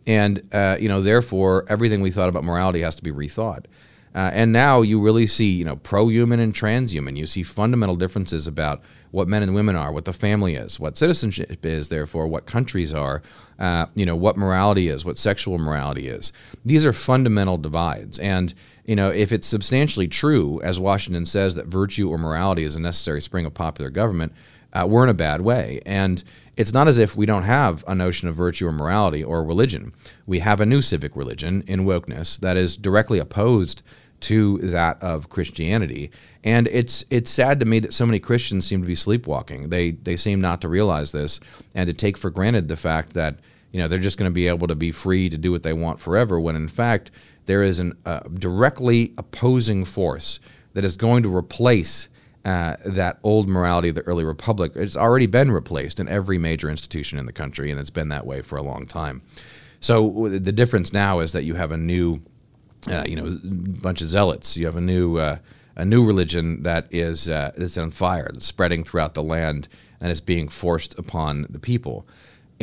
and 0.06 0.42
uh, 0.52 0.76
you 0.80 0.88
know, 0.88 1.02
therefore, 1.02 1.64
everything 1.68 2.00
we 2.00 2.10
thought 2.10 2.28
about 2.28 2.44
morality 2.44 2.80
has 2.80 2.94
to 2.96 3.02
be 3.02 3.12
rethought. 3.12 3.66
Uh, 4.14 4.30
and 4.32 4.52
now 4.52 4.80
you 4.80 5.00
really 5.00 5.26
see, 5.26 5.50
you 5.50 5.64
know, 5.64 5.74
pro-human 5.76 6.38
and 6.38 6.54
transhuman. 6.54 7.16
You 7.16 7.26
see 7.26 7.42
fundamental 7.42 7.96
differences 7.96 8.46
about 8.46 8.80
what 9.10 9.26
men 9.28 9.42
and 9.42 9.54
women 9.54 9.74
are, 9.74 9.92
what 9.92 10.04
the 10.04 10.12
family 10.12 10.54
is, 10.54 10.78
what 10.78 10.96
citizenship 10.96 11.66
is, 11.66 11.88
therefore, 11.88 12.28
what 12.28 12.46
countries 12.46 12.94
are, 12.94 13.22
uh, 13.58 13.86
you 13.94 14.06
know, 14.06 14.14
what 14.14 14.36
morality 14.36 14.88
is, 14.88 15.04
what 15.04 15.18
sexual 15.18 15.58
morality 15.58 16.08
is. 16.08 16.32
These 16.64 16.86
are 16.86 16.92
fundamental 16.92 17.58
divides. 17.58 18.18
And, 18.20 18.54
you 18.84 18.96
know, 18.96 19.10
if 19.10 19.32
it's 19.32 19.46
substantially 19.46 20.08
true, 20.08 20.60
as 20.62 20.78
Washington 20.78 21.24
says, 21.24 21.54
that 21.54 21.66
virtue 21.66 22.08
or 22.08 22.18
morality 22.18 22.64
is 22.64 22.76
a 22.76 22.80
necessary 22.80 23.20
spring 23.20 23.46
of 23.46 23.54
popular 23.54 23.90
government, 23.90 24.32
uh, 24.72 24.86
we're 24.88 25.04
in 25.04 25.08
a 25.08 25.14
bad 25.14 25.40
way. 25.40 25.80
And 25.86 26.22
it's 26.56 26.72
not 26.72 26.88
as 26.88 26.98
if 26.98 27.16
we 27.16 27.26
don't 27.26 27.44
have 27.44 27.84
a 27.86 27.94
notion 27.94 28.28
of 28.28 28.34
virtue 28.34 28.66
or 28.66 28.72
morality 28.72 29.24
or 29.24 29.42
religion. 29.42 29.92
We 30.26 30.40
have 30.40 30.60
a 30.60 30.66
new 30.66 30.82
civic 30.82 31.16
religion 31.16 31.64
in 31.66 31.84
wokeness 31.84 32.38
that 32.40 32.56
is 32.56 32.76
directly 32.76 33.18
opposed 33.18 33.82
to 34.20 34.58
that 34.58 35.02
of 35.02 35.28
Christianity. 35.28 36.10
And 36.42 36.68
it's 36.68 37.04
it's 37.10 37.30
sad 37.30 37.60
to 37.60 37.66
me 37.66 37.78
that 37.80 37.92
so 37.92 38.06
many 38.06 38.18
Christians 38.18 38.66
seem 38.66 38.80
to 38.80 38.86
be 38.86 38.94
sleepwalking. 38.94 39.70
They 39.70 39.92
they 39.92 40.16
seem 40.16 40.40
not 40.40 40.60
to 40.62 40.68
realize 40.68 41.12
this 41.12 41.40
and 41.74 41.86
to 41.86 41.92
take 41.92 42.16
for 42.16 42.30
granted 42.30 42.68
the 42.68 42.76
fact 42.76 43.14
that 43.14 43.38
you 43.72 43.80
know 43.80 43.88
they're 43.88 43.98
just 43.98 44.18
going 44.18 44.30
to 44.30 44.34
be 44.34 44.48
able 44.48 44.68
to 44.68 44.74
be 44.74 44.92
free 44.92 45.28
to 45.28 45.38
do 45.38 45.50
what 45.50 45.62
they 45.62 45.72
want 45.72 46.00
forever. 46.00 46.38
When 46.38 46.56
in 46.56 46.68
fact 46.68 47.10
there 47.46 47.62
is 47.62 47.80
a 47.80 47.92
uh, 48.04 48.20
directly 48.34 49.12
opposing 49.18 49.84
force 49.84 50.40
that 50.72 50.84
is 50.84 50.96
going 50.96 51.22
to 51.22 51.34
replace 51.34 52.08
uh, 52.44 52.76
that 52.84 53.18
old 53.22 53.48
morality 53.48 53.88
of 53.88 53.94
the 53.94 54.02
early 54.02 54.24
republic. 54.24 54.72
It's 54.74 54.96
already 54.96 55.26
been 55.26 55.50
replaced 55.50 55.98
in 55.98 56.08
every 56.08 56.38
major 56.38 56.68
institution 56.68 57.18
in 57.18 57.26
the 57.26 57.32
country, 57.32 57.70
and 57.70 57.80
it's 57.80 57.90
been 57.90 58.08
that 58.10 58.26
way 58.26 58.42
for 58.42 58.56
a 58.56 58.62
long 58.62 58.86
time. 58.86 59.22
So 59.80 60.28
the 60.28 60.52
difference 60.52 60.92
now 60.92 61.20
is 61.20 61.32
that 61.32 61.44
you 61.44 61.54
have 61.54 61.72
a 61.72 61.76
new 61.76 62.22
uh, 62.90 63.04
you 63.06 63.16
know, 63.16 63.38
bunch 63.42 64.00
of 64.00 64.08
zealots. 64.08 64.56
You 64.56 64.66
have 64.66 64.76
a 64.76 64.80
new 64.80 65.16
uh, 65.16 65.38
a 65.76 65.84
new 65.84 66.06
religion 66.06 66.62
that 66.62 66.86
is 66.90 67.28
uh, 67.28 67.52
is 67.56 67.78
on 67.78 67.90
fire, 67.90 68.30
that's 68.32 68.46
spreading 68.46 68.84
throughout 68.84 69.14
the 69.14 69.22
land, 69.22 69.68
and 70.00 70.10
is 70.10 70.20
being 70.20 70.48
forced 70.48 70.98
upon 70.98 71.46
the 71.48 71.58
people. 71.58 72.06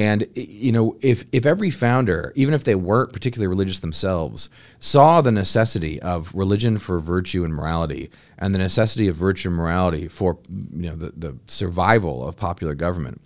And 0.02 0.28
you 0.34 0.72
know, 0.72 0.98
if 1.02 1.26
if 1.32 1.46
every 1.46 1.70
founder, 1.70 2.34
even 2.36 2.56
if 2.56 2.64
they 2.64 2.74
weren't 2.74 3.14
particularly 3.14 3.48
religious 3.48 3.82
themselves, 3.82 4.50
saw 4.80 5.22
the 5.22 5.32
necessity 5.32 6.02
of 6.02 6.34
religion 6.34 6.80
for 6.80 7.00
virtue 7.00 7.44
and 7.44 7.54
morality, 7.54 8.10
and 8.40 8.56
the 8.56 8.58
necessity 8.58 9.08
of 9.08 9.16
virtue 9.16 9.50
and 9.50 9.58
morality 9.58 10.08
for 10.08 10.40
you 10.50 10.90
know 10.90 10.96
the, 10.96 11.12
the 11.16 11.38
survival 11.46 12.28
of 12.28 12.36
popular 12.36 12.74
government, 12.74 13.22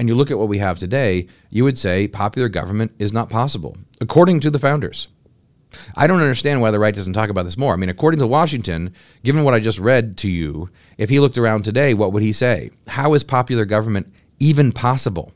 and 0.00 0.08
you 0.08 0.16
look 0.16 0.32
at 0.32 0.38
what 0.38 0.48
we 0.48 0.58
have 0.58 0.80
today, 0.80 1.28
you 1.48 1.62
would 1.62 1.78
say 1.78 2.08
popular 2.08 2.48
government 2.48 2.90
is 2.98 3.12
not 3.12 3.30
possible, 3.30 3.76
according 4.00 4.40
to 4.40 4.50
the 4.50 4.58
founders. 4.58 5.06
I 5.94 6.08
don't 6.08 6.22
understand 6.22 6.60
why 6.60 6.72
the 6.72 6.80
right 6.80 6.94
doesn't 6.94 7.12
talk 7.12 7.30
about 7.30 7.44
this 7.44 7.56
more. 7.56 7.72
I 7.72 7.76
mean, 7.76 7.88
according 7.88 8.18
to 8.18 8.26
Washington, 8.26 8.92
given 9.22 9.44
what 9.44 9.54
I 9.54 9.60
just 9.60 9.78
read 9.78 10.16
to 10.18 10.28
you, 10.28 10.70
if 10.98 11.08
he 11.08 11.20
looked 11.20 11.38
around 11.38 11.64
today, 11.64 11.94
what 11.94 12.12
would 12.12 12.22
he 12.24 12.32
say? 12.32 12.70
How 12.88 13.14
is 13.14 13.22
popular 13.22 13.64
government 13.64 14.12
even 14.40 14.72
possible 14.72 15.32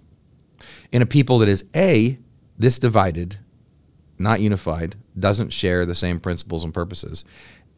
in 0.93 1.03
a 1.03 1.07
people 1.07 1.39
that 1.39 1.49
is 1.49 1.65
A, 1.75 2.19
this 2.59 2.79
divided, 2.79 3.39
not 4.19 4.41
unified, 4.41 4.97
doesn't 5.19 5.51
share 5.51 5.87
the 5.87 5.95
same 5.95 6.21
principles 6.21 6.65
and 6.65 6.75
purposes, 6.75 7.25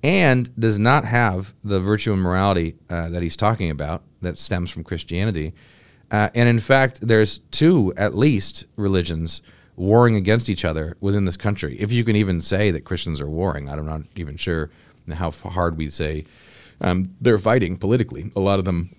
and 0.03 0.55
does 0.59 0.79
not 0.79 1.05
have 1.05 1.55
the 1.63 1.81
virtue 1.81 2.13
and 2.13 2.23
morality 2.23 2.77
uh, 2.91 3.09
that 3.11 3.23
he's 3.23 3.37
talking 3.37 3.71
about 3.71 4.03
that 4.21 4.39
stems 4.39 4.71
from 4.71 4.85
Christianity? 4.85 5.53
Uh, 6.11 6.29
and 6.35 6.49
in 6.49 6.59
fact, 6.59 7.01
there's 7.01 7.39
two, 7.51 7.93
at 7.97 8.15
least, 8.15 8.67
religions 8.77 9.41
warring 9.77 10.17
against 10.17 10.49
each 10.49 10.65
other 10.65 10.97
within 11.01 11.25
this 11.25 11.37
country. 11.37 11.77
If 11.81 11.93
you 11.93 12.05
can 12.05 12.17
even 12.17 12.41
say 12.41 12.71
that 12.71 12.85
Christians 12.85 13.21
are 13.21 13.29
warring, 13.29 13.71
I'm 13.71 13.87
not 13.87 14.03
even 14.17 14.37
sure 14.37 14.71
how 15.11 15.31
hard 15.31 15.77
we 15.77 15.89
say 15.89 16.25
um, 16.81 17.15
they're 17.21 17.39
fighting 17.39 17.77
politically. 17.77 18.31
A 18.37 18.41
lot 18.41 18.59
of 18.59 18.65
them 18.65 18.95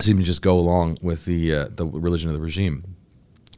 seem 0.00 0.18
to 0.18 0.22
just 0.22 0.42
go 0.42 0.58
along 0.58 0.98
with 1.02 1.24
the 1.24 1.54
uh, 1.54 1.68
the 1.70 1.86
religion 1.86 2.30
of 2.30 2.36
the 2.36 2.42
regime 2.42 2.96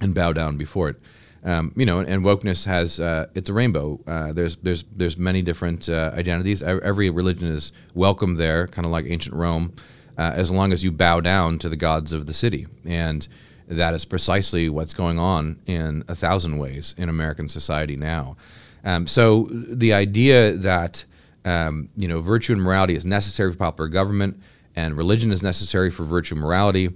and 0.01 0.14
bow 0.14 0.32
down 0.32 0.57
before 0.57 0.90
it. 0.90 0.96
Um, 1.42 1.72
you 1.74 1.86
know, 1.86 2.01
and 2.01 2.22
wokeness 2.22 2.66
has 2.66 3.01
uh, 3.01 3.26
it's 3.34 3.48
a 3.48 3.55
rainbow. 3.55 3.98
Uh, 4.07 4.32
there's 4.32 4.57
there's 4.57 4.84
there's 4.94 5.16
many 5.16 5.40
different 5.40 5.88
uh, 5.88 6.12
identities. 6.14 6.62
Every 6.62 7.09
religion 7.09 7.48
is 7.48 7.72
welcome 7.94 8.34
there, 8.34 8.66
kind 8.66 8.84
of 8.84 8.92
like 8.92 9.07
ancient 9.07 9.34
Rome, 9.34 9.72
uh, 10.18 10.32
as 10.34 10.51
long 10.51 10.72
as 10.72 10.84
you 10.84 10.92
bow 10.92 11.20
down 11.20 11.59
to 11.61 11.68
the 11.68 11.76
gods 11.76 12.12
of 12.12 12.26
the 12.26 12.34
city 12.34 12.66
and 12.84 13.26
that 13.70 13.94
is 13.94 14.05
precisely 14.05 14.68
what's 14.68 14.92
going 14.92 15.18
on 15.18 15.61
in 15.64 16.05
a 16.09 16.14
thousand 16.14 16.59
ways 16.59 16.94
in 16.98 17.09
American 17.09 17.48
society 17.48 17.96
now. 17.96 18.36
Um, 18.84 19.07
so 19.07 19.48
the 19.51 19.92
idea 19.92 20.53
that 20.53 21.05
um, 21.44 21.88
you 21.96 22.09
know 22.09 22.20
virtue 22.20 22.53
and 22.53 22.61
morality 22.61 22.96
is 22.96 23.07
necessary 23.07 23.53
for 23.53 23.59
popular 23.59 23.88
government, 23.88 24.40
and 24.74 24.96
religion 24.96 25.32
is 25.32 25.42
necessary 25.42 25.90
for 25.90 26.05
virtue 26.05 26.34
and 26.34 26.42
morality, 26.42 26.90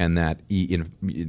and 0.00 0.16
that 0.16 0.40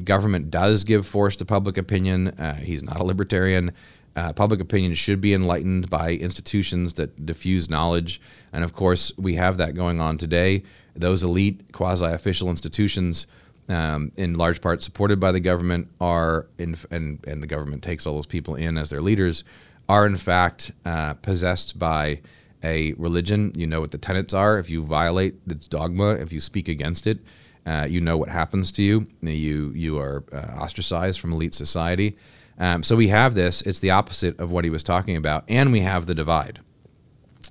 government 0.05 0.49
does 0.49 0.85
give 0.85 1.05
force 1.05 1.35
to 1.35 1.45
public 1.45 1.77
opinion. 1.77 2.29
Uh, 2.29 2.55
he's 2.55 2.81
not 2.81 3.01
a 3.01 3.03
libertarian. 3.03 3.73
Uh, 4.15 4.31
public 4.31 4.61
opinion 4.61 4.93
should 4.93 5.19
be 5.19 5.33
enlightened 5.33 5.89
by 5.89 6.13
institutions 6.13 6.93
that 6.93 7.25
diffuse 7.25 7.69
knowledge, 7.69 8.21
and 8.53 8.63
of 8.63 8.71
course, 8.71 9.11
we 9.17 9.35
have 9.35 9.57
that 9.57 9.75
going 9.75 9.99
on 9.99 10.17
today. 10.17 10.63
Those 10.95 11.21
elite 11.21 11.73
quasi-official 11.73 12.49
institutions 12.49 13.27
um, 13.67 14.13
in 14.15 14.35
large 14.35 14.61
part 14.61 14.81
supported 14.81 15.19
by 15.19 15.33
the 15.33 15.41
government, 15.41 15.89
are 15.99 16.47
in, 16.57 16.77
and 16.89 17.19
and 17.27 17.43
the 17.43 17.47
government 17.47 17.83
takes 17.83 18.05
all 18.07 18.15
those 18.15 18.25
people 18.25 18.55
in 18.55 18.77
as 18.77 18.89
their 18.89 19.01
leaders, 19.01 19.43
are 19.89 20.05
in 20.05 20.15
fact 20.15 20.71
uh, 20.85 21.13
possessed 21.15 21.77
by 21.77 22.21
a 22.63 22.93
religion. 22.93 23.51
You 23.55 23.67
know 23.67 23.81
what 23.81 23.91
the 23.91 23.97
tenets 23.97 24.33
are. 24.33 24.57
If 24.59 24.69
you 24.69 24.85
violate 24.85 25.35
its 25.45 25.67
dogma, 25.67 26.11
if 26.15 26.31
you 26.31 26.39
speak 26.39 26.69
against 26.69 27.05
it, 27.05 27.19
uh, 27.65 27.87
you 27.89 28.01
know 28.01 28.17
what 28.17 28.29
happens 28.29 28.71
to 28.73 28.83
you. 28.83 29.07
You 29.21 29.71
you 29.75 29.99
are 29.99 30.23
uh, 30.31 30.59
ostracized 30.59 31.19
from 31.19 31.33
elite 31.33 31.53
society. 31.53 32.17
Um, 32.57 32.83
so 32.83 32.95
we 32.95 33.07
have 33.07 33.35
this. 33.35 33.61
It's 33.63 33.79
the 33.79 33.91
opposite 33.91 34.39
of 34.39 34.51
what 34.51 34.63
he 34.63 34.69
was 34.69 34.83
talking 34.83 35.15
about, 35.15 35.43
and 35.47 35.71
we 35.71 35.81
have 35.81 36.05
the 36.05 36.15
divide. 36.15 36.59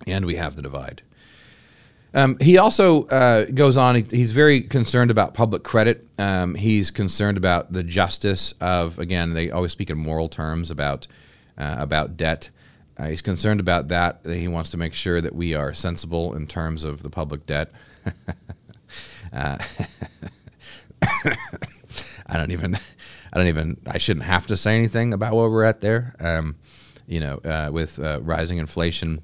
And 0.06 0.24
we 0.24 0.36
have 0.36 0.56
the 0.56 0.62
divide. 0.62 1.02
Um, 2.12 2.38
he 2.40 2.58
also 2.58 3.04
uh, 3.06 3.44
goes 3.44 3.76
on. 3.76 3.96
He, 3.96 4.04
he's 4.11 4.32
very 4.32 4.62
concerned 4.62 5.11
about 5.11 5.34
public 5.34 5.62
credit. 5.62 6.06
Um, 6.18 6.54
he's 6.54 6.90
concerned 6.90 7.36
about 7.36 7.72
the 7.72 7.82
justice 7.82 8.52
of. 8.61 8.98
Again, 8.98 9.34
they 9.34 9.50
always 9.50 9.72
speak 9.72 9.90
in 9.90 9.98
moral 9.98 10.28
terms 10.28 10.70
about 10.70 11.06
uh, 11.56 11.76
about 11.78 12.16
debt. 12.16 12.50
Uh, 12.96 13.06
he's 13.06 13.22
concerned 13.22 13.61
about 13.61 13.88
that. 13.88 14.20
He 14.26 14.48
wants 14.48 14.70
to 14.70 14.76
make 14.76 14.92
sure 14.92 15.20
that 15.20 15.34
we 15.34 15.54
are 15.54 15.72
sensible 15.72 16.34
in 16.34 16.46
terms 16.46 16.84
of 16.84 17.02
the 17.02 17.11
public 17.11 17.46
debt. 17.46 17.70
Uh, 19.32 19.59
I 22.26 22.36
don't 22.36 22.51
even. 22.51 22.76
I 23.32 23.38
don't 23.38 23.49
even. 23.49 23.76
I 23.86 23.99
shouldn't 23.99 24.26
have 24.26 24.47
to 24.49 24.57
say 24.57 24.74
anything 24.74 25.12
about 25.12 25.34
where 25.34 25.49
we're 25.49 25.64
at 25.64 25.80
there. 25.80 26.14
Um, 26.20 26.57
you 27.07 27.20
know, 27.20 27.38
uh, 27.38 27.70
with 27.72 27.99
uh, 27.99 28.20
rising 28.22 28.59
inflation 28.59 29.20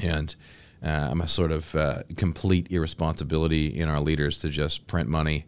and 0.00 0.34
uh, 0.82 1.14
a 1.20 1.28
sort 1.28 1.50
of 1.50 1.74
uh, 1.74 2.02
complete 2.16 2.70
irresponsibility 2.70 3.66
in 3.66 3.88
our 3.88 4.00
leaders 4.00 4.38
to 4.38 4.48
just 4.48 4.86
print 4.86 5.08
money 5.08 5.44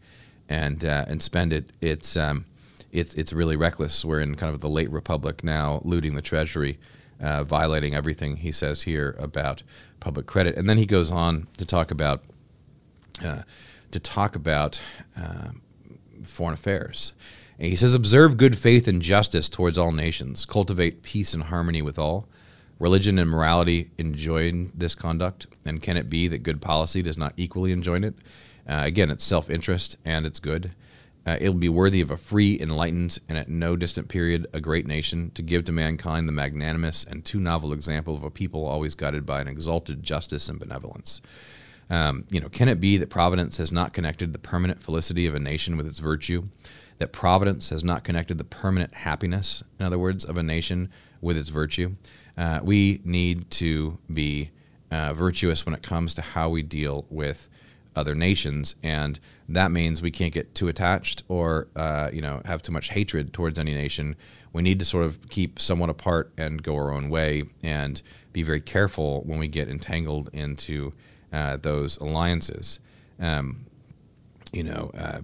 and 0.49 0.85
uh, 0.85 1.05
and 1.09 1.23
spend 1.23 1.53
it. 1.53 1.71
It's 1.81 2.17
um, 2.17 2.45
it's 2.91 3.15
it's 3.15 3.33
really 3.33 3.57
reckless. 3.57 4.05
We're 4.05 4.21
in 4.21 4.35
kind 4.35 4.53
of 4.53 4.61
the 4.61 4.69
late 4.69 4.91
republic 4.91 5.45
now, 5.45 5.81
looting 5.85 6.15
the 6.15 6.23
treasury, 6.23 6.79
violating 7.21 7.95
everything 7.95 8.39
he 8.39 8.51
says 8.51 8.83
here 8.83 9.15
about 9.19 9.63
public 10.01 10.27
credit, 10.27 10.57
and 10.57 10.69
then 10.69 10.79
he 10.79 10.87
goes 10.87 11.13
on 11.13 11.47
to 11.59 11.65
talk 11.65 11.91
about 11.91 12.25
uh, 13.25 13.43
to 13.91 14.01
talk 14.01 14.37
about 14.37 14.81
uh, 15.17 15.51
foreign 16.23 16.55
affairs. 16.55 17.13
And 17.59 17.69
he 17.69 17.77
says, 17.77 17.95
"Observe 17.95 18.37
good 18.37 18.57
faith 18.59 18.87
and 18.87 19.03
justice 19.03 19.49
towards 19.49 19.79
all 19.79 19.93
nations. 19.93 20.45
Cultivate 20.45 21.03
peace 21.03 21.35
and 21.35 21.45
harmony 21.45 21.83
with 21.83 21.99
all." 21.99 22.29
religion 22.79 23.19
and 23.19 23.31
morality 23.31 23.91
enjoin 23.99 24.73
this 24.75 24.95
conduct? 24.95 25.47
And 25.65 25.83
can 25.83 25.97
it 25.97 26.09
be 26.09 26.29
that 26.29 26.43
good 26.43 26.61
policy 26.61 27.03
does 27.03 27.19
not 27.19 27.35
equally 27.37 27.73
enjoin 27.73 28.05
it? 28.05 28.15
Uh, 28.69 28.83
again, 28.85 29.11
it's 29.11 29.25
self 29.25 29.51
interest 29.51 29.97
and 30.05 30.27
it's 30.27 30.41
good. 30.41 30.73
Uh, 31.27 31.37
it 31.41 31.51
will 31.51 31.59
be 31.59 31.69
worthy 31.69 32.01
of 32.01 32.11
a 32.11 32.17
free, 32.17 32.59
enlightened, 32.59 33.19
and 33.29 33.37
at 33.37 33.51
no 33.51 33.77
distant 33.77 34.09
period 34.09 34.47
a 34.55 34.61
great 34.61 34.87
nation 34.87 35.31
to 35.33 35.43
give 35.43 35.63
to 35.65 35.73
mankind 35.73 36.27
the 36.27 36.33
magnanimous 36.33 37.05
and 37.05 37.25
too 37.25 37.39
novel 37.39 37.73
example 37.73 38.17
of 38.17 38.23
a 38.23 38.31
people 38.31 38.65
always 38.65 38.95
guided 38.95 39.27
by 39.27 39.41
an 39.41 39.49
exalted 39.49 40.03
justice 40.03 40.49
and 40.49 40.59
benevolence. 40.59 41.21
Um, 41.91 42.27
you 42.31 42.41
know, 42.41 42.49
can 42.49 42.69
it 42.69 42.81
be 42.81 42.99
that 42.99 43.09
providence 43.09 43.59
has 43.59 43.73
not 43.73 43.93
connected 43.93 44.33
the 44.33 44.39
permanent 44.39 44.83
felicity 44.83 45.27
of 45.27 45.35
a 45.35 45.39
nation 45.39 45.77
with 45.77 45.87
its 45.87 45.99
virtue? 45.99 46.45
That 46.99 47.13
providence 47.13 47.71
has 47.71 47.85
not 47.85 48.05
connected 48.05 48.39
the 48.39 48.45
permanent 48.45 48.93
happiness, 48.93 49.63
in 49.79 49.87
other 49.87 49.99
words, 49.99 50.25
of 50.25 50.37
a 50.37 50.43
nation 50.43 50.91
with 51.21 51.37
its 51.37 51.49
virtue? 51.49 51.95
Uh, 52.37 52.61
we 52.63 53.01
need 53.05 53.51
to 53.53 53.99
be 54.13 54.51
uh, 54.91 55.13
virtuous 55.13 55.65
when 55.67 55.75
it 55.75 55.83
comes 55.83 56.15
to 56.15 56.23
how 56.23 56.49
we 56.49 56.63
deal 56.63 57.07
with 57.11 57.49
other 57.97 58.15
nations, 58.15 58.77
and 58.83 59.19
that 59.49 59.71
means 59.71 60.01
we 60.01 60.11
can't 60.11 60.33
get 60.33 60.55
too 60.55 60.69
attached 60.69 61.25
or 61.29 61.69
uh, 61.75 62.11
you 62.13 62.23
know 62.23 62.41
have 62.45 62.63
too 62.63 62.73
much 62.73 62.91
hatred 62.91 63.33
towards 63.33 63.59
any 63.59 63.75
nation. 63.75 64.17
We 64.53 64.63
need 64.63 64.79
to 64.79 64.85
sort 64.85 65.05
of 65.05 65.29
keep 65.29 65.59
somewhat 65.59 65.91
apart 65.91 66.33
and 66.37 66.63
go 66.63 66.77
our 66.77 66.93
own 66.93 67.11
way, 67.11 67.45
and 67.63 68.01
be 68.33 68.43
very 68.43 68.61
careful 68.61 69.23
when 69.23 69.39
we 69.39 69.49
get 69.49 69.69
entangled 69.69 70.31
into 70.33 70.93
uh, 71.33 71.57
those 71.57 71.97
alliances. 71.99 72.81
Um, 73.21 73.67
you 74.53 74.63
know, 74.63 74.91
uh, 74.97 75.21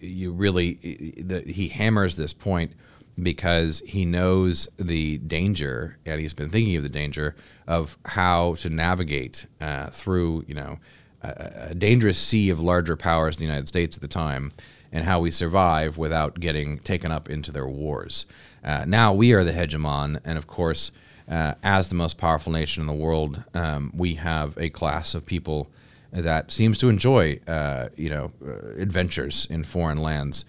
you 0.00 0.32
really 0.32 0.74
the, 1.18 1.40
he 1.40 1.68
hammers 1.68 2.16
this 2.16 2.32
point 2.32 2.72
because 3.20 3.82
he 3.86 4.04
knows 4.04 4.68
the 4.76 5.18
danger, 5.18 5.98
and 6.04 6.20
he's 6.20 6.34
been 6.34 6.50
thinking 6.50 6.76
of 6.76 6.82
the 6.82 6.88
danger 6.88 7.34
of 7.66 7.96
how 8.04 8.54
to 8.54 8.68
navigate 8.68 9.46
uh, 9.60 9.86
through, 9.86 10.44
you 10.46 10.54
know, 10.54 10.78
a, 11.22 11.68
a, 11.70 11.74
dangerous 11.74 12.18
sea 12.18 12.50
of 12.50 12.60
larger 12.60 12.94
powers 12.94 13.36
in 13.36 13.40
the 13.40 13.46
United 13.46 13.68
States 13.68 13.96
at 13.96 14.02
the 14.02 14.08
time, 14.08 14.52
and 14.92 15.04
how 15.04 15.18
we 15.18 15.30
survive 15.30 15.96
without 15.96 16.38
getting 16.40 16.78
taken 16.78 17.10
up 17.10 17.30
into 17.30 17.50
their 17.50 17.66
wars. 17.66 18.26
Uh, 18.62 18.84
now 18.86 19.14
we 19.14 19.32
are 19.32 19.44
the 19.44 19.52
hegemon, 19.52 20.20
and 20.24 20.36
of 20.36 20.46
course, 20.46 20.90
uh, 21.28 21.54
as 21.62 21.88
the 21.88 21.94
most 21.94 22.18
powerful 22.18 22.52
nation 22.52 22.80
in 22.82 22.86
the 22.86 22.92
world, 22.92 23.42
um, 23.54 23.92
we 23.94 24.14
have 24.14 24.56
a 24.58 24.70
class 24.70 25.14
of 25.14 25.26
people 25.26 25.70
that 26.12 26.50
seems 26.50 26.78
to 26.78 26.88
enjoy, 26.88 27.38
uh, 27.46 27.88
you 27.96 28.08
know, 28.08 28.32
uh, 28.46 28.80
adventures 28.80 29.46
in 29.50 29.64
foreign 29.64 29.98
lands. 29.98 30.44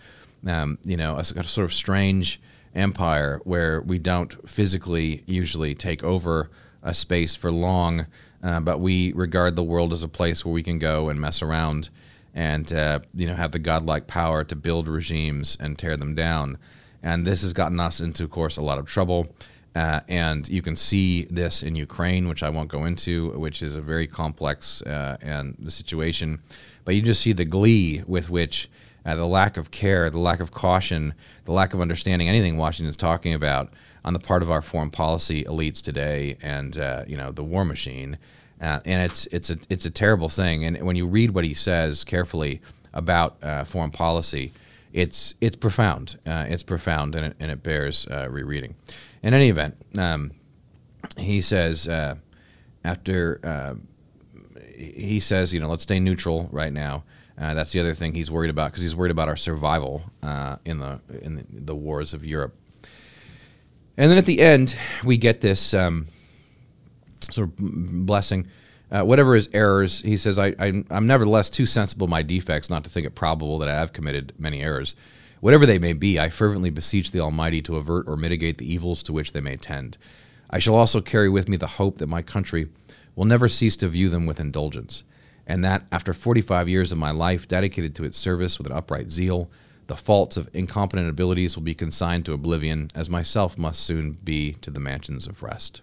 Um, 0.46 0.78
you 0.84 0.96
know, 0.96 1.16
a, 1.16 1.20
a, 1.20 1.44
sort 1.44 1.66
of 1.66 1.74
strange 1.74 2.40
empire 2.76 3.42
where 3.44 3.82
we 3.82 3.98
don't 3.98 4.48
physically 4.48 5.24
usually 5.26 5.74
take 5.74 6.04
over 6.04 6.52
a 6.84 6.94
space 6.94 7.36
for 7.36 7.52
long, 7.52 8.06
uh, 8.44 8.60
but 8.60 8.80
we 8.80 9.12
regard 9.14 9.56
the 9.56 9.64
world 9.64 9.92
as 9.94 10.04
a 10.04 10.08
place 10.08 10.46
where 10.46 10.54
we 10.54 10.62
can 10.62 10.78
go 10.78 11.10
and 11.10 11.20
mess 11.20 11.42
around 11.42 11.90
and 12.36 12.72
uh, 12.72 13.00
you 13.16 13.26
know 13.26 13.34
have 13.34 13.52
the 13.52 13.60
godlike 13.60 14.06
power 14.06 14.44
to 14.44 14.56
build 14.56 14.88
regimes 14.88 15.58
and 15.60 15.78
tear 15.78 15.98
them 15.98 16.14
down. 16.14 16.58
And 17.02 17.26
this 17.26 17.42
has 17.42 17.54
gotten 17.54 17.80
us 17.80 18.00
into, 18.00 18.24
of 18.24 18.30
course, 18.30 18.58
a 18.58 18.62
lot 18.62 18.78
of 18.78 18.86
trouble. 18.86 19.28
Uh, 19.78 20.00
and 20.08 20.50
you 20.50 20.64
can 20.64 20.76
see 20.76 21.26
this 21.26 21.62
in 21.62 21.76
Ukraine, 21.76 22.28
which 22.28 22.42
I 22.42 22.50
won't 22.50 22.68
go 22.68 22.86
into, 22.86 23.30
which 23.38 23.62
is 23.62 23.76
a 23.76 23.82
very 23.82 24.08
complex 24.08 24.82
uh, 24.82 25.18
and 25.22 25.56
situation. 25.72 26.40
But 26.84 26.96
you 26.96 27.04
just 27.04 27.22
see 27.22 27.32
the 27.32 27.46
glee 27.46 28.02
with 28.08 28.28
which 28.28 28.72
uh, 29.06 29.14
the 29.14 29.28
lack 29.28 29.56
of 29.56 29.70
care, 29.70 30.10
the 30.10 30.18
lack 30.18 30.40
of 30.40 30.50
caution, 30.50 31.14
the 31.46 31.52
lack 31.52 31.76
of 31.76 31.80
understanding 31.80 32.28
anything 32.28 32.58
Washington 32.58 32.90
is 32.90 32.98
talking 32.98 33.36
about 33.36 33.72
on 34.04 34.14
the 34.14 34.20
part 34.20 34.42
of 34.42 34.50
our 34.50 34.64
foreign 34.64 34.90
policy 34.90 35.44
elites 35.44 35.80
today, 35.80 36.38
and 36.42 36.80
uh, 36.80 37.04
you 37.06 37.16
know 37.16 37.32
the 37.32 37.44
war 37.44 37.64
machine. 37.64 38.18
Uh, 38.60 38.80
and 38.84 39.04
it's 39.04 39.28
it's 39.28 39.52
a 39.52 39.60
it's 39.70 39.86
a 39.86 39.92
terrible 39.92 40.28
thing. 40.28 40.66
And 40.66 40.82
when 40.88 40.96
you 40.96 41.06
read 41.06 41.36
what 41.36 41.46
he 41.46 41.54
says 41.54 42.04
carefully 42.04 42.64
about 42.96 43.38
uh, 43.44 43.64
foreign 43.64 43.92
policy, 43.92 44.54
it's 44.92 45.36
it's 45.40 45.56
profound. 45.56 46.18
it's 46.26 46.64
profound, 46.64 47.14
and 47.14 47.28
it, 47.28 47.36
and 47.40 47.52
it 47.52 47.62
bears 47.62 48.08
rereading. 48.10 48.74
In 49.24 49.34
any 49.34 49.50
event, 49.50 49.76
um, 49.98 50.32
he 51.18 51.42
says 51.42 51.88
uh, 51.88 52.16
after 52.84 53.40
uh, 53.44 53.76
he 54.78 55.20
says, 55.20 55.54
you 55.54 55.60
know, 55.60 55.70
let's 55.70 55.84
stay 55.84 56.00
neutral 56.00 56.50
right 56.52 56.72
now. 56.72 57.04
Uh, 57.40 57.54
that's 57.54 57.72
the 57.72 57.80
other 57.80 57.94
thing 57.94 58.14
he's 58.14 58.32
worried 58.32 58.50
about 58.50 58.72
because 58.72 58.84
he's 58.84 58.96
worried 58.96 59.12
about 59.12 59.28
our 59.28 59.36
survival 59.36 60.04
uh, 60.24 60.58
in 60.66 60.80
the 60.80 61.00
in 61.22 61.46
the, 61.52 61.76
wars 61.76 62.14
of 62.14 62.26
Europe. 62.26 62.56
And 63.96 64.10
then 64.10 64.18
at 64.18 64.26
the 64.26 64.40
end, 64.40 64.76
we 65.04 65.18
get 65.18 65.42
this 65.42 65.74
um, 65.74 66.08
sort 67.32 67.50
of 67.50 67.56
blessing. 67.58 68.48
Uh, 68.90 69.04
whatever 69.04 69.36
his 69.36 69.50
errors, 69.54 70.02
he 70.02 70.16
says, 70.16 70.40
I, 70.40 70.56
I, 70.60 70.84
I'm 70.90 71.08
nevertheless 71.08 71.50
too 71.50 71.66
sensible 71.66 72.06
of 72.06 72.10
my 72.10 72.22
defects 72.22 72.70
not 72.70 72.86
to 72.86 72.90
think 72.90 73.06
it 73.06 73.16
probable 73.16 73.60
that 73.60 73.68
I 73.68 73.74
have 73.74 73.92
committed 73.92 74.34
many 74.40 74.62
errors. 74.62 74.96
Whatever 75.40 75.66
they 75.66 75.80
may 75.80 75.94
be, 75.94 76.20
I 76.20 76.30
fervently 76.30 76.70
beseech 76.70 77.12
the 77.12 77.20
Almighty 77.20 77.62
to 77.64 77.76
avert 77.76 78.08
or 78.08 78.18
mitigate 78.18 78.58
the 78.58 78.72
evils 78.72 79.04
to 79.04 79.14
which 79.14 79.34
they 79.34 79.42
may 79.42 79.56
tend. 79.56 79.98
I 80.50 80.60
shall 80.60 80.76
also 80.76 81.02
carry 81.02 81.30
with 81.30 81.48
me 81.48 81.58
the 81.58 81.68
hope 81.68 82.00
that 82.00 82.08
my 82.08 82.22
country 82.22 82.70
will 83.16 83.26
never 83.26 83.48
cease 83.48 83.76
to 83.78 83.88
view 83.88 84.10
them 84.10 84.26
with 84.26 84.40
indulgence, 84.40 85.04
and 85.46 85.64
that, 85.64 85.86
after 85.92 86.14
45 86.14 86.70
years 86.70 86.92
of 86.92 86.98
my 86.98 87.12
life 87.12 87.48
dedicated 87.48 87.96
to 87.96 88.04
its 88.04 88.18
service 88.18 88.58
with 88.58 88.68
an 88.68 88.74
upright 88.74 89.10
zeal, 89.10 89.50
the 89.88 89.96
faults 89.96 90.38
of 90.38 90.50
incompetent 90.54 91.10
abilities 91.10 91.56
will 91.56 91.64
be 91.64 91.74
consigned 91.74 92.26
to 92.26 92.34
oblivion, 92.34 92.90
as 92.94 93.10
myself 93.10 93.58
must 93.58 93.82
soon 93.82 94.18
be 94.24 94.54
to 94.54 94.70
the 94.70 94.80
mansions 94.80 95.28
of 95.28 95.42
rest. 95.42 95.82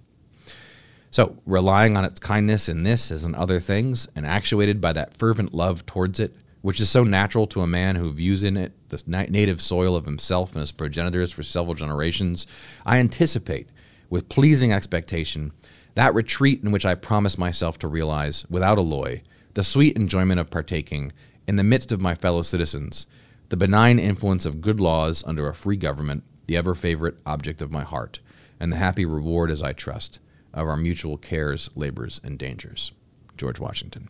So, 1.11 1.39
relying 1.47 1.97
on 1.97 2.05
its 2.05 2.19
kindness 2.19 2.69
in 2.69 2.83
this 2.83 3.11
as 3.11 3.25
in 3.25 3.35
other 3.35 3.61
things, 3.61 4.09
and 4.17 4.27
actuated 4.27 4.81
by 4.81 4.93
that 4.95 5.17
fervent 5.17 5.55
love 5.55 5.87
towards 5.87 6.19
it, 6.21 6.35
which 6.65 6.81
is 6.81 6.89
so 6.89 7.05
natural 7.05 7.47
to 7.47 7.61
a 7.61 7.67
man 7.67 7.95
who 7.95 8.11
views 8.11 8.43
in 8.43 8.57
it 8.57 8.73
the 8.89 9.27
native 9.29 9.61
soil 9.61 9.95
of 9.95 10.07
himself 10.07 10.53
and 10.53 10.61
his 10.61 10.73
progenitors 10.73 11.31
for 11.31 11.43
several 11.43 11.75
generations, 11.75 12.47
I 12.87 12.97
anticipate 12.97 13.69
with 14.09 14.31
pleasing 14.31 14.73
expectation 14.73 15.53
that 15.95 16.15
retreat 16.15 16.63
in 16.65 16.73
which 16.73 16.87
I 16.87 16.95
promise 16.95 17.37
myself 17.37 17.79
to 17.81 17.87
realize, 17.87 18.47
without 18.49 18.79
alloy, 18.79 19.21
the 19.53 19.63
sweet 19.63 19.95
enjoyment 19.95 20.41
of 20.41 20.49
partaking 20.49 21.13
in 21.47 21.57
the 21.57 21.63
midst 21.63 21.93
of 21.93 22.01
my 22.01 22.15
fellow 22.15 22.41
citizens, 22.41 23.07
the 23.51 23.59
benign 23.59 23.99
influence 23.99 24.47
of 24.47 24.63
good 24.63 24.81
laws 24.81 25.23
under 25.27 25.47
a 25.47 25.55
free 25.55 25.77
government, 25.77 26.25
the 26.47 26.57
ever 26.57 26.75
favorite 26.75 27.19
object 27.27 27.61
of 27.61 27.73
my 27.73 27.83
heart, 27.83 28.21
and 28.59 28.73
the 28.73 28.79
happy 28.79 29.05
reward, 29.05 29.51
as 29.51 29.63
I 29.63 29.75
trust, 29.75 30.19
of 30.55 30.67
our 30.67 30.79
mutual 30.79 31.19
cares, 31.19 31.69
labors, 31.77 32.23
and 32.25 32.39
dangers. 32.39 32.93
George 33.37 33.61
Washington. 33.61 34.09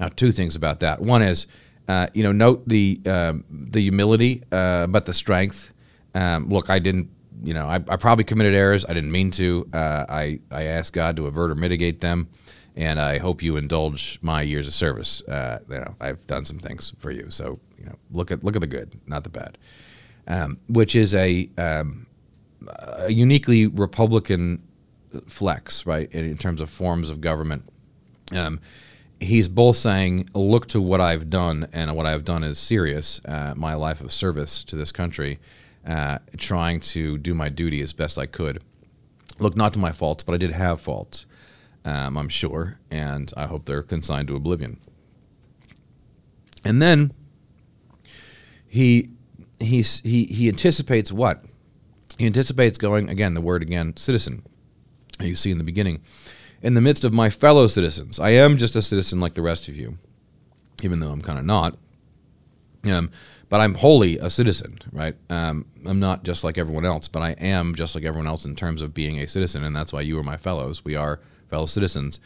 Now, 0.00 0.08
two 0.08 0.32
things 0.32 0.56
about 0.56 0.80
that. 0.80 1.00
One 1.00 1.22
is, 1.22 1.46
uh, 1.88 2.08
you 2.14 2.22
know, 2.22 2.32
note 2.32 2.68
the 2.68 3.00
uh, 3.06 3.34
the 3.50 3.82
humility, 3.82 4.42
uh, 4.50 4.86
but 4.86 5.04
the 5.04 5.14
strength. 5.14 5.72
Um, 6.14 6.48
look, 6.48 6.70
I 6.70 6.78
didn't, 6.78 7.10
you 7.42 7.54
know, 7.54 7.66
I, 7.66 7.76
I, 7.76 7.96
probably 7.96 8.24
committed 8.24 8.54
errors. 8.54 8.86
I 8.88 8.94
didn't 8.94 9.10
mean 9.12 9.30
to. 9.32 9.68
Uh, 9.72 10.06
I 10.08 10.40
I 10.50 10.64
asked 10.64 10.92
God 10.92 11.16
to 11.16 11.26
avert 11.26 11.50
or 11.50 11.54
mitigate 11.54 12.00
them, 12.00 12.28
and 12.76 13.00
I 13.00 13.18
hope 13.18 13.42
you 13.42 13.56
indulge 13.56 14.18
my 14.22 14.42
years 14.42 14.66
of 14.66 14.74
service. 14.74 15.22
Uh, 15.22 15.58
you 15.68 15.78
know, 15.78 15.94
I've 16.00 16.26
done 16.26 16.44
some 16.44 16.58
things 16.58 16.92
for 16.98 17.10
you, 17.10 17.30
so 17.30 17.58
you 17.78 17.86
know, 17.86 17.96
look 18.10 18.30
at 18.30 18.44
look 18.44 18.56
at 18.56 18.60
the 18.60 18.66
good, 18.66 18.98
not 19.06 19.24
the 19.24 19.30
bad. 19.30 19.58
Um, 20.26 20.58
which 20.68 20.96
is 20.96 21.14
a, 21.14 21.50
um, 21.58 22.06
a 22.66 23.12
uniquely 23.12 23.66
Republican 23.66 24.62
flex, 25.28 25.84
right, 25.84 26.10
in, 26.12 26.24
in, 26.24 26.38
terms 26.38 26.62
of 26.62 26.70
forms 26.70 27.10
of 27.10 27.20
government. 27.20 27.68
Um, 28.32 28.60
he's 29.24 29.48
both 29.48 29.76
saying, 29.76 30.28
"Look 30.34 30.66
to 30.68 30.80
what 30.80 31.00
I've 31.00 31.30
done, 31.30 31.68
and 31.72 31.94
what 31.96 32.06
I've 32.06 32.24
done 32.24 32.44
is 32.44 32.58
serious. 32.58 33.20
Uh, 33.24 33.54
my 33.56 33.74
life 33.74 34.00
of 34.00 34.12
service 34.12 34.62
to 34.64 34.76
this 34.76 34.92
country, 34.92 35.38
uh, 35.86 36.18
trying 36.36 36.80
to 36.80 37.18
do 37.18 37.34
my 37.34 37.48
duty 37.48 37.82
as 37.82 37.92
best 37.92 38.18
I 38.18 38.26
could. 38.26 38.62
Look, 39.38 39.56
not 39.56 39.72
to 39.72 39.78
my 39.78 39.92
faults, 39.92 40.22
but 40.22 40.34
I 40.34 40.38
did 40.38 40.52
have 40.52 40.80
faults. 40.80 41.26
Um, 41.84 42.16
I'm 42.16 42.28
sure, 42.28 42.78
and 42.90 43.32
I 43.36 43.46
hope 43.46 43.64
they're 43.64 43.82
consigned 43.82 44.28
to 44.28 44.36
oblivion." 44.36 44.78
And 46.64 46.80
then 46.80 47.12
he 48.66 49.10
he's, 49.60 50.00
he 50.00 50.24
he 50.24 50.48
anticipates 50.48 51.12
what 51.12 51.44
he 52.18 52.26
anticipates 52.26 52.78
going 52.78 53.08
again. 53.10 53.34
The 53.34 53.40
word 53.40 53.62
again, 53.62 53.96
citizen. 53.96 54.44
You 55.20 55.36
see 55.36 55.50
in 55.50 55.58
the 55.58 55.64
beginning 55.64 56.00
in 56.64 56.72
the 56.72 56.80
midst 56.80 57.04
of 57.04 57.12
my 57.12 57.28
fellow 57.28 57.66
citizens. 57.66 58.18
I 58.18 58.30
am 58.30 58.56
just 58.56 58.74
a 58.74 58.80
citizen 58.80 59.20
like 59.20 59.34
the 59.34 59.42
rest 59.42 59.68
of 59.68 59.76
you, 59.76 59.98
even 60.82 60.98
though 60.98 61.10
I'm 61.10 61.20
kind 61.20 61.38
of 61.38 61.44
not. 61.44 61.76
Um, 62.90 63.10
but 63.50 63.60
I'm 63.60 63.74
wholly 63.74 64.18
a 64.18 64.30
citizen, 64.30 64.78
right? 64.90 65.14
Um, 65.28 65.66
I'm 65.84 66.00
not 66.00 66.24
just 66.24 66.42
like 66.42 66.56
everyone 66.56 66.86
else, 66.86 67.06
but 67.06 67.20
I 67.20 67.32
am 67.32 67.74
just 67.74 67.94
like 67.94 68.04
everyone 68.04 68.26
else 68.26 68.46
in 68.46 68.56
terms 68.56 68.80
of 68.80 68.94
being 68.94 69.20
a 69.20 69.28
citizen, 69.28 69.62
and 69.62 69.76
that's 69.76 69.92
why 69.92 70.00
you 70.00 70.18
are 70.18 70.24
my 70.24 70.38
fellows. 70.38 70.82
We 70.84 70.96
are 70.96 71.20
fellow 71.50 71.66
citizens, 71.66 72.18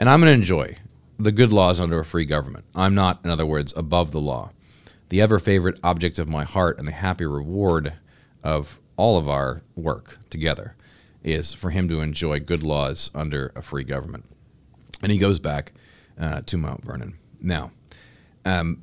and 0.00 0.10
I'm 0.10 0.20
going 0.20 0.30
to 0.30 0.34
enjoy 0.34 0.76
the 1.16 1.32
good 1.32 1.52
laws 1.52 1.78
under 1.78 2.00
a 2.00 2.04
free 2.04 2.26
government. 2.26 2.64
I'm 2.74 2.94
not, 2.94 3.20
in 3.24 3.30
other 3.30 3.46
words, 3.46 3.72
above 3.76 4.10
the 4.10 4.20
law. 4.20 4.50
The 5.10 5.20
ever 5.20 5.38
favorite 5.38 5.78
object 5.84 6.18
of 6.18 6.28
my 6.28 6.42
heart 6.42 6.78
and 6.78 6.88
the 6.88 6.92
happy 6.92 7.24
reward 7.24 7.94
of 8.42 8.80
all 8.96 9.16
of 9.16 9.28
our 9.28 9.62
work 9.76 10.18
together 10.28 10.74
is 11.26 11.52
for 11.52 11.70
him 11.70 11.88
to 11.88 12.00
enjoy 12.00 12.40
good 12.40 12.62
laws 12.62 13.10
under 13.14 13.52
a 13.54 13.60
free 13.60 13.84
government. 13.84 14.24
And 15.02 15.12
he 15.12 15.18
goes 15.18 15.38
back 15.38 15.72
uh, 16.18 16.40
to 16.46 16.56
Mount 16.56 16.84
Vernon. 16.84 17.18
Now, 17.40 17.72
um, 18.44 18.82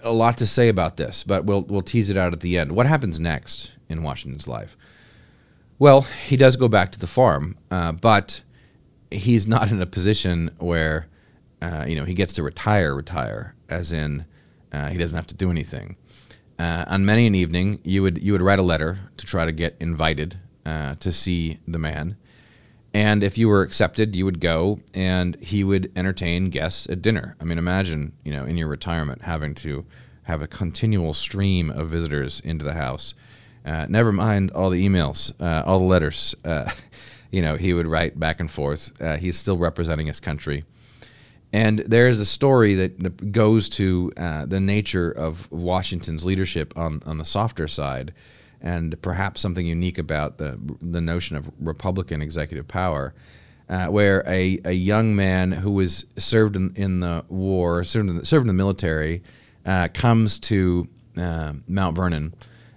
a 0.00 0.12
lot 0.12 0.38
to 0.38 0.46
say 0.46 0.68
about 0.68 0.98
this, 0.98 1.24
but 1.24 1.44
we'll, 1.44 1.62
we'll 1.62 1.80
tease 1.80 2.10
it 2.10 2.16
out 2.16 2.32
at 2.32 2.40
the 2.40 2.58
end. 2.58 2.72
What 2.72 2.86
happens 2.86 3.18
next 3.18 3.74
in 3.88 4.02
Washington's 4.02 4.46
life? 4.46 4.76
Well, 5.78 6.02
he 6.02 6.36
does 6.36 6.56
go 6.56 6.68
back 6.68 6.92
to 6.92 6.98
the 6.98 7.06
farm, 7.06 7.56
uh, 7.70 7.92
but 7.92 8.42
he's 9.10 9.48
not 9.48 9.70
in 9.70 9.80
a 9.80 9.86
position 9.86 10.54
where 10.58 11.08
uh, 11.60 11.84
you 11.88 11.96
know 11.96 12.04
he 12.04 12.14
gets 12.14 12.32
to 12.34 12.42
retire, 12.42 12.94
retire, 12.94 13.54
as 13.68 13.92
in 13.92 14.26
uh, 14.72 14.88
he 14.88 14.98
doesn't 14.98 15.16
have 15.16 15.26
to 15.28 15.34
do 15.34 15.50
anything. 15.50 15.96
Uh, 16.58 16.84
on 16.86 17.04
many 17.04 17.26
an 17.26 17.34
evening, 17.34 17.80
you 17.82 18.02
would 18.02 18.22
you 18.22 18.32
would 18.32 18.42
write 18.42 18.58
a 18.60 18.62
letter 18.62 19.10
to 19.16 19.26
try 19.26 19.44
to 19.44 19.50
get 19.50 19.76
invited 19.80 20.38
uh, 20.64 20.94
to 20.96 21.12
see 21.12 21.58
the 21.66 21.78
man. 21.78 22.16
And 22.94 23.22
if 23.22 23.38
you 23.38 23.48
were 23.48 23.62
accepted, 23.62 24.14
you 24.14 24.24
would 24.24 24.40
go 24.40 24.80
and 24.92 25.36
he 25.40 25.64
would 25.64 25.90
entertain 25.96 26.46
guests 26.46 26.86
at 26.90 27.00
dinner. 27.00 27.36
I 27.40 27.44
mean, 27.44 27.58
imagine, 27.58 28.12
you 28.22 28.32
know, 28.32 28.44
in 28.44 28.58
your 28.58 28.68
retirement 28.68 29.22
having 29.22 29.54
to 29.56 29.86
have 30.24 30.42
a 30.42 30.46
continual 30.46 31.14
stream 31.14 31.70
of 31.70 31.88
visitors 31.88 32.40
into 32.40 32.64
the 32.64 32.74
house. 32.74 33.14
Uh, 33.64 33.86
never 33.88 34.12
mind 34.12 34.50
all 34.50 34.70
the 34.70 34.86
emails, 34.86 35.32
uh, 35.40 35.62
all 35.66 35.78
the 35.78 35.84
letters. 35.84 36.34
Uh, 36.44 36.70
you 37.30 37.40
know, 37.40 37.56
he 37.56 37.72
would 37.72 37.86
write 37.86 38.20
back 38.20 38.40
and 38.40 38.50
forth. 38.50 39.00
Uh, 39.00 39.16
he's 39.16 39.38
still 39.38 39.56
representing 39.56 40.06
his 40.06 40.20
country. 40.20 40.64
And 41.52 41.80
there 41.80 42.08
is 42.08 42.18
a 42.18 42.24
story 42.24 42.74
that, 42.74 43.32
goes 43.32 43.68
to 43.70 44.10
uh, 44.16 44.46
the 44.46 44.60
nature 44.60 45.10
of 45.10 45.50
Washington's 45.50 46.24
leadership 46.24 46.76
on, 46.76 47.02
on 47.04 47.18
the 47.18 47.24
softer 47.24 47.68
side 47.68 48.12
and 48.62 49.00
perhaps 49.02 49.40
something 49.40 49.66
unique 49.66 49.98
about 49.98 50.38
the 50.38 50.58
the 50.80 51.00
notion 51.00 51.36
of 51.36 51.50
Republican 51.60 52.22
executive 52.22 52.68
power, 52.68 53.12
uh, 53.68 53.86
where 53.86 54.22
a, 54.26 54.60
a 54.64 54.72
young 54.72 55.14
man 55.14 55.52
who 55.52 55.72
was 55.72 56.06
served 56.16 56.56
in, 56.56 56.72
in 56.76 57.00
the 57.00 57.24
war, 57.28 57.84
served 57.84 58.08
in 58.08 58.16
the, 58.18 58.24
served 58.24 58.44
in 58.44 58.46
the 58.46 58.52
military, 58.52 59.22
uh, 59.66 59.88
comes 59.92 60.38
to 60.38 60.88
uh, 61.18 61.52
Mount 61.66 61.96
Vernon, 61.96 62.34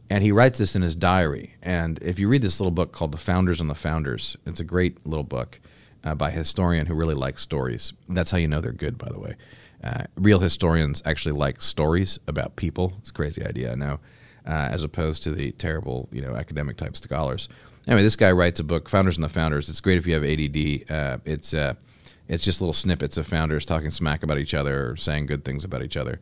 and 0.09 0.23
he 0.23 0.31
writes 0.31 0.57
this 0.57 0.75
in 0.75 0.81
his 0.81 0.95
diary. 0.95 1.53
And 1.61 1.99
if 2.01 2.19
you 2.19 2.27
read 2.27 2.41
this 2.41 2.59
little 2.59 2.71
book 2.71 2.91
called 2.91 3.11
"The 3.11 3.17
Founders 3.19 3.61
on 3.61 3.67
the 3.67 3.75
Founders," 3.75 4.35
it's 4.45 4.59
a 4.59 4.65
great 4.65 5.05
little 5.05 5.23
book 5.23 5.59
uh, 6.03 6.15
by 6.15 6.29
a 6.29 6.33
historian 6.33 6.87
who 6.87 6.95
really 6.95 7.15
likes 7.15 7.43
stories. 7.43 7.93
That's 8.09 8.31
how 8.31 8.39
you 8.39 8.47
know 8.47 8.59
they're 8.59 8.71
good, 8.71 8.97
by 8.97 9.09
the 9.09 9.19
way. 9.19 9.35
Uh, 9.83 10.05
real 10.15 10.39
historians 10.39 11.03
actually 11.05 11.33
like 11.33 11.61
stories 11.61 12.17
about 12.27 12.55
people. 12.55 12.93
It's 13.01 13.11
a 13.11 13.13
crazy 13.13 13.45
idea, 13.45 13.73
I 13.73 13.75
know 13.75 13.99
uh, 14.45 14.69
as 14.71 14.83
opposed 14.83 15.23
to 15.23 15.31
the 15.31 15.51
terrible, 15.53 16.07
you 16.11 16.21
know, 16.21 16.35
academic 16.35 16.77
type 16.77 16.95
scholars. 16.97 17.49
Anyway, 17.87 18.03
this 18.03 18.15
guy 18.15 18.31
writes 18.31 18.59
a 18.59 18.63
book, 18.63 18.89
Founders 18.89 19.17
on 19.17 19.21
the 19.21 19.29
Founders. 19.29 19.69
It's 19.69 19.81
great 19.81 19.97
if 19.97 20.07
you 20.07 20.13
have 20.13 20.23
ADD. 20.23 20.91
Uh, 20.91 21.19
it's 21.25 21.53
uh, 21.53 21.73
it's 22.27 22.43
just 22.43 22.61
little 22.61 22.73
snippets 22.73 23.17
of 23.17 23.27
founders 23.27 23.65
talking 23.65 23.91
smack 23.91 24.23
about 24.23 24.39
each 24.39 24.53
other 24.53 24.89
or 24.89 24.95
saying 24.97 25.27
good 25.27 25.45
things 25.45 25.63
about 25.63 25.83
each 25.83 25.97
other. 25.97 26.19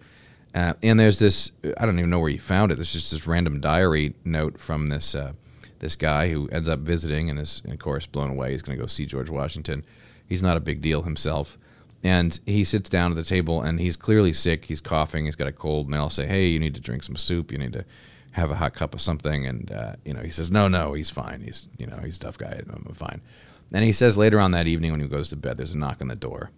Uh, 0.53 0.74
and 0.84 0.99
there's 0.99 1.19
this 1.19 1.51
I 1.78 1.86
don't 1.86 1.97
even 1.97 2.09
know 2.09 2.19
where 2.19 2.30
he 2.30 2.38
found 2.38 2.71
it. 2.71 2.76
This 2.76 2.93
is 2.95 3.01
just 3.01 3.11
this 3.11 3.28
random 3.28 3.61
diary 3.61 4.13
note 4.26 4.59
from 4.59 4.88
this 4.88 5.15
uh, 5.15 5.34
this 5.80 5.95
guy 5.95 6.30
who 6.30 6.47
ends 6.49 6.67
up 6.67 6.80
visiting 6.80 7.30
and 7.30 7.39
is 7.39 7.61
of 7.65 7.80
course 7.80 8.05
blown 8.05 8.32
away. 8.32 8.51
He's 8.51 8.61
going 8.61 8.78
to 8.78 8.82
go 8.82 8.88
see 8.88 9.05
George 9.05 9.30
Washington. 9.30 9.86
He's 10.28 10.43
not 10.43 10.57
a 10.57 10.61
big 10.61 10.82
deal 10.82 11.03
himself. 11.03 11.57
And 12.05 12.38
he 12.45 12.65
sits 12.65 12.89
down 12.89 13.11
at 13.11 13.15
the 13.15 13.24
table 13.24 13.61
and 13.61 13.80
he's 13.80 13.95
clearly 13.95 14.34
sick. 14.34 14.65
He's 14.65 14.82
coughing. 14.82 15.24
He's 15.24 15.38
got 15.38 15.47
a 15.47 15.53
cold. 15.53 15.86
And 15.86 15.93
they'll 15.93 16.09
say, 16.09 16.28
"Hey, 16.28 16.47
you 16.47 16.59
need 16.59 16.76
to 16.76 16.82
drink 16.82 17.03
some 17.03 17.15
soup. 17.15 17.49
You 17.51 17.57
need 17.57 17.74
to 17.74 17.86
have 18.34 18.52
a 18.52 18.56
hot 18.56 18.74
cup 18.74 18.94
of 18.94 19.02
something. 19.02 19.48
And, 19.48 19.72
uh, 19.72 19.96
you 20.04 20.14
know, 20.14 20.22
he 20.22 20.30
says, 20.30 20.52
no, 20.52 20.68
no, 20.68 20.94
he's 20.94 21.10
fine. 21.10 21.42
He's, 21.42 21.68
you 21.78 21.88
know, 21.88 21.98
he's 22.04 22.18
a 22.18 22.20
tough 22.20 22.38
guy. 22.38 22.62
I'm 22.68 22.94
fine. 22.94 23.22
And 23.72 23.84
he 23.84 23.94
says 23.94 24.18
later 24.18 24.40
on 24.40 24.52
that 24.52 24.68
evening 24.68 24.92
when 24.92 25.02
he 25.02 25.08
goes 25.08 25.30
to 25.30 25.36
bed, 25.36 25.58
there's 25.58 25.74
a 25.74 25.78
knock 25.78 26.02
on 26.02 26.08
the 26.08 26.16
door. 26.16 26.52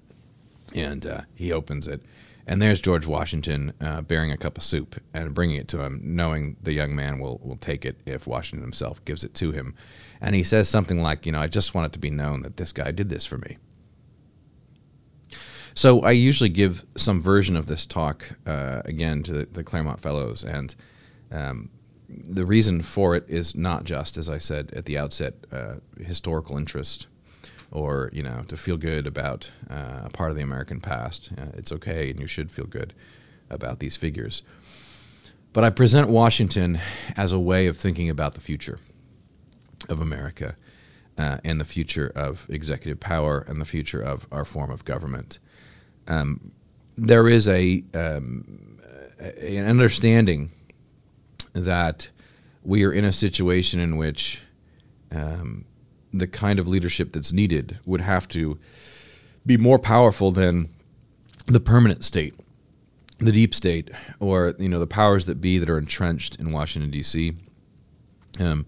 And 0.73 1.05
uh, 1.05 1.21
he 1.35 1.53
opens 1.53 1.87
it. 1.87 2.01
And 2.47 2.61
there's 2.61 2.79
George 2.79 3.07
Washington 3.07 3.73
uh, 3.81 4.01
bearing 4.01 4.31
a 4.31 4.37
cup 4.37 4.57
of 4.57 4.63
soup 4.63 5.01
and 5.13 5.33
bringing 5.33 5.55
it 5.57 5.67
to 5.69 5.81
him, 5.81 5.99
knowing 6.03 6.57
the 6.61 6.73
young 6.73 6.95
man 6.95 7.19
will, 7.19 7.39
will 7.43 7.57
take 7.57 7.85
it 7.85 7.99
if 8.05 8.27
Washington 8.27 8.61
himself 8.61 9.03
gives 9.03 9.23
it 9.23 9.33
to 9.35 9.51
him. 9.51 9.75
And 10.21 10.35
he 10.35 10.43
says 10.43 10.69
something 10.69 11.01
like, 11.01 11.25
you 11.25 11.31
know, 11.31 11.39
I 11.39 11.47
just 11.47 11.73
want 11.73 11.87
it 11.87 11.93
to 11.93 11.99
be 11.99 12.11
known 12.11 12.41
that 12.43 12.57
this 12.57 12.71
guy 12.71 12.91
did 12.91 13.09
this 13.09 13.25
for 13.25 13.37
me. 13.37 13.57
So 15.73 16.01
I 16.01 16.11
usually 16.11 16.49
give 16.49 16.85
some 16.95 17.21
version 17.21 17.57
of 17.57 17.65
this 17.65 17.85
talk 17.85 18.31
uh, 18.45 18.81
again 18.85 19.23
to 19.23 19.33
the, 19.33 19.45
the 19.45 19.63
Claremont 19.63 19.99
Fellows, 19.99 20.43
and 20.43 20.73
um, 21.35 21.69
the 22.07 22.45
reason 22.45 22.81
for 22.81 23.15
it 23.15 23.25
is 23.27 23.55
not 23.55 23.83
just, 23.83 24.17
as 24.17 24.29
I 24.29 24.37
said 24.37 24.71
at 24.73 24.85
the 24.85 24.97
outset, 24.97 25.33
uh, 25.51 25.75
historical 25.99 26.57
interest 26.57 27.07
or 27.71 28.09
you 28.13 28.23
know 28.23 28.43
to 28.47 28.55
feel 28.55 28.77
good 28.77 29.07
about 29.07 29.51
uh, 29.69 30.01
a 30.05 30.09
part 30.09 30.29
of 30.31 30.37
the 30.37 30.43
American 30.43 30.79
past. 30.79 31.31
Uh, 31.37 31.47
it's 31.55 31.71
okay, 31.71 32.09
and 32.09 32.19
you 32.19 32.27
should 32.27 32.51
feel 32.51 32.65
good 32.65 32.93
about 33.49 33.79
these 33.79 33.95
figures. 33.95 34.43
But 35.51 35.63
I 35.63 35.69
present 35.69 36.09
Washington 36.09 36.79
as 37.15 37.33
a 37.33 37.39
way 37.39 37.67
of 37.67 37.77
thinking 37.77 38.09
about 38.09 38.33
the 38.33 38.41
future 38.41 38.79
of 39.87 40.01
America 40.01 40.55
uh, 41.17 41.37
and 41.43 41.59
the 41.59 41.65
future 41.65 42.11
of 42.15 42.45
executive 42.49 42.99
power 42.99 43.39
and 43.47 43.61
the 43.61 43.65
future 43.65 44.01
of 44.01 44.27
our 44.31 44.45
form 44.45 44.71
of 44.71 44.85
government. 44.85 45.39
Um, 46.07 46.51
there 46.97 47.27
is 47.27 47.47
a 47.47 47.83
um, 47.93 48.79
an 49.19 49.67
understanding 49.67 50.51
that 51.55 52.09
we 52.63 52.83
are 52.83 52.91
in 52.91 53.05
a 53.05 53.11
situation 53.11 53.79
in 53.79 53.97
which 53.97 54.41
um, 55.11 55.65
the 56.13 56.27
kind 56.27 56.59
of 56.59 56.67
leadership 56.67 57.13
that's 57.13 57.31
needed 57.31 57.79
would 57.85 58.01
have 58.01 58.27
to 58.29 58.59
be 59.45 59.57
more 59.57 59.79
powerful 59.79 60.31
than 60.31 60.69
the 61.45 61.59
permanent 61.59 62.03
state, 62.03 62.35
the 63.19 63.31
deep 63.31 63.53
state, 63.53 63.89
or 64.19 64.55
you 64.57 64.67
know 64.67 64.79
the 64.79 64.87
powers 64.87 65.25
that 65.27 65.39
be 65.39 65.57
that 65.57 65.69
are 65.69 65.77
entrenched 65.77 66.35
in 66.37 66.51
Washington 66.51 66.91
D.C. 66.91 67.35
Um, 68.39 68.65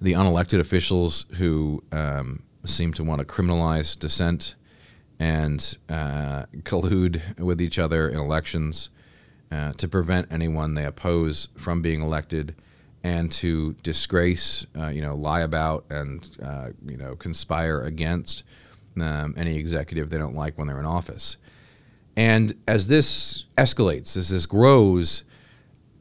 the 0.00 0.12
unelected 0.12 0.60
officials 0.60 1.26
who 1.36 1.82
um, 1.92 2.42
seem 2.64 2.92
to 2.94 3.04
want 3.04 3.18
to 3.20 3.24
criminalize 3.24 3.98
dissent 3.98 4.54
and 5.18 5.76
uh, 5.88 6.44
collude 6.62 7.38
with 7.38 7.60
each 7.60 7.78
other 7.78 8.08
in 8.08 8.18
elections 8.18 8.90
uh, 9.52 9.72
to 9.74 9.86
prevent 9.86 10.32
anyone 10.32 10.74
they 10.74 10.84
oppose 10.84 11.48
from 11.56 11.82
being 11.82 12.00
elected 12.00 12.54
and 13.04 13.30
to 13.30 13.74
disgrace, 13.82 14.64
uh, 14.78 14.86
you 14.86 15.02
know, 15.02 15.14
lie 15.14 15.40
about 15.40 15.84
and, 15.90 16.38
uh, 16.42 16.68
you 16.86 16.96
know, 16.96 17.16
conspire 17.16 17.82
against 17.82 18.44
um, 18.98 19.34
any 19.36 19.56
executive 19.56 20.08
they 20.08 20.16
don't 20.16 20.34
like 20.34 20.56
when 20.56 20.68
they're 20.68 20.78
in 20.78 20.86
office. 20.86 21.36
And 22.16 22.54
as 22.66 22.88
this 22.88 23.44
escalates, 23.58 24.16
as 24.16 24.30
this 24.30 24.46
grows, 24.46 25.24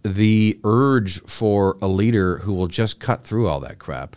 the 0.03 0.59
urge 0.63 1.21
for 1.23 1.77
a 1.81 1.87
leader 1.87 2.39
who 2.39 2.53
will 2.53 2.67
just 2.67 2.99
cut 2.99 3.23
through 3.23 3.47
all 3.47 3.59
that 3.61 3.79
crap 3.79 4.15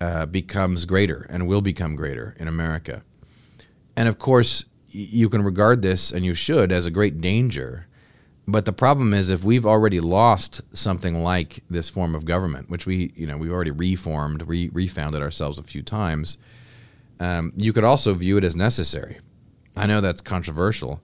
uh, 0.00 0.26
becomes 0.26 0.84
greater 0.84 1.26
and 1.30 1.46
will 1.46 1.60
become 1.62 1.96
greater 1.96 2.36
in 2.38 2.48
America. 2.48 3.02
And 3.96 4.08
of 4.08 4.18
course, 4.18 4.64
you 4.90 5.28
can 5.28 5.42
regard 5.42 5.82
this, 5.82 6.12
and 6.12 6.24
you 6.24 6.34
should, 6.34 6.72
as 6.72 6.86
a 6.86 6.90
great 6.90 7.20
danger 7.20 7.87
but 8.48 8.64
the 8.64 8.72
problem 8.72 9.12
is 9.12 9.28
if 9.28 9.44
we've 9.44 9.66
already 9.66 10.00
lost 10.00 10.62
something 10.74 11.22
like 11.22 11.62
this 11.68 11.90
form 11.90 12.14
of 12.14 12.24
government, 12.24 12.70
which 12.70 12.86
we, 12.86 13.12
you 13.14 13.26
know, 13.26 13.36
we've 13.36 13.52
already 13.52 13.70
reformed, 13.70 14.48
re- 14.48 14.70
refounded 14.72 15.20
ourselves 15.20 15.58
a 15.58 15.62
few 15.62 15.82
times, 15.82 16.38
um, 17.20 17.52
you 17.56 17.74
could 17.74 17.84
also 17.84 18.14
view 18.14 18.38
it 18.38 18.44
as 18.44 18.56
necessary. 18.56 19.18
I 19.76 19.86
know 19.86 20.00
that's 20.00 20.22
controversial. 20.22 21.02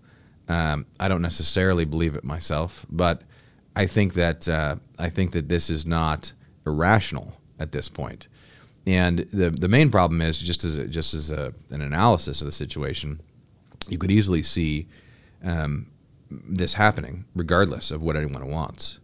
Um, 0.49 0.87
I 0.99 1.09
don't 1.09 1.21
necessarily 1.21 1.85
believe 1.85 2.15
it 2.15 2.25
myself, 2.25 2.87
but 2.89 3.21
I 3.77 3.87
think 3.87 4.15
that 4.15 4.49
uh, 4.49 4.77
I 4.99 5.11
think 5.11 5.33
that 5.33 5.51
this 5.51 5.69
is 5.69 5.85
not 5.85 6.33
irrational 6.67 7.35
at 7.59 7.73
this 7.73 7.91
point. 7.91 8.27
And 8.87 9.19
the 9.33 9.51
the 9.51 9.69
main 9.69 9.91
problem 9.91 10.23
is 10.23 10.39
just 10.39 10.65
as 10.65 10.79
a, 10.79 10.87
just 10.87 11.13
as 11.13 11.31
a, 11.31 11.53
an 11.69 11.83
analysis 11.83 12.41
of 12.41 12.47
the 12.47 12.53
situation, 12.53 13.21
you 13.87 13.99
could 13.99 14.11
easily 14.11 14.43
see 14.43 14.87
um, 15.43 15.89
this 16.47 16.75
happening, 16.75 17.25
regardless 17.35 17.91
of 17.91 18.03
what 18.03 18.17
anyone 18.17 18.47
wants. 18.51 19.01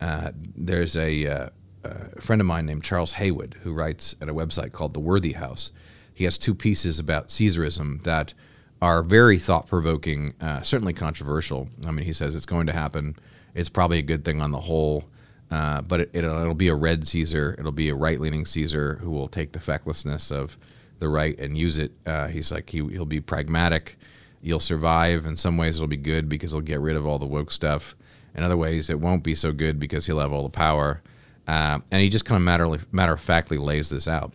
Uh, 0.00 0.30
there's 0.34 0.96
a, 0.96 1.26
uh, 1.26 1.48
a, 1.84 2.20
friend 2.20 2.40
of 2.40 2.46
mine 2.46 2.66
named 2.66 2.84
Charles 2.84 3.12
Haywood 3.12 3.56
who 3.62 3.72
writes 3.72 4.14
at 4.20 4.28
a 4.28 4.34
website 4.34 4.72
called 4.72 4.94
The 4.94 5.00
Worthy 5.00 5.32
House. 5.32 5.72
He 6.14 6.24
has 6.24 6.38
two 6.38 6.54
pieces 6.54 6.98
about 6.98 7.28
Caesarism 7.28 8.02
that 8.04 8.34
are 8.80 9.02
very 9.02 9.38
thought 9.38 9.66
provoking, 9.66 10.34
uh, 10.40 10.62
certainly 10.62 10.92
controversial. 10.92 11.68
I 11.86 11.90
mean, 11.90 12.04
he 12.04 12.12
says 12.12 12.36
it's 12.36 12.46
going 12.46 12.66
to 12.68 12.72
happen. 12.72 13.16
It's 13.54 13.68
probably 13.68 13.98
a 13.98 14.02
good 14.02 14.24
thing 14.24 14.40
on 14.40 14.52
the 14.52 14.60
whole, 14.60 15.04
uh, 15.50 15.80
but 15.82 16.00
it, 16.00 16.10
will 16.14 16.40
it'll 16.40 16.54
be 16.54 16.68
a 16.68 16.74
red 16.74 17.06
Caesar. 17.08 17.56
It'll 17.58 17.72
be 17.72 17.88
a 17.88 17.94
right 17.94 18.20
leaning 18.20 18.46
Caesar 18.46 18.98
who 19.02 19.10
will 19.10 19.28
take 19.28 19.52
the 19.52 19.58
fecklessness 19.58 20.30
of 20.30 20.56
the 21.00 21.08
right 21.08 21.38
and 21.38 21.58
use 21.58 21.78
it. 21.78 21.92
Uh, 22.06 22.28
he's 22.28 22.52
like, 22.52 22.70
he, 22.70 22.78
he'll 22.88 23.04
be 23.04 23.20
pragmatic 23.20 23.97
you'll 24.42 24.60
survive. 24.60 25.26
In 25.26 25.36
some 25.36 25.56
ways, 25.56 25.76
it'll 25.76 25.88
be 25.88 25.96
good 25.96 26.28
because 26.28 26.52
he'll 26.52 26.60
get 26.60 26.80
rid 26.80 26.96
of 26.96 27.06
all 27.06 27.18
the 27.18 27.26
woke 27.26 27.50
stuff. 27.50 27.94
In 28.34 28.42
other 28.42 28.56
ways, 28.56 28.90
it 28.90 29.00
won't 29.00 29.24
be 29.24 29.34
so 29.34 29.52
good 29.52 29.80
because 29.80 30.06
he'll 30.06 30.20
have 30.20 30.32
all 30.32 30.42
the 30.42 30.48
power. 30.48 31.02
Uh, 31.46 31.80
and 31.90 32.02
he 32.02 32.08
just 32.08 32.24
kind 32.24 32.36
of 32.36 32.42
matter 32.42 32.68
matter 32.92 33.14
of 33.14 33.20
factly 33.20 33.56
lays 33.56 33.88
this 33.88 34.06
out. 34.06 34.34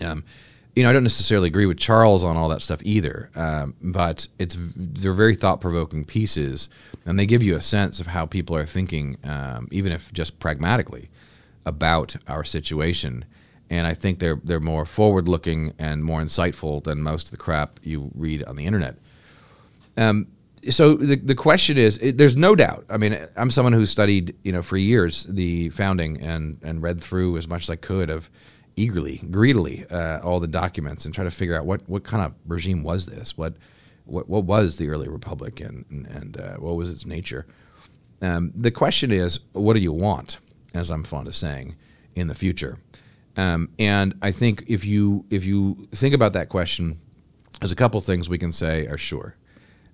Um, 0.00 0.24
you 0.76 0.84
know, 0.84 0.90
I 0.90 0.92
don't 0.92 1.02
necessarily 1.02 1.48
agree 1.48 1.66
with 1.66 1.78
Charles 1.78 2.22
on 2.22 2.36
all 2.36 2.48
that 2.50 2.62
stuff 2.62 2.80
either, 2.84 3.30
um, 3.34 3.74
but 3.82 4.28
it's 4.38 4.56
they're 4.76 5.12
very 5.12 5.34
thought 5.34 5.60
provoking 5.60 6.04
pieces, 6.04 6.68
and 7.04 7.18
they 7.18 7.26
give 7.26 7.42
you 7.42 7.56
a 7.56 7.60
sense 7.60 7.98
of 7.98 8.06
how 8.06 8.26
people 8.26 8.54
are 8.54 8.64
thinking, 8.64 9.16
um, 9.24 9.66
even 9.72 9.90
if 9.90 10.12
just 10.12 10.38
pragmatically, 10.38 11.10
about 11.66 12.14
our 12.28 12.44
situation. 12.44 13.24
And 13.68 13.88
I 13.88 13.94
think 13.94 14.20
they're 14.20 14.40
they're 14.44 14.60
more 14.60 14.84
forward 14.84 15.26
looking 15.26 15.74
and 15.80 16.04
more 16.04 16.22
insightful 16.22 16.84
than 16.84 17.02
most 17.02 17.26
of 17.26 17.30
the 17.32 17.36
crap 17.38 17.80
you 17.82 18.12
read 18.14 18.44
on 18.44 18.54
the 18.54 18.64
internet. 18.64 18.98
Um, 19.98 20.28
so 20.68 20.94
the, 20.94 21.16
the 21.16 21.34
question 21.34 21.78
is 21.78 21.98
it, 21.98 22.18
there's 22.18 22.36
no 22.36 22.56
doubt 22.56 22.84
i 22.90 22.96
mean 22.96 23.16
i'm 23.36 23.48
someone 23.48 23.72
who 23.72 23.86
studied 23.86 24.34
you 24.42 24.50
know 24.50 24.60
for 24.60 24.76
years 24.76 25.24
the 25.30 25.68
founding 25.68 26.20
and 26.20 26.58
and 26.64 26.82
read 26.82 27.00
through 27.00 27.36
as 27.36 27.46
much 27.46 27.62
as 27.62 27.70
i 27.70 27.76
could 27.76 28.10
of 28.10 28.28
eagerly, 28.78 29.20
greedily, 29.30 29.84
uh, 29.90 30.20
all 30.20 30.40
the 30.40 30.46
documents 30.46 31.04
and 31.04 31.14
try 31.14 31.24
to 31.24 31.30
figure 31.30 31.56
out 31.56 31.66
what, 31.66 31.86
what 31.88 32.04
kind 32.04 32.22
of 32.24 32.34
regime 32.46 32.82
was 32.82 33.06
this? 33.06 33.36
What, 33.36 33.54
what, 34.04 34.28
what 34.28 34.44
was 34.44 34.76
the 34.76 34.88
early 34.88 35.08
republic 35.08 35.60
and, 35.60 35.84
and, 35.90 36.40
uh, 36.40 36.54
what 36.54 36.76
was 36.76 36.90
its 36.90 37.04
nature? 37.04 37.46
Um, 38.22 38.52
the 38.54 38.70
question 38.70 39.10
is, 39.10 39.40
what 39.52 39.74
do 39.74 39.80
you 39.80 39.92
want, 39.92 40.38
as 40.74 40.90
I'm 40.90 41.04
fond 41.04 41.26
of 41.26 41.34
saying, 41.34 41.76
in 42.14 42.28
the 42.28 42.34
future? 42.34 42.78
Um, 43.36 43.68
and 43.78 44.14
I 44.22 44.32
think 44.32 44.64
if 44.66 44.84
you 44.84 45.24
if 45.30 45.44
you 45.44 45.86
think 45.92 46.12
about 46.12 46.32
that 46.32 46.48
question, 46.48 46.98
there's 47.60 47.70
a 47.70 47.76
couple 47.76 48.00
things 48.00 48.28
we 48.28 48.38
can 48.38 48.50
say 48.50 48.86
are 48.88 48.98
sure. 48.98 49.36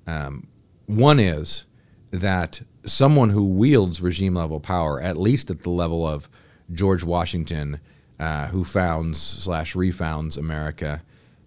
Um, 0.06 0.48
one 0.86 1.18
is 1.18 1.64
that 2.10 2.62
someone 2.84 3.30
who 3.30 3.44
wields 3.44 4.00
regime 4.00 4.34
level 4.34 4.60
power, 4.60 5.00
at 5.00 5.16
least 5.16 5.50
at 5.50 5.60
the 5.60 5.70
level 5.70 6.06
of 6.06 6.28
George 6.72 7.04
Washington, 7.04 7.80
uh, 8.20 8.46
who 8.46 8.64
founds 8.64 9.20
slash 9.20 9.74
refounds 9.74 10.38
America 10.38 11.02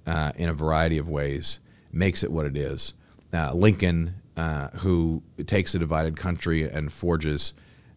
uh, 0.05 0.31
in 0.35 0.49
a 0.49 0.53
variety 0.53 0.97
of 0.97 1.07
ways, 1.07 1.59
makes 1.91 2.23
it 2.23 2.31
what 2.31 2.45
it 2.45 2.57
is. 2.57 2.93
Uh, 3.33 3.53
Lincoln, 3.53 4.15
uh, 4.35 4.69
who 4.77 5.23
takes 5.45 5.73
a 5.75 5.79
divided 5.79 6.17
country 6.17 6.63
and 6.63 6.91
forges 6.91 7.53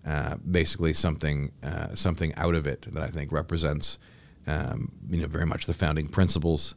uh, 0.06 0.36
basically 0.36 0.92
something 0.92 1.52
uh, 1.62 1.94
something 1.94 2.34
out 2.36 2.54
of 2.54 2.66
it 2.66 2.82
that 2.92 3.02
I 3.02 3.08
think 3.08 3.30
represents 3.32 3.98
um, 4.46 4.92
you 5.10 5.20
know 5.20 5.26
very 5.26 5.44
much 5.44 5.66
the 5.66 5.74
founding 5.74 6.08
principles, 6.08 6.74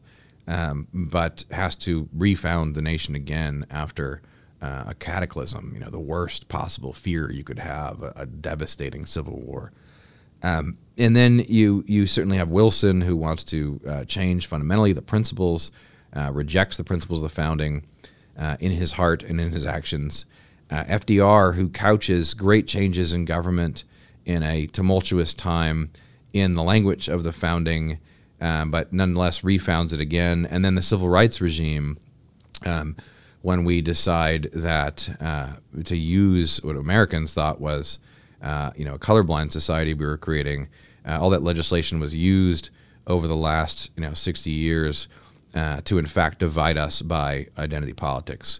um, 0.47 0.87
but 0.93 1.45
has 1.51 1.75
to 1.77 2.09
refound 2.13 2.75
the 2.75 2.81
nation 2.81 3.15
again 3.15 3.65
after 3.69 4.21
uh, 4.61 4.83
a 4.87 4.93
cataclysm, 4.93 5.71
you 5.73 5.79
know, 5.79 5.89
the 5.89 5.99
worst 5.99 6.47
possible 6.47 6.93
fear 6.93 7.31
you 7.31 7.43
could 7.43 7.59
have, 7.59 8.01
a, 8.01 8.13
a 8.15 8.25
devastating 8.25 9.05
civil 9.05 9.39
war. 9.39 9.71
Um, 10.41 10.77
and 10.97 11.15
then 11.15 11.39
you 11.47 11.83
you 11.87 12.05
certainly 12.05 12.37
have 12.37 12.51
Wilson 12.51 13.01
who 13.01 13.15
wants 13.15 13.43
to 13.45 13.79
uh, 13.87 14.05
change 14.05 14.45
fundamentally 14.47 14.93
the 14.93 15.01
principles, 15.01 15.71
uh, 16.15 16.31
rejects 16.31 16.77
the 16.77 16.83
principles 16.83 17.19
of 17.21 17.29
the 17.29 17.35
founding 17.35 17.85
uh, 18.37 18.57
in 18.59 18.71
his 18.71 18.93
heart 18.93 19.23
and 19.23 19.39
in 19.39 19.51
his 19.51 19.65
actions. 19.65 20.25
Uh, 20.69 20.83
FDR 20.85 21.55
who 21.55 21.69
couches 21.69 22.33
great 22.33 22.67
changes 22.67 23.13
in 23.13 23.25
government 23.25 23.83
in 24.25 24.43
a 24.43 24.67
tumultuous 24.67 25.33
time 25.33 25.91
in 26.31 26.53
the 26.53 26.63
language 26.63 27.07
of 27.07 27.23
the 27.23 27.31
founding, 27.31 27.99
um, 28.43 28.69
but 28.69 28.93
nonetheless 28.93 29.41
refounds 29.41 29.93
it 29.93 29.99
again. 29.99 30.45
And 30.45 30.63
then 30.63 30.75
the 30.75 30.81
civil 30.83 31.09
rights 31.09 31.41
regime. 31.41 31.97
Um, 32.65 32.95
when 33.41 33.65
we 33.65 33.81
decide 33.81 34.43
that 34.53 35.17
uh, 35.19 35.55
to 35.83 35.97
use 35.97 36.63
what 36.63 36.77
Americans 36.77 37.33
thought 37.33 37.59
was 37.59 37.97
uh, 38.43 38.71
you 38.75 38.83
know, 38.83 38.95
a 38.95 38.99
colorblind 38.99 39.51
society 39.51 39.93
we 39.93 40.05
were 40.05 40.17
creating. 40.17 40.67
Uh, 41.07 41.19
all 41.19 41.29
that 41.29 41.41
legislation 41.41 41.99
was 41.99 42.15
used 42.15 42.69
over 43.07 43.27
the 43.27 43.35
last, 43.35 43.89
you 43.95 44.01
know, 44.01 44.13
60 44.13 44.51
years 44.51 45.07
uh, 45.55 45.81
to, 45.85 45.97
in 45.97 46.05
fact, 46.05 46.39
divide 46.39 46.77
us 46.77 47.01
by 47.01 47.47
identity 47.57 47.93
politics. 47.93 48.59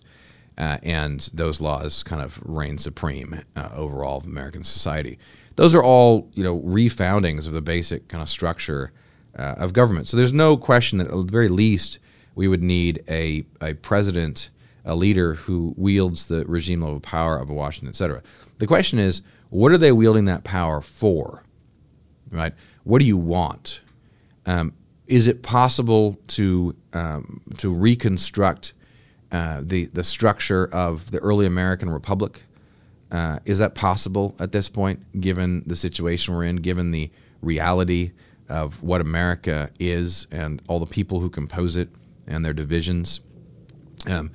Uh, 0.58 0.78
and 0.84 1.30
those 1.34 1.60
laws 1.60 2.04
kind 2.04 2.22
of 2.22 2.42
reign 2.46 2.78
supreme 2.78 3.42
uh, 3.56 3.70
over 3.74 4.04
all 4.04 4.18
of 4.18 4.26
American 4.26 4.64
society. 4.64 5.20
Those 5.56 5.76
are 5.76 5.84
all, 5.84 6.30
you 6.34 6.44
know, 6.44 6.60
refoundings 6.62 7.48
of 7.48 7.54
the 7.54 7.62
basic 7.62 8.08
kind 8.08 8.22
of 8.22 8.30
structure 8.30 8.92
uh, 9.38 9.56
of 9.58 9.74
government. 9.74 10.08
So 10.08 10.18
there's 10.18 10.34
no 10.34 10.58
question 10.58 11.00
that 11.00 11.08
at 11.08 11.14
the 11.14 11.24
very 11.24 11.50
least 11.50 12.00
we 12.36 12.48
would 12.48 12.64
need 12.64 13.04
a, 13.08 13.46
a 13.62 13.74
president, 13.74 14.50
a 14.86 14.96
leader 14.96 15.36
who 15.36 15.74
wields 15.78 16.28
the 16.28 16.46
regime 16.46 16.82
level 16.82 17.00
power 17.00 17.38
of 17.38 17.50
a 17.50 17.54
Washington, 17.54 17.90
et 17.90 17.96
cetera. 17.96 18.22
The 18.58 18.68
question 18.68 19.00
is, 19.00 19.22
what 19.50 19.72
are 19.72 19.78
they 19.78 19.92
wielding 19.92 20.26
that 20.26 20.44
power 20.44 20.82
for? 20.82 21.44
Right? 22.32 22.54
What 22.84 23.00
do 23.00 23.06
you 23.06 23.18
want? 23.18 23.82
Um, 24.46 24.74
is 25.06 25.28
it 25.28 25.44
possible 25.44 26.18
to 26.30 26.76
um, 26.94 27.42
to 27.58 27.70
reconstruct 27.70 28.74
uh, 29.32 29.62
the 29.62 29.86
the 29.86 30.04
structure 30.04 30.68
of 30.72 31.12
the 31.12 31.20
early 31.20 31.46
American 31.46 31.90
republic? 31.90 32.44
Uh, 33.12 33.38
is 33.46 33.60
that 33.60 33.76
possible 33.76 34.36
at 34.40 34.52
this 34.52 34.70
point, 34.70 35.22
given 35.22 35.64
the 35.68 35.76
situation 35.76 36.34
we're 36.34 36.46
in, 36.46 36.56
given 36.56 36.90
the 36.92 37.12
reality 37.42 38.12
of 38.50 38.82
what 38.84 39.02
America 39.02 39.70
is 39.80 40.28
and 40.32 40.62
all 40.68 40.80
the 40.80 40.86
people 40.86 41.20
who 41.20 41.30
compose 41.30 41.78
it 41.78 41.90
and 42.28 42.44
their 42.44 42.54
divisions? 42.54 43.20
Um, 44.06 44.32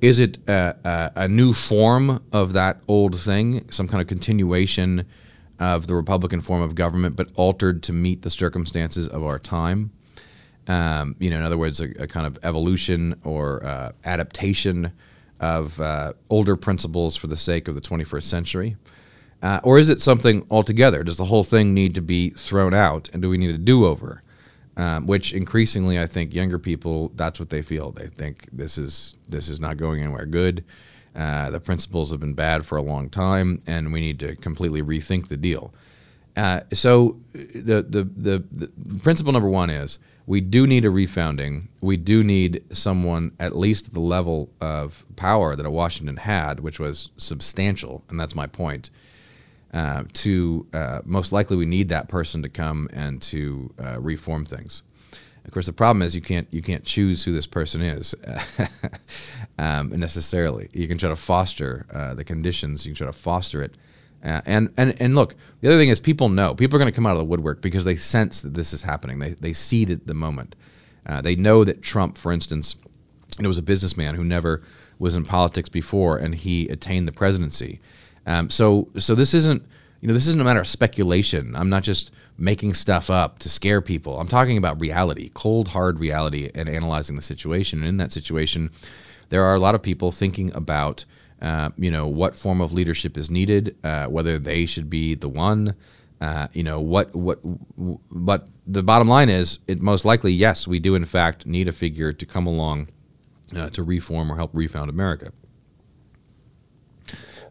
is 0.00 0.18
it 0.18 0.38
a, 0.48 0.76
a, 0.84 1.22
a, 1.22 1.28
new 1.28 1.52
form 1.52 2.24
of 2.32 2.54
that 2.54 2.80
old 2.88 3.16
thing, 3.18 3.70
some 3.70 3.86
kind 3.86 4.00
of 4.00 4.08
continuation 4.08 5.06
of 5.60 5.86
the 5.86 5.94
Republican 5.94 6.40
form 6.40 6.60
of 6.60 6.74
government, 6.74 7.14
but 7.14 7.28
altered 7.36 7.84
to 7.84 7.92
meet 7.92 8.22
the 8.22 8.30
circumstances 8.30 9.06
of 9.06 9.22
our 9.22 9.38
time? 9.38 9.92
Um, 10.66 11.14
you 11.20 11.30
know, 11.30 11.38
in 11.38 11.44
other 11.44 11.58
words, 11.58 11.80
a, 11.80 11.90
a 12.02 12.06
kind 12.08 12.26
of 12.26 12.38
evolution 12.42 13.14
or 13.22 13.64
uh, 13.64 13.92
adaptation 14.04 14.92
of 15.38 15.80
uh, 15.80 16.12
older 16.30 16.56
principles 16.56 17.16
for 17.16 17.26
the 17.26 17.36
sake 17.36 17.68
of 17.68 17.74
the 17.74 17.80
21st 17.80 18.22
century? 18.22 18.76
Uh, 19.42 19.60
or 19.64 19.78
is 19.78 19.90
it 19.90 20.00
something 20.00 20.46
altogether? 20.50 21.02
Does 21.02 21.16
the 21.16 21.24
whole 21.24 21.42
thing 21.42 21.74
need 21.74 21.94
to 21.96 22.00
be 22.00 22.30
thrown 22.30 22.72
out, 22.72 23.10
and 23.12 23.20
do 23.20 23.28
we 23.28 23.38
need 23.38 23.54
a 23.54 23.58
do 23.58 23.84
over? 23.84 24.22
um, 24.76 25.06
which 25.06 25.32
increasingly 25.32 26.00
I 26.00 26.06
think 26.06 26.34
younger 26.34 26.58
people 26.58 27.12
that's 27.14 27.38
what 27.38 27.50
they 27.50 27.62
feel. 27.62 27.90
They 27.90 28.08
think 28.08 28.48
this 28.52 28.78
is 28.78 29.16
this 29.28 29.48
is 29.48 29.60
not 29.60 29.76
going 29.76 30.02
anywhere 30.02 30.26
good. 30.26 30.64
Uh, 31.14 31.50
the 31.50 31.60
principles 31.60 32.10
have 32.10 32.20
been 32.20 32.32
bad 32.32 32.64
for 32.64 32.78
a 32.78 32.82
long 32.82 33.10
time, 33.10 33.60
and 33.66 33.92
we 33.92 34.00
need 34.00 34.18
to 34.20 34.34
completely 34.36 34.82
rethink 34.82 35.28
the 35.28 35.36
deal. 35.36 35.74
Uh, 36.34 36.60
so 36.72 37.20
the, 37.34 37.82
the, 37.82 38.08
the 38.16 38.44
the 38.50 38.98
principle 39.00 39.32
number 39.32 39.48
one 39.48 39.68
is 39.68 39.98
we 40.24 40.40
do 40.40 40.66
need 40.66 40.86
a 40.86 40.88
refounding. 40.88 41.68
We 41.82 41.98
do 41.98 42.24
need 42.24 42.64
someone 42.72 43.32
at 43.38 43.54
least 43.54 43.92
the 43.92 44.00
level 44.00 44.48
of 44.58 45.04
power 45.16 45.54
that 45.54 45.66
a 45.66 45.70
Washington 45.70 46.16
had, 46.16 46.60
which 46.60 46.80
was 46.80 47.10
substantial, 47.18 48.04
and 48.08 48.18
that's 48.18 48.34
my 48.34 48.46
point. 48.46 48.88
Uh, 49.72 50.04
to 50.12 50.66
uh, 50.74 51.00
most 51.06 51.32
likely 51.32 51.56
we 51.56 51.64
need 51.64 51.88
that 51.88 52.06
person 52.06 52.42
to 52.42 52.48
come 52.50 52.90
and 52.92 53.22
to 53.22 53.72
uh, 53.82 53.98
reform 53.98 54.44
things. 54.44 54.82
Of 55.46 55.50
course, 55.50 55.64
the 55.64 55.72
problem 55.72 56.02
is 56.02 56.14
you 56.14 56.20
can't 56.20 56.46
you 56.50 56.60
can't 56.60 56.84
choose 56.84 57.24
who 57.24 57.32
this 57.32 57.46
person 57.46 57.80
is 57.80 58.14
um, 59.58 59.88
necessarily. 59.88 60.68
You 60.74 60.86
can 60.86 60.98
try 60.98 61.08
to 61.08 61.16
foster 61.16 61.86
uh, 61.90 62.14
the 62.14 62.22
conditions. 62.22 62.84
You 62.84 62.92
can 62.92 62.98
try 62.98 63.06
to 63.06 63.18
foster 63.18 63.62
it. 63.62 63.78
Uh, 64.22 64.42
and, 64.44 64.72
and 64.76 64.94
and 65.00 65.14
look, 65.14 65.34
the 65.62 65.68
other 65.68 65.78
thing 65.78 65.88
is 65.88 66.00
people 66.00 66.28
know 66.28 66.54
people 66.54 66.76
are 66.76 66.78
going 66.78 66.92
to 66.92 66.94
come 66.94 67.06
out 67.06 67.12
of 67.12 67.18
the 67.18 67.24
woodwork 67.24 67.62
because 67.62 67.84
they 67.84 67.96
sense 67.96 68.42
that 68.42 68.52
this 68.52 68.74
is 68.74 68.82
happening. 68.82 69.20
They 69.20 69.30
they 69.30 69.54
see 69.54 69.84
it 69.84 70.06
the 70.06 70.14
moment. 70.14 70.54
they 71.22 71.34
know 71.34 71.64
that 71.64 71.80
Trump, 71.82 72.18
for 72.18 72.30
instance, 72.30 72.76
know, 73.40 73.48
was 73.48 73.58
a 73.58 73.62
businessman 73.62 74.14
who 74.16 74.24
never 74.24 74.62
was 74.98 75.16
in 75.16 75.24
politics 75.24 75.68
before, 75.68 76.18
and 76.18 76.34
he 76.34 76.68
attained 76.68 77.08
the 77.08 77.12
presidency 77.12 77.80
um, 78.26 78.50
so 78.50 78.88
so 78.98 79.14
this 79.14 79.34
isn't 79.34 79.64
you 80.00 80.08
know 80.08 80.14
this 80.14 80.26
isn't 80.26 80.40
a 80.40 80.44
matter 80.44 80.60
of 80.60 80.66
speculation. 80.66 81.54
I'm 81.56 81.68
not 81.68 81.82
just 81.82 82.10
making 82.38 82.74
stuff 82.74 83.10
up 83.10 83.38
to 83.40 83.48
scare 83.48 83.80
people. 83.80 84.18
I'm 84.18 84.28
talking 84.28 84.56
about 84.56 84.80
reality, 84.80 85.30
cold 85.34 85.68
hard 85.68 86.00
reality, 86.00 86.50
and 86.54 86.68
analyzing 86.68 87.16
the 87.16 87.22
situation. 87.22 87.80
And 87.80 87.88
in 87.88 87.96
that 87.98 88.12
situation, 88.12 88.70
there 89.28 89.44
are 89.44 89.54
a 89.54 89.60
lot 89.60 89.74
of 89.74 89.82
people 89.82 90.12
thinking 90.12 90.54
about. 90.54 91.04
Uh, 91.40 91.70
you 91.76 91.90
know 91.90 92.06
what 92.06 92.36
form 92.36 92.60
of 92.60 92.72
leadership 92.72 93.18
is 93.18 93.28
needed, 93.28 93.76
uh, 93.82 94.06
whether 94.06 94.38
they 94.38 94.64
should 94.64 94.88
be 94.88 95.16
the 95.16 95.28
one. 95.28 95.74
Uh, 96.20 96.46
you 96.52 96.62
know 96.62 96.80
what 96.80 97.12
what 97.16 97.40
but 98.12 98.46
the 98.64 98.80
bottom 98.80 99.08
line 99.08 99.28
is 99.28 99.58
it 99.66 99.80
most 99.80 100.04
likely 100.04 100.32
yes 100.32 100.68
we 100.68 100.78
do 100.78 100.94
in 100.94 101.04
fact 101.04 101.44
need 101.44 101.66
a 101.66 101.72
figure 101.72 102.12
to 102.12 102.24
come 102.24 102.46
along 102.46 102.86
uh, 103.56 103.68
to 103.70 103.82
reform 103.82 104.30
or 104.30 104.36
help 104.36 104.50
refound 104.52 104.88
America. 104.90 105.32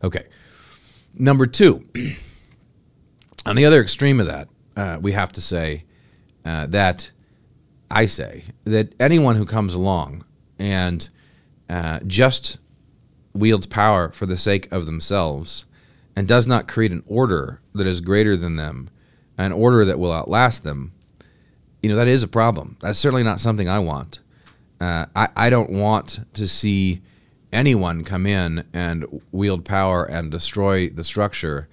Okay, 0.04 0.26
Number 1.14 1.45
two, 1.45 1.86
on 3.45 3.55
the 3.55 3.66
other 3.66 3.82
extreme 3.82 4.20
of 4.20 4.28
that, 4.28 4.47
uh, 4.76 4.99
we 5.01 5.12
have 5.12 5.32
to 5.34 5.41
say 5.41 5.84
uh, 6.45 6.68
that 6.68 7.12
I 7.89 8.05
say 8.05 8.45
that 8.64 8.95
anyone 8.99 9.36
who 9.36 9.45
comes 9.45 9.76
along 9.76 10.26
and 10.57 11.07
uh, 11.70 11.99
just 12.07 12.57
wields 13.34 13.66
power 13.66 14.12
for 14.12 14.26
the 14.26 14.38
sake 14.38 14.72
of 14.72 14.86
themselves 14.86 15.66
and 16.16 16.28
does 16.28 16.47
not 16.47 16.68
create 16.68 16.91
an 16.91 17.03
order 17.07 17.62
that 17.74 17.88
is 17.88 18.01
greater 18.01 18.36
than 18.36 18.55
them, 18.55 18.89
an 19.38 19.51
order 19.51 19.86
that 19.86 19.99
will 19.99 20.12
outlast 20.12 20.64
them, 20.64 20.93
you 21.82 21.89
know, 21.89 21.95
that 21.95 22.07
is 22.07 22.24
a 22.24 22.28
problem. 22.28 22.78
That's 22.80 22.99
certainly 22.99 23.24
not 23.24 23.39
something 23.39 23.68
I 23.68 23.80
want. 23.80 24.20
Uh, 24.80 25.05
I, 25.16 25.30
I 25.36 25.49
don't 25.49 25.70
want 25.70 26.20
to 26.34 26.47
see 26.47 27.01
anyone 27.52 28.04
come 28.04 28.26
in 28.26 28.66
and 28.74 29.22
wield 29.32 29.66
power 29.66 30.06
and 30.06 30.32
destroy 30.32 30.89
the 30.89 31.04
structure 31.04 31.68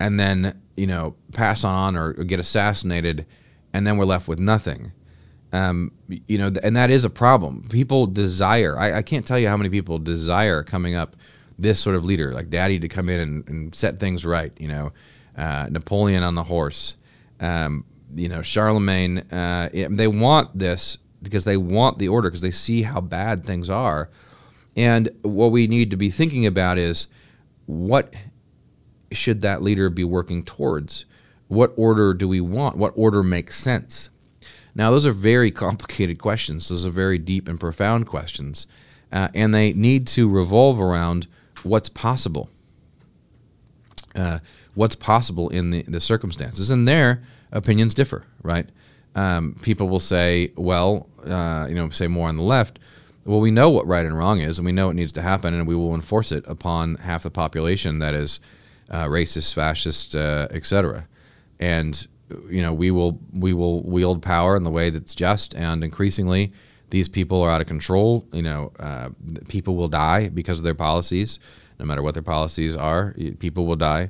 and 0.00 0.18
then 0.18 0.60
you 0.76 0.86
know 0.86 1.14
pass 1.32 1.64
on 1.64 1.96
or, 1.96 2.12
get 2.12 2.40
assassinated 2.40 3.26
and 3.72 3.86
then 3.86 3.96
we're 3.96 4.04
left 4.04 4.28
with 4.28 4.38
nothing 4.38 4.92
um, 5.52 5.92
you 6.26 6.38
know 6.38 6.52
and 6.62 6.76
that 6.76 6.90
is 6.90 7.04
a 7.04 7.10
problem 7.10 7.66
people 7.70 8.06
desire 8.06 8.78
I, 8.78 8.98
I, 8.98 9.02
can't 9.02 9.26
tell 9.26 9.38
you 9.38 9.48
how 9.48 9.56
many 9.56 9.70
people 9.70 9.98
desire 9.98 10.62
coming 10.62 10.94
up 10.94 11.16
this 11.58 11.80
sort 11.80 11.96
of 11.96 12.04
leader 12.04 12.32
like 12.32 12.50
daddy 12.50 12.78
to 12.78 12.88
come 12.88 13.08
in 13.08 13.20
and, 13.20 13.48
and 13.48 13.74
set 13.74 13.98
things 13.98 14.26
right 14.26 14.52
you 14.58 14.68
know 14.68 14.92
uh, 15.36 15.68
napoleon 15.70 16.22
on 16.22 16.34
the 16.34 16.44
horse 16.44 16.94
um, 17.40 17.84
you 18.14 18.28
know, 18.28 18.42
Charlemagne, 18.42 19.18
uh, 19.30 19.68
they 19.72 20.08
want 20.08 20.58
this 20.58 20.98
because 21.22 21.44
they 21.44 21.56
want 21.56 21.98
the 21.98 22.08
order 22.08 22.28
because 22.28 22.40
they 22.40 22.50
see 22.50 22.82
how 22.82 23.00
bad 23.00 23.44
things 23.44 23.68
are. 23.68 24.08
And 24.78 25.10
what 25.22 25.50
we 25.50 25.66
need 25.66 25.90
to 25.90 25.96
be 25.96 26.08
thinking 26.08 26.46
about 26.46 26.78
is 26.78 27.08
what 27.66 28.14
should 29.10 29.42
that 29.42 29.60
leader 29.60 29.90
be 29.90 30.04
working 30.04 30.44
towards? 30.44 31.04
What 31.48 31.72
order 31.76 32.14
do 32.14 32.28
we 32.28 32.40
want? 32.40 32.76
What 32.76 32.92
order 32.94 33.24
makes 33.24 33.58
sense? 33.58 34.08
Now, 34.76 34.92
those 34.92 35.04
are 35.04 35.12
very 35.12 35.50
complicated 35.66 36.20
questions. 36.20 36.68
Those 36.68 36.86
are 36.86 36.90
very 36.90 37.18
deep 37.18 37.48
and 37.48 37.58
profound 37.58 38.06
questions. 38.06 38.68
Uh, 39.10 39.26
and 39.34 39.52
they 39.52 39.72
need 39.72 40.06
to 40.08 40.28
revolve 40.28 40.80
around 40.80 41.26
what's 41.64 41.88
possible. 41.88 42.48
Uh, 44.14 44.38
what's 44.76 44.94
possible 44.94 45.48
in 45.48 45.70
the, 45.70 45.82
the 45.82 45.98
circumstances. 45.98 46.70
And 46.70 46.86
their 46.86 47.24
opinions 47.50 47.94
differ, 47.94 48.26
right? 48.44 48.68
Um, 49.16 49.56
people 49.60 49.88
will 49.88 49.98
say, 49.98 50.52
well, 50.54 51.08
uh, 51.26 51.66
you 51.68 51.74
know, 51.74 51.88
say 51.90 52.06
more 52.06 52.28
on 52.28 52.36
the 52.36 52.44
left, 52.44 52.78
well, 53.28 53.40
we 53.40 53.50
know 53.50 53.68
what 53.68 53.86
right 53.86 54.06
and 54.06 54.16
wrong 54.16 54.40
is, 54.40 54.58
and 54.58 54.64
we 54.64 54.72
know 54.72 54.88
it 54.88 54.94
needs 54.94 55.12
to 55.12 55.20
happen, 55.20 55.52
and 55.52 55.66
we 55.66 55.74
will 55.74 55.94
enforce 55.94 56.32
it 56.32 56.44
upon 56.48 56.94
half 56.94 57.24
the 57.24 57.30
population 57.30 57.98
that 57.98 58.14
is 58.14 58.40
uh, 58.90 59.04
racist, 59.04 59.52
fascist, 59.52 60.16
uh, 60.16 60.48
etc. 60.50 61.06
And 61.60 62.06
you 62.48 62.62
know, 62.62 62.72
we 62.72 62.90
will 62.90 63.20
we 63.34 63.52
will 63.52 63.82
wield 63.82 64.22
power 64.22 64.56
in 64.56 64.62
the 64.62 64.70
way 64.70 64.88
that's 64.88 65.14
just, 65.14 65.54
and 65.54 65.84
increasingly, 65.84 66.52
these 66.88 67.06
people 67.06 67.42
are 67.42 67.50
out 67.50 67.60
of 67.60 67.66
control. 67.66 68.26
You 68.32 68.42
know, 68.42 68.72
uh, 68.80 69.10
people 69.48 69.76
will 69.76 69.88
die 69.88 70.30
because 70.30 70.58
of 70.58 70.64
their 70.64 70.74
policies, 70.74 71.38
no 71.78 71.84
matter 71.84 72.02
what 72.02 72.14
their 72.14 72.22
policies 72.22 72.74
are. 72.76 73.14
People 73.40 73.66
will 73.66 73.76
die, 73.76 74.08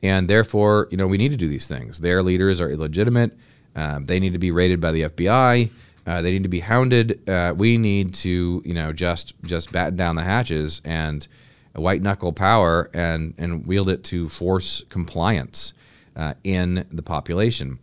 and 0.00 0.30
therefore, 0.30 0.86
you 0.92 0.96
know, 0.96 1.08
we 1.08 1.18
need 1.18 1.32
to 1.32 1.36
do 1.36 1.48
these 1.48 1.66
things. 1.66 1.98
Their 1.98 2.22
leaders 2.22 2.60
are 2.60 2.70
illegitimate. 2.70 3.36
Um, 3.74 4.06
they 4.06 4.20
need 4.20 4.32
to 4.32 4.38
be 4.38 4.52
raided 4.52 4.80
by 4.80 4.92
the 4.92 5.02
FBI. 5.02 5.70
Uh, 6.06 6.22
they 6.22 6.32
need 6.32 6.42
to 6.42 6.48
be 6.48 6.60
hounded. 6.60 7.28
Uh, 7.28 7.54
we 7.56 7.78
need 7.78 8.14
to, 8.14 8.62
you 8.64 8.74
know, 8.74 8.92
just 8.92 9.34
just 9.42 9.70
batten 9.72 9.96
down 9.96 10.16
the 10.16 10.24
hatches 10.24 10.80
and 10.84 11.26
white 11.74 12.02
knuckle 12.02 12.32
power 12.32 12.90
and 12.92 13.34
and 13.38 13.66
wield 13.66 13.88
it 13.88 14.02
to 14.04 14.28
force 14.28 14.84
compliance 14.88 15.72
uh, 16.16 16.34
in 16.42 16.86
the 16.90 17.02
population. 17.02 17.78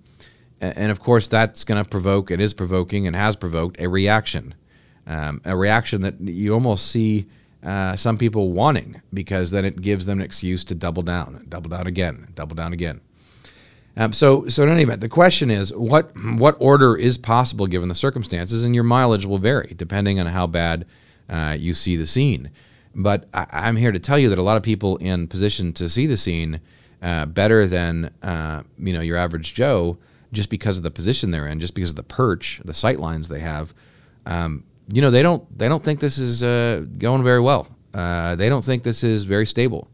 And, 0.59 0.77
and 0.77 0.91
of 0.91 0.99
course, 0.99 1.27
that's 1.27 1.63
going 1.63 1.81
to 1.81 1.89
provoke. 1.89 2.31
It 2.31 2.41
is 2.41 2.53
provoking 2.53 3.07
and 3.07 3.15
has 3.15 3.35
provoked 3.35 3.79
a 3.79 3.87
reaction, 3.87 4.55
um, 5.05 5.41
a 5.45 5.55
reaction 5.55 6.01
that 6.01 6.19
you 6.19 6.53
almost 6.53 6.87
see. 6.87 7.27
Uh, 7.63 7.95
some 7.95 8.19
people 8.19 8.53
wanting 8.53 9.01
because 9.11 9.49
then 9.49 9.65
it 9.65 9.81
gives 9.81 10.05
them 10.05 10.19
an 10.19 10.25
excuse 10.25 10.63
to 10.63 10.75
double 10.75 11.01
down, 11.01 11.43
double 11.49 11.69
down 11.69 11.87
again, 11.87 12.27
double 12.35 12.55
down 12.55 12.71
again. 12.71 13.01
Um, 13.97 14.13
so, 14.13 14.47
so 14.47 14.63
in 14.63 14.69
any 14.69 14.83
event, 14.83 15.01
the 15.01 15.09
question 15.09 15.49
is 15.49 15.73
what 15.73 16.11
what 16.15 16.55
order 16.59 16.95
is 16.95 17.17
possible 17.17 17.65
given 17.65 17.89
the 17.89 17.95
circumstances, 17.95 18.63
and 18.63 18.75
your 18.75 18.83
mileage 18.83 19.25
will 19.25 19.39
vary 19.39 19.73
depending 19.75 20.19
on 20.19 20.27
how 20.27 20.45
bad 20.45 20.85
uh, 21.27 21.55
you 21.57 21.73
see 21.73 21.95
the 21.95 22.05
scene. 22.05 22.51
But 22.93 23.27
I, 23.33 23.67
am 23.67 23.75
here 23.75 23.91
to 23.91 23.99
tell 23.99 24.19
you 24.19 24.29
that 24.29 24.37
a 24.37 24.43
lot 24.43 24.57
of 24.57 24.63
people 24.63 24.97
in 24.97 25.27
position 25.27 25.73
to 25.73 25.89
see 25.89 26.05
the 26.05 26.17
scene 26.17 26.61
uh, 27.01 27.25
better 27.25 27.65
than 27.65 28.11
uh, 28.21 28.63
you 28.77 28.93
know 28.93 29.01
your 29.01 29.17
average 29.17 29.55
Joe, 29.55 29.97
just 30.31 30.49
because 30.51 30.77
of 30.77 30.83
the 30.83 30.91
position 30.91 31.31
they're 31.31 31.47
in, 31.47 31.59
just 31.59 31.73
because 31.73 31.89
of 31.91 31.95
the 31.95 32.03
perch, 32.03 32.61
the 32.63 32.73
sight 32.73 32.99
lines 32.99 33.29
they 33.29 33.39
have. 33.39 33.73
Um, 34.27 34.63
you 34.91 35.01
know, 35.01 35.09
they 35.09 35.23
don't 35.23 35.57
they 35.57 35.67
don't 35.67 35.83
think 35.83 35.99
this 35.99 36.19
is 36.19 36.43
uh, 36.43 36.85
going 36.99 37.23
very 37.23 37.41
well. 37.41 37.67
Uh, 37.93 38.35
they 38.35 38.47
don't 38.47 38.63
think 38.63 38.83
this 38.83 39.03
is 39.03 39.23
very 39.23 39.45
stable. 39.45 39.89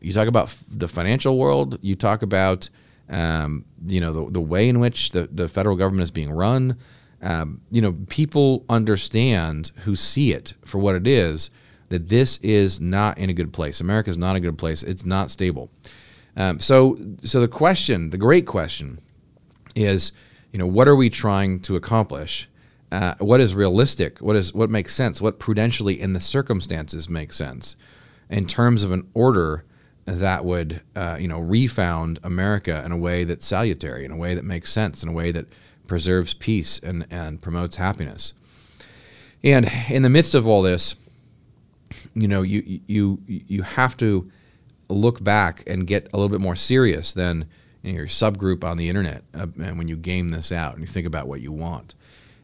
You 0.00 0.12
talk 0.12 0.28
about 0.28 0.44
f- 0.44 0.64
the 0.70 0.88
financial 0.88 1.36
world. 1.36 1.78
You 1.82 1.96
talk 1.96 2.22
about 2.22 2.68
um, 3.10 3.64
you 3.86 4.00
know, 4.00 4.12
the, 4.12 4.32
the 4.32 4.40
way 4.40 4.68
in 4.68 4.80
which 4.80 5.10
the, 5.10 5.28
the 5.30 5.48
federal 5.48 5.76
government 5.76 6.04
is 6.04 6.10
being 6.10 6.30
run. 6.30 6.76
Um, 7.22 7.60
you 7.70 7.82
know, 7.82 7.92
people 8.08 8.64
understand 8.68 9.72
who 9.80 9.94
see 9.94 10.32
it 10.32 10.54
for 10.64 10.78
what 10.78 10.94
it 10.94 11.06
is 11.06 11.50
that 11.90 12.08
this 12.08 12.38
is 12.38 12.80
not 12.80 13.18
in 13.18 13.28
a 13.28 13.34
good 13.34 13.52
place. 13.52 13.80
America 13.80 14.08
is 14.08 14.16
not 14.16 14.36
a 14.36 14.40
good 14.40 14.56
place. 14.56 14.82
It's 14.82 15.04
not 15.04 15.30
stable. 15.30 15.70
Um, 16.36 16.60
so, 16.60 16.96
so 17.22 17.40
the 17.40 17.48
question, 17.48 18.10
the 18.10 18.16
great 18.16 18.46
question, 18.46 19.00
is, 19.74 20.12
you 20.52 20.58
know, 20.58 20.66
what 20.66 20.88
are 20.88 20.96
we 20.96 21.10
trying 21.10 21.60
to 21.60 21.76
accomplish? 21.76 22.48
Uh, 22.92 23.14
what 23.18 23.40
is 23.40 23.54
realistic? 23.54 24.18
What 24.18 24.36
is 24.36 24.54
what 24.54 24.70
makes 24.70 24.94
sense? 24.94 25.20
What 25.20 25.38
prudentially 25.38 26.00
in 26.00 26.12
the 26.12 26.20
circumstances 26.20 27.08
makes 27.08 27.36
sense 27.36 27.76
in 28.28 28.46
terms 28.46 28.82
of 28.82 28.90
an 28.90 29.08
order 29.14 29.64
that 30.10 30.44
would 30.44 30.80
uh, 30.96 31.16
you 31.20 31.28
know 31.28 31.38
refound 31.38 32.18
America 32.22 32.82
in 32.84 32.92
a 32.92 32.96
way 32.96 33.24
that's 33.24 33.46
salutary, 33.46 34.04
in 34.04 34.10
a 34.10 34.16
way 34.16 34.34
that 34.34 34.44
makes 34.44 34.72
sense, 34.72 35.02
in 35.02 35.08
a 35.08 35.12
way 35.12 35.32
that 35.32 35.46
preserves 35.86 36.34
peace 36.34 36.78
and, 36.78 37.06
and 37.10 37.42
promotes 37.42 37.76
happiness. 37.76 38.32
And 39.42 39.70
in 39.88 40.02
the 40.02 40.10
midst 40.10 40.34
of 40.34 40.46
all 40.46 40.62
this, 40.62 40.96
you 42.14 42.28
know, 42.28 42.42
you 42.42 42.80
you 42.86 43.20
you 43.26 43.62
have 43.62 43.96
to 43.98 44.30
look 44.88 45.22
back 45.22 45.62
and 45.66 45.86
get 45.86 46.08
a 46.12 46.16
little 46.16 46.28
bit 46.28 46.40
more 46.40 46.56
serious 46.56 47.12
than 47.12 47.46
you 47.82 47.92
know, 47.92 47.98
your 47.98 48.08
subgroup 48.08 48.64
on 48.64 48.76
the 48.76 48.88
internet 48.88 49.22
uh, 49.34 49.46
and 49.62 49.78
when 49.78 49.86
you 49.86 49.96
game 49.96 50.30
this 50.30 50.50
out 50.50 50.74
and 50.74 50.82
you 50.82 50.86
think 50.86 51.06
about 51.06 51.28
what 51.28 51.40
you 51.40 51.52
want. 51.52 51.94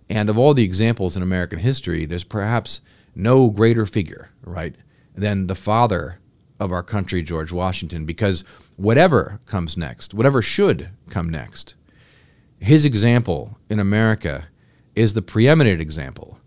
And 0.08 0.28
of 0.30 0.38
all 0.38 0.54
the 0.54 0.62
examples 0.62 1.16
in 1.16 1.22
American 1.22 1.58
history, 1.58 2.04
there's 2.06 2.22
perhaps 2.22 2.80
no 3.16 3.50
greater 3.50 3.84
figure, 3.84 4.30
right, 4.44 4.76
than 5.16 5.48
the 5.48 5.56
father 5.56 6.20
of 6.58 6.72
our 6.72 6.82
country, 6.82 7.22
George 7.22 7.52
Washington, 7.52 8.04
because 8.04 8.44
whatever 8.76 9.40
comes 9.46 9.76
next, 9.76 10.14
whatever 10.14 10.40
should 10.40 10.90
come 11.10 11.28
next, 11.28 11.74
his 12.58 12.84
example 12.84 13.58
in 13.68 13.78
America 13.78 14.48
is 14.94 15.14
the 15.14 15.22
preeminent 15.22 15.80
example 15.80 16.38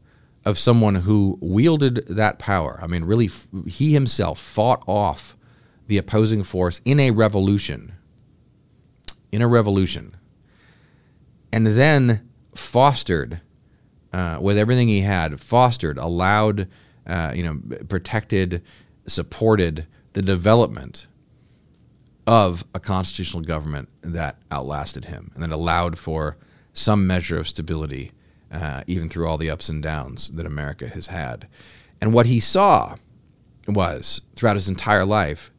of 0.46 0.58
someone 0.58 0.96
who 0.96 1.38
wielded 1.42 2.06
that 2.08 2.40
power. 2.40 2.80
I 2.82 2.88
mean, 2.88 3.04
really, 3.04 3.30
he 3.68 3.94
himself 3.94 4.40
fought 4.40 4.84
off 4.88 5.38
the 5.88 5.98
opposing 5.98 6.44
force 6.44 6.82
in 6.86 7.00
a 7.00 7.12
revolution. 7.12 7.94
In 9.32 9.42
a 9.42 9.48
revolution. 9.48 10.16
And 11.52 11.68
then 11.68 12.28
fostered, 12.56 13.42
uh, 14.14 14.40
with 14.42 14.58
everything 14.58 14.88
he 14.88 15.02
had, 15.02 15.40
fostered, 15.40 15.98
allowed, 15.98 16.68
uh, 17.06 17.34
you 17.36 17.44
know, 17.44 17.60
protected, 17.88 18.64
supported 19.08 19.86
the 20.14 20.22
development 20.22 21.08
of 22.26 22.64
a 22.76 22.80
constitutional 22.80 23.42
government 23.42 23.90
that 24.02 24.38
outlasted 24.52 25.06
him 25.06 25.32
and 25.34 25.44
that 25.44 25.52
allowed 25.52 25.98
for 25.98 26.38
some 26.74 27.08
measure 27.08 27.40
of 27.40 27.48
stability, 27.48 28.12
uh, 28.52 28.84
even 28.88 29.10
through 29.10 29.28
all 29.28 29.38
the 29.38 29.50
ups 29.50 29.70
and 29.70 29.82
downs 29.82 30.30
that 30.30 30.46
America 30.46 30.88
has 30.88 31.08
had. 31.08 31.48
And 32.00 32.14
what 32.14 32.28
he 32.28 32.40
saw 32.40 32.96
was, 33.68 34.22
throughout 34.36 34.56
his 34.56 34.70
entire 34.70 35.06
life, 35.06 35.52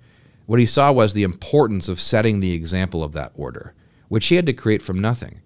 what 0.47 0.61
he 0.61 0.67
saw 0.67 0.91
was 0.91 1.13
the 1.13 1.23
importance 1.23 1.89
of 1.89 2.01
setting 2.01 2.41
the 2.41 2.53
example 2.53 3.05
of 3.05 3.13
that 3.13 3.33
order, 3.35 3.75
which 4.09 4.27
he 4.27 4.37
had 4.37 4.47
to 4.47 4.53
create 4.53 4.83
from 4.83 5.01
nothing. 5.01 5.41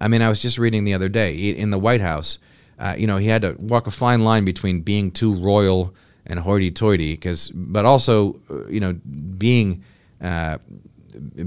I 0.00 0.08
mean, 0.08 0.22
I 0.22 0.28
was 0.28 0.40
just 0.40 0.58
reading 0.58 0.84
the 0.84 0.94
other 0.94 1.08
day 1.08 1.34
in 1.34 1.70
the 1.70 1.78
White 1.78 2.00
House, 2.00 2.38
uh, 2.78 2.94
you 2.96 3.06
know, 3.06 3.16
he 3.16 3.26
had 3.26 3.42
to 3.42 3.56
walk 3.58 3.86
a 3.86 3.90
fine 3.90 4.22
line 4.22 4.44
between 4.44 4.80
being 4.80 5.10
too 5.10 5.34
royal 5.34 5.94
and 6.28 6.40
hoity-toity, 6.40 7.14
because 7.14 7.50
but 7.50 7.84
also 7.84 8.40
uh, 8.50 8.66
you 8.66 8.80
know 8.80 8.92
being 9.38 9.82
uh, 10.22 10.58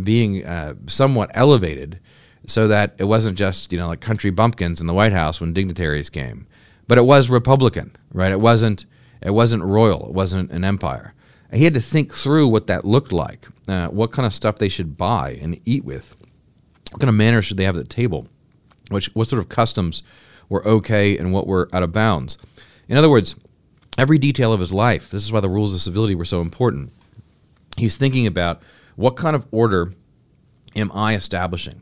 being 0.04 0.46
uh, 0.46 0.74
somewhat 0.88 1.30
elevated, 1.34 2.00
so 2.46 2.68
that 2.68 2.96
it 2.98 3.06
wasn't 3.06 3.38
just 3.38 3.72
you 3.72 3.78
know 3.78 3.88
like 3.88 4.02
country 4.02 4.32
bumpkins 4.32 4.82
in 4.82 4.88
the 4.88 4.94
White 4.94 5.14
House 5.14 5.40
when 5.40 5.54
dignitaries 5.54 6.10
came, 6.10 6.48
but 6.88 6.98
it 6.98 7.06
was 7.06 7.30
Republican, 7.30 7.96
right? 8.14 8.32
It 8.32 8.40
wasn't 8.40 8.86
it 9.22 9.32
wasn't 9.32 9.64
royal, 9.64 10.08
it 10.08 10.14
wasn't 10.14 10.52
an 10.52 10.64
empire. 10.64 11.14
He 11.54 11.66
had 11.66 11.74
to 11.74 11.82
think 11.82 12.14
through 12.14 12.48
what 12.48 12.68
that 12.68 12.86
looked 12.86 13.12
like, 13.12 13.46
uh, 13.68 13.88
what 13.88 14.14
kind 14.14 14.26
of 14.26 14.34
stuff 14.34 14.56
they 14.56 14.70
should 14.70 14.98
buy 14.98 15.38
and 15.42 15.60
eat 15.66 15.84
with, 15.84 16.16
what 16.92 17.02
kind 17.02 17.10
of 17.10 17.16
manners 17.16 17.46
should 17.46 17.58
they 17.58 17.66
have 17.66 17.76
at 17.76 17.84
the 17.84 17.88
table, 17.88 18.28
which 18.90 19.14
what 19.14 19.28
sort 19.28 19.42
of 19.42 19.50
customs 19.50 20.02
were 20.48 20.66
okay 20.66 21.18
and 21.18 21.34
what 21.34 21.48
were 21.48 21.70
out 21.74 21.84
of 21.84 21.92
bounds. 21.92 22.38
In 22.88 22.98
other 22.98 23.10
words, 23.10 23.36
every 23.98 24.18
detail 24.18 24.54
of 24.54 24.60
his 24.60 24.74
life. 24.74 25.10
This 25.10 25.24
is 25.24 25.32
why 25.32 25.40
the 25.40 25.50
rules 25.50 25.74
of 25.74 25.82
civility 25.82 26.16
were 26.16 26.26
so 26.26 26.42
important. 26.42 26.92
He's 27.78 27.98
thinking 27.98 28.28
about 28.28 28.62
what 28.96 29.16
kind 29.16 29.36
of 29.36 29.48
order 29.52 29.94
am 30.76 30.92
I 30.94 31.16
establishing 31.16 31.82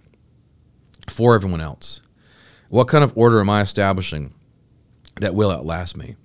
for 1.10 1.36
everyone 1.36 1.62
else? 1.62 2.02
What 2.70 2.88
kind 2.88 3.04
of 3.04 3.18
order 3.18 3.40
am 3.40 3.50
I 3.50 3.62
establishing 3.62 4.34
that 5.20 5.36
will 5.36 5.52
outlast 5.52 5.98
me? 5.98 6.16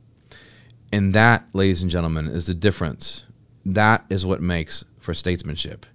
And 0.92 1.12
that, 1.14 1.46
ladies 1.52 1.82
and 1.82 1.90
gentlemen, 1.90 2.28
is 2.28 2.46
the 2.46 2.54
difference. 2.54 3.22
That 3.64 4.04
is 4.10 4.26
what 4.26 4.40
makes 4.40 4.84
for 4.98 5.14
statesmanship. 5.14 5.86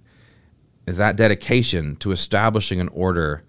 That 0.86 1.16
dedication 1.16 1.96
to 1.96 2.12
establishing 2.12 2.80
an 2.80 2.88
order 2.88 3.44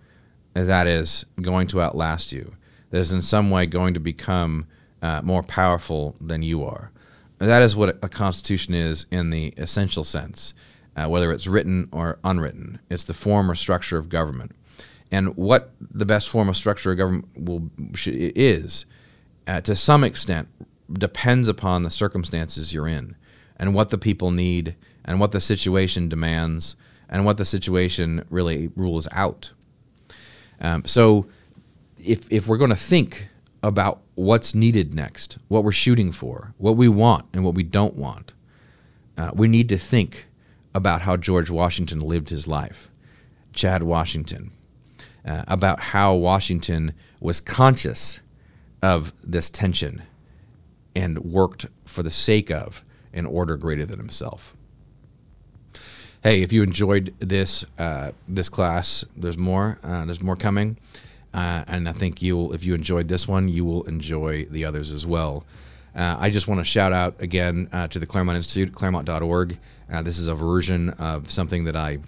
that 0.54 0.88
is 0.88 1.26
going 1.42 1.68
to 1.68 1.82
outlast 1.82 2.32
you, 2.32 2.54
that 2.92 3.00
is 3.00 3.12
in 3.12 3.22
some 3.22 3.50
way 3.50 3.66
going 3.66 3.94
to 3.96 4.00
become 4.00 4.68
uh, 5.02 5.22
more 5.24 5.44
powerful 5.44 6.16
than 6.22 6.44
you 6.44 6.64
are. 6.64 6.92
That 7.40 7.64
is 7.64 7.76
what 7.76 7.98
a 8.04 8.10
constitution 8.10 8.74
is 8.76 9.08
in 9.10 9.32
the 9.32 9.54
essential 9.58 10.04
sense, 10.04 10.54
uh, 10.96 11.08
whether 11.08 11.32
it's 11.32 11.48
written 11.48 11.90
or 11.92 12.20
unwritten. 12.24 12.80
It's 12.90 13.04
the 13.04 13.16
form 13.16 13.50
or 13.50 13.56
structure 13.56 13.98
of 13.98 14.10
government. 14.10 14.56
And 15.12 15.36
what 15.36 15.72
the 15.80 16.06
best 16.06 16.30
form 16.30 16.50
of 16.50 16.56
structure 16.56 16.92
of 16.92 16.98
government 16.98 17.28
will 17.36 17.70
is, 18.06 18.86
uh, 19.48 19.60
to 19.62 19.76
some 19.76 20.04
extent, 20.04 20.48
depends 20.94 21.48
upon 21.48 21.82
the 21.82 21.90
circumstances 21.90 22.74
you're 22.74 22.88
in, 22.88 23.16
and 23.58 23.74
what 23.74 23.90
the 23.90 23.98
people 23.98 24.32
need, 24.32 24.76
and 25.04 25.20
what 25.20 25.32
the 25.32 25.42
situation 25.42 26.10
demands, 26.10 26.76
and 27.10 27.26
what 27.26 27.38
the 27.38 27.46
situation 27.46 28.24
really 28.30 28.70
rules 28.76 29.08
out. 29.12 29.52
Um, 30.62 30.86
so, 30.86 31.28
if 31.98 32.32
if 32.32 32.48
we're 32.48 32.58
going 32.58 32.70
to 32.70 32.76
think 32.76 33.30
about 33.64 34.02
what's 34.16 34.56
needed 34.56 34.94
next, 34.94 35.38
what 35.48 35.64
we're 35.64 35.72
shooting 35.72 36.12
for, 36.12 36.54
what 36.58 36.76
we 36.76 36.88
want, 36.88 37.26
and 37.34 37.44
what 37.44 37.54
we 37.54 37.64
don't 37.64 37.96
want, 37.96 38.34
uh, 39.18 39.32
we 39.34 39.48
need 39.48 39.70
to 39.70 39.78
think 39.78 40.28
about 40.74 41.02
how 41.02 41.18
George 41.18 41.50
Washington 41.50 42.00
lived 42.00 42.30
his 42.30 42.48
life, 42.48 42.90
Chad 43.54 43.84
Washington, 43.84 44.52
uh, 45.26 45.44
about 45.48 45.80
how 45.80 46.16
Washington 46.16 46.94
was 47.20 47.40
conscious 47.40 48.22
of 48.82 49.14
this 49.24 49.50
tension 49.50 50.02
and 50.96 51.20
worked 51.20 51.68
for 51.86 52.04
the 52.04 52.12
sake 52.12 52.50
of 52.50 52.84
an 53.14 53.26
order 53.26 53.58
greater 53.58 53.86
than 53.86 54.00
himself. 54.00 54.56
Hey, 56.24 56.42
if 56.42 56.54
you 56.54 56.62
enjoyed 56.62 57.14
this 57.20 57.66
uh, 57.80 58.12
this 58.28 58.48
class, 58.48 59.04
there's 59.18 59.38
more. 59.38 59.80
Uh, 59.84 60.06
there's 60.06 60.22
more 60.22 60.36
coming, 60.36 60.78
uh, 61.34 61.64
and 61.68 61.88
I 61.88 61.94
think 61.94 62.22
you'll. 62.22 62.54
If 62.54 62.66
you 62.66 62.74
enjoyed 62.74 63.08
this 63.08 63.28
one, 63.28 63.48
you 63.48 63.64
will 63.64 63.84
enjoy 63.84 64.46
the 64.46 64.66
others 64.66 64.92
as 64.92 65.06
well. 65.06 65.46
Uh, 65.96 66.16
I 66.20 66.30
just 66.30 66.48
want 66.48 66.60
to 66.60 66.66
shout 66.66 66.94
out 66.94 67.16
again 67.20 67.70
uh, 67.74 67.88
to 67.90 68.00
the 68.00 68.06
Claremont 68.06 68.38
Institute, 68.38 68.74
claremont.org. 68.74 69.58
Uh, 69.92 70.02
this 70.02 70.20
is 70.20 70.28
a 70.28 70.36
version 70.36 70.92
of 70.92 71.30
something 71.30 71.66
that 71.66 71.76
I, 71.76 72.00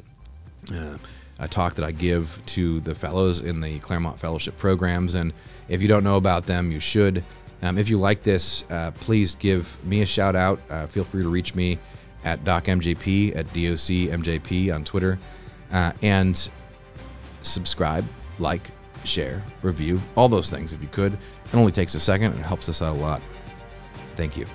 uh, 0.74 0.98
a 1.40 1.48
talk 1.48 1.76
that 1.76 1.86
I 1.86 1.92
give 1.92 2.42
to 2.48 2.80
the 2.82 2.96
fellows 2.96 3.42
in 3.42 3.60
the 3.60 3.80
Claremont 3.80 4.20
Fellowship 4.20 4.58
programs. 4.58 5.16
And 5.16 5.34
if 5.68 5.82
you 5.82 5.88
don't 5.88 6.04
know 6.04 6.16
about 6.16 6.46
them, 6.46 6.72
you 6.72 6.80
should. 6.80 7.26
Um, 7.62 7.78
if 7.78 7.90
you 7.90 7.98
like 7.98 8.24
this, 8.24 8.64
uh, 8.70 8.92
please 8.92 9.36
give 9.36 9.78
me 9.86 10.02
a 10.02 10.06
shout 10.06 10.36
out. 10.36 10.60
Feel 10.90 11.04
free 11.04 11.24
to 11.24 11.30
reach 11.30 11.56
me 11.56 11.80
at 12.24 12.44
docmjp 12.44 13.36
at 13.36 13.48
docmjp 13.48 14.74
on 14.74 14.84
Twitter. 14.84 15.20
and 15.72 16.50
subscribe, 17.42 18.06
like, 18.40 18.72
share, 19.06 19.44
review, 19.62 20.02
all 20.16 20.30
those 20.30 20.50
things 20.50 20.74
if 20.74 20.82
you 20.82 20.90
could. 20.90 21.14
It 21.14 21.56
only 21.56 21.72
takes 21.72 21.96
a 21.96 22.00
second 22.00 22.32
and 22.32 22.40
it 22.40 22.46
helps 22.46 22.70
us 22.70 22.82
out 22.82 22.96
a 22.96 23.00
lot. 23.00 23.22
Thank 24.16 24.38
you. 24.38 24.46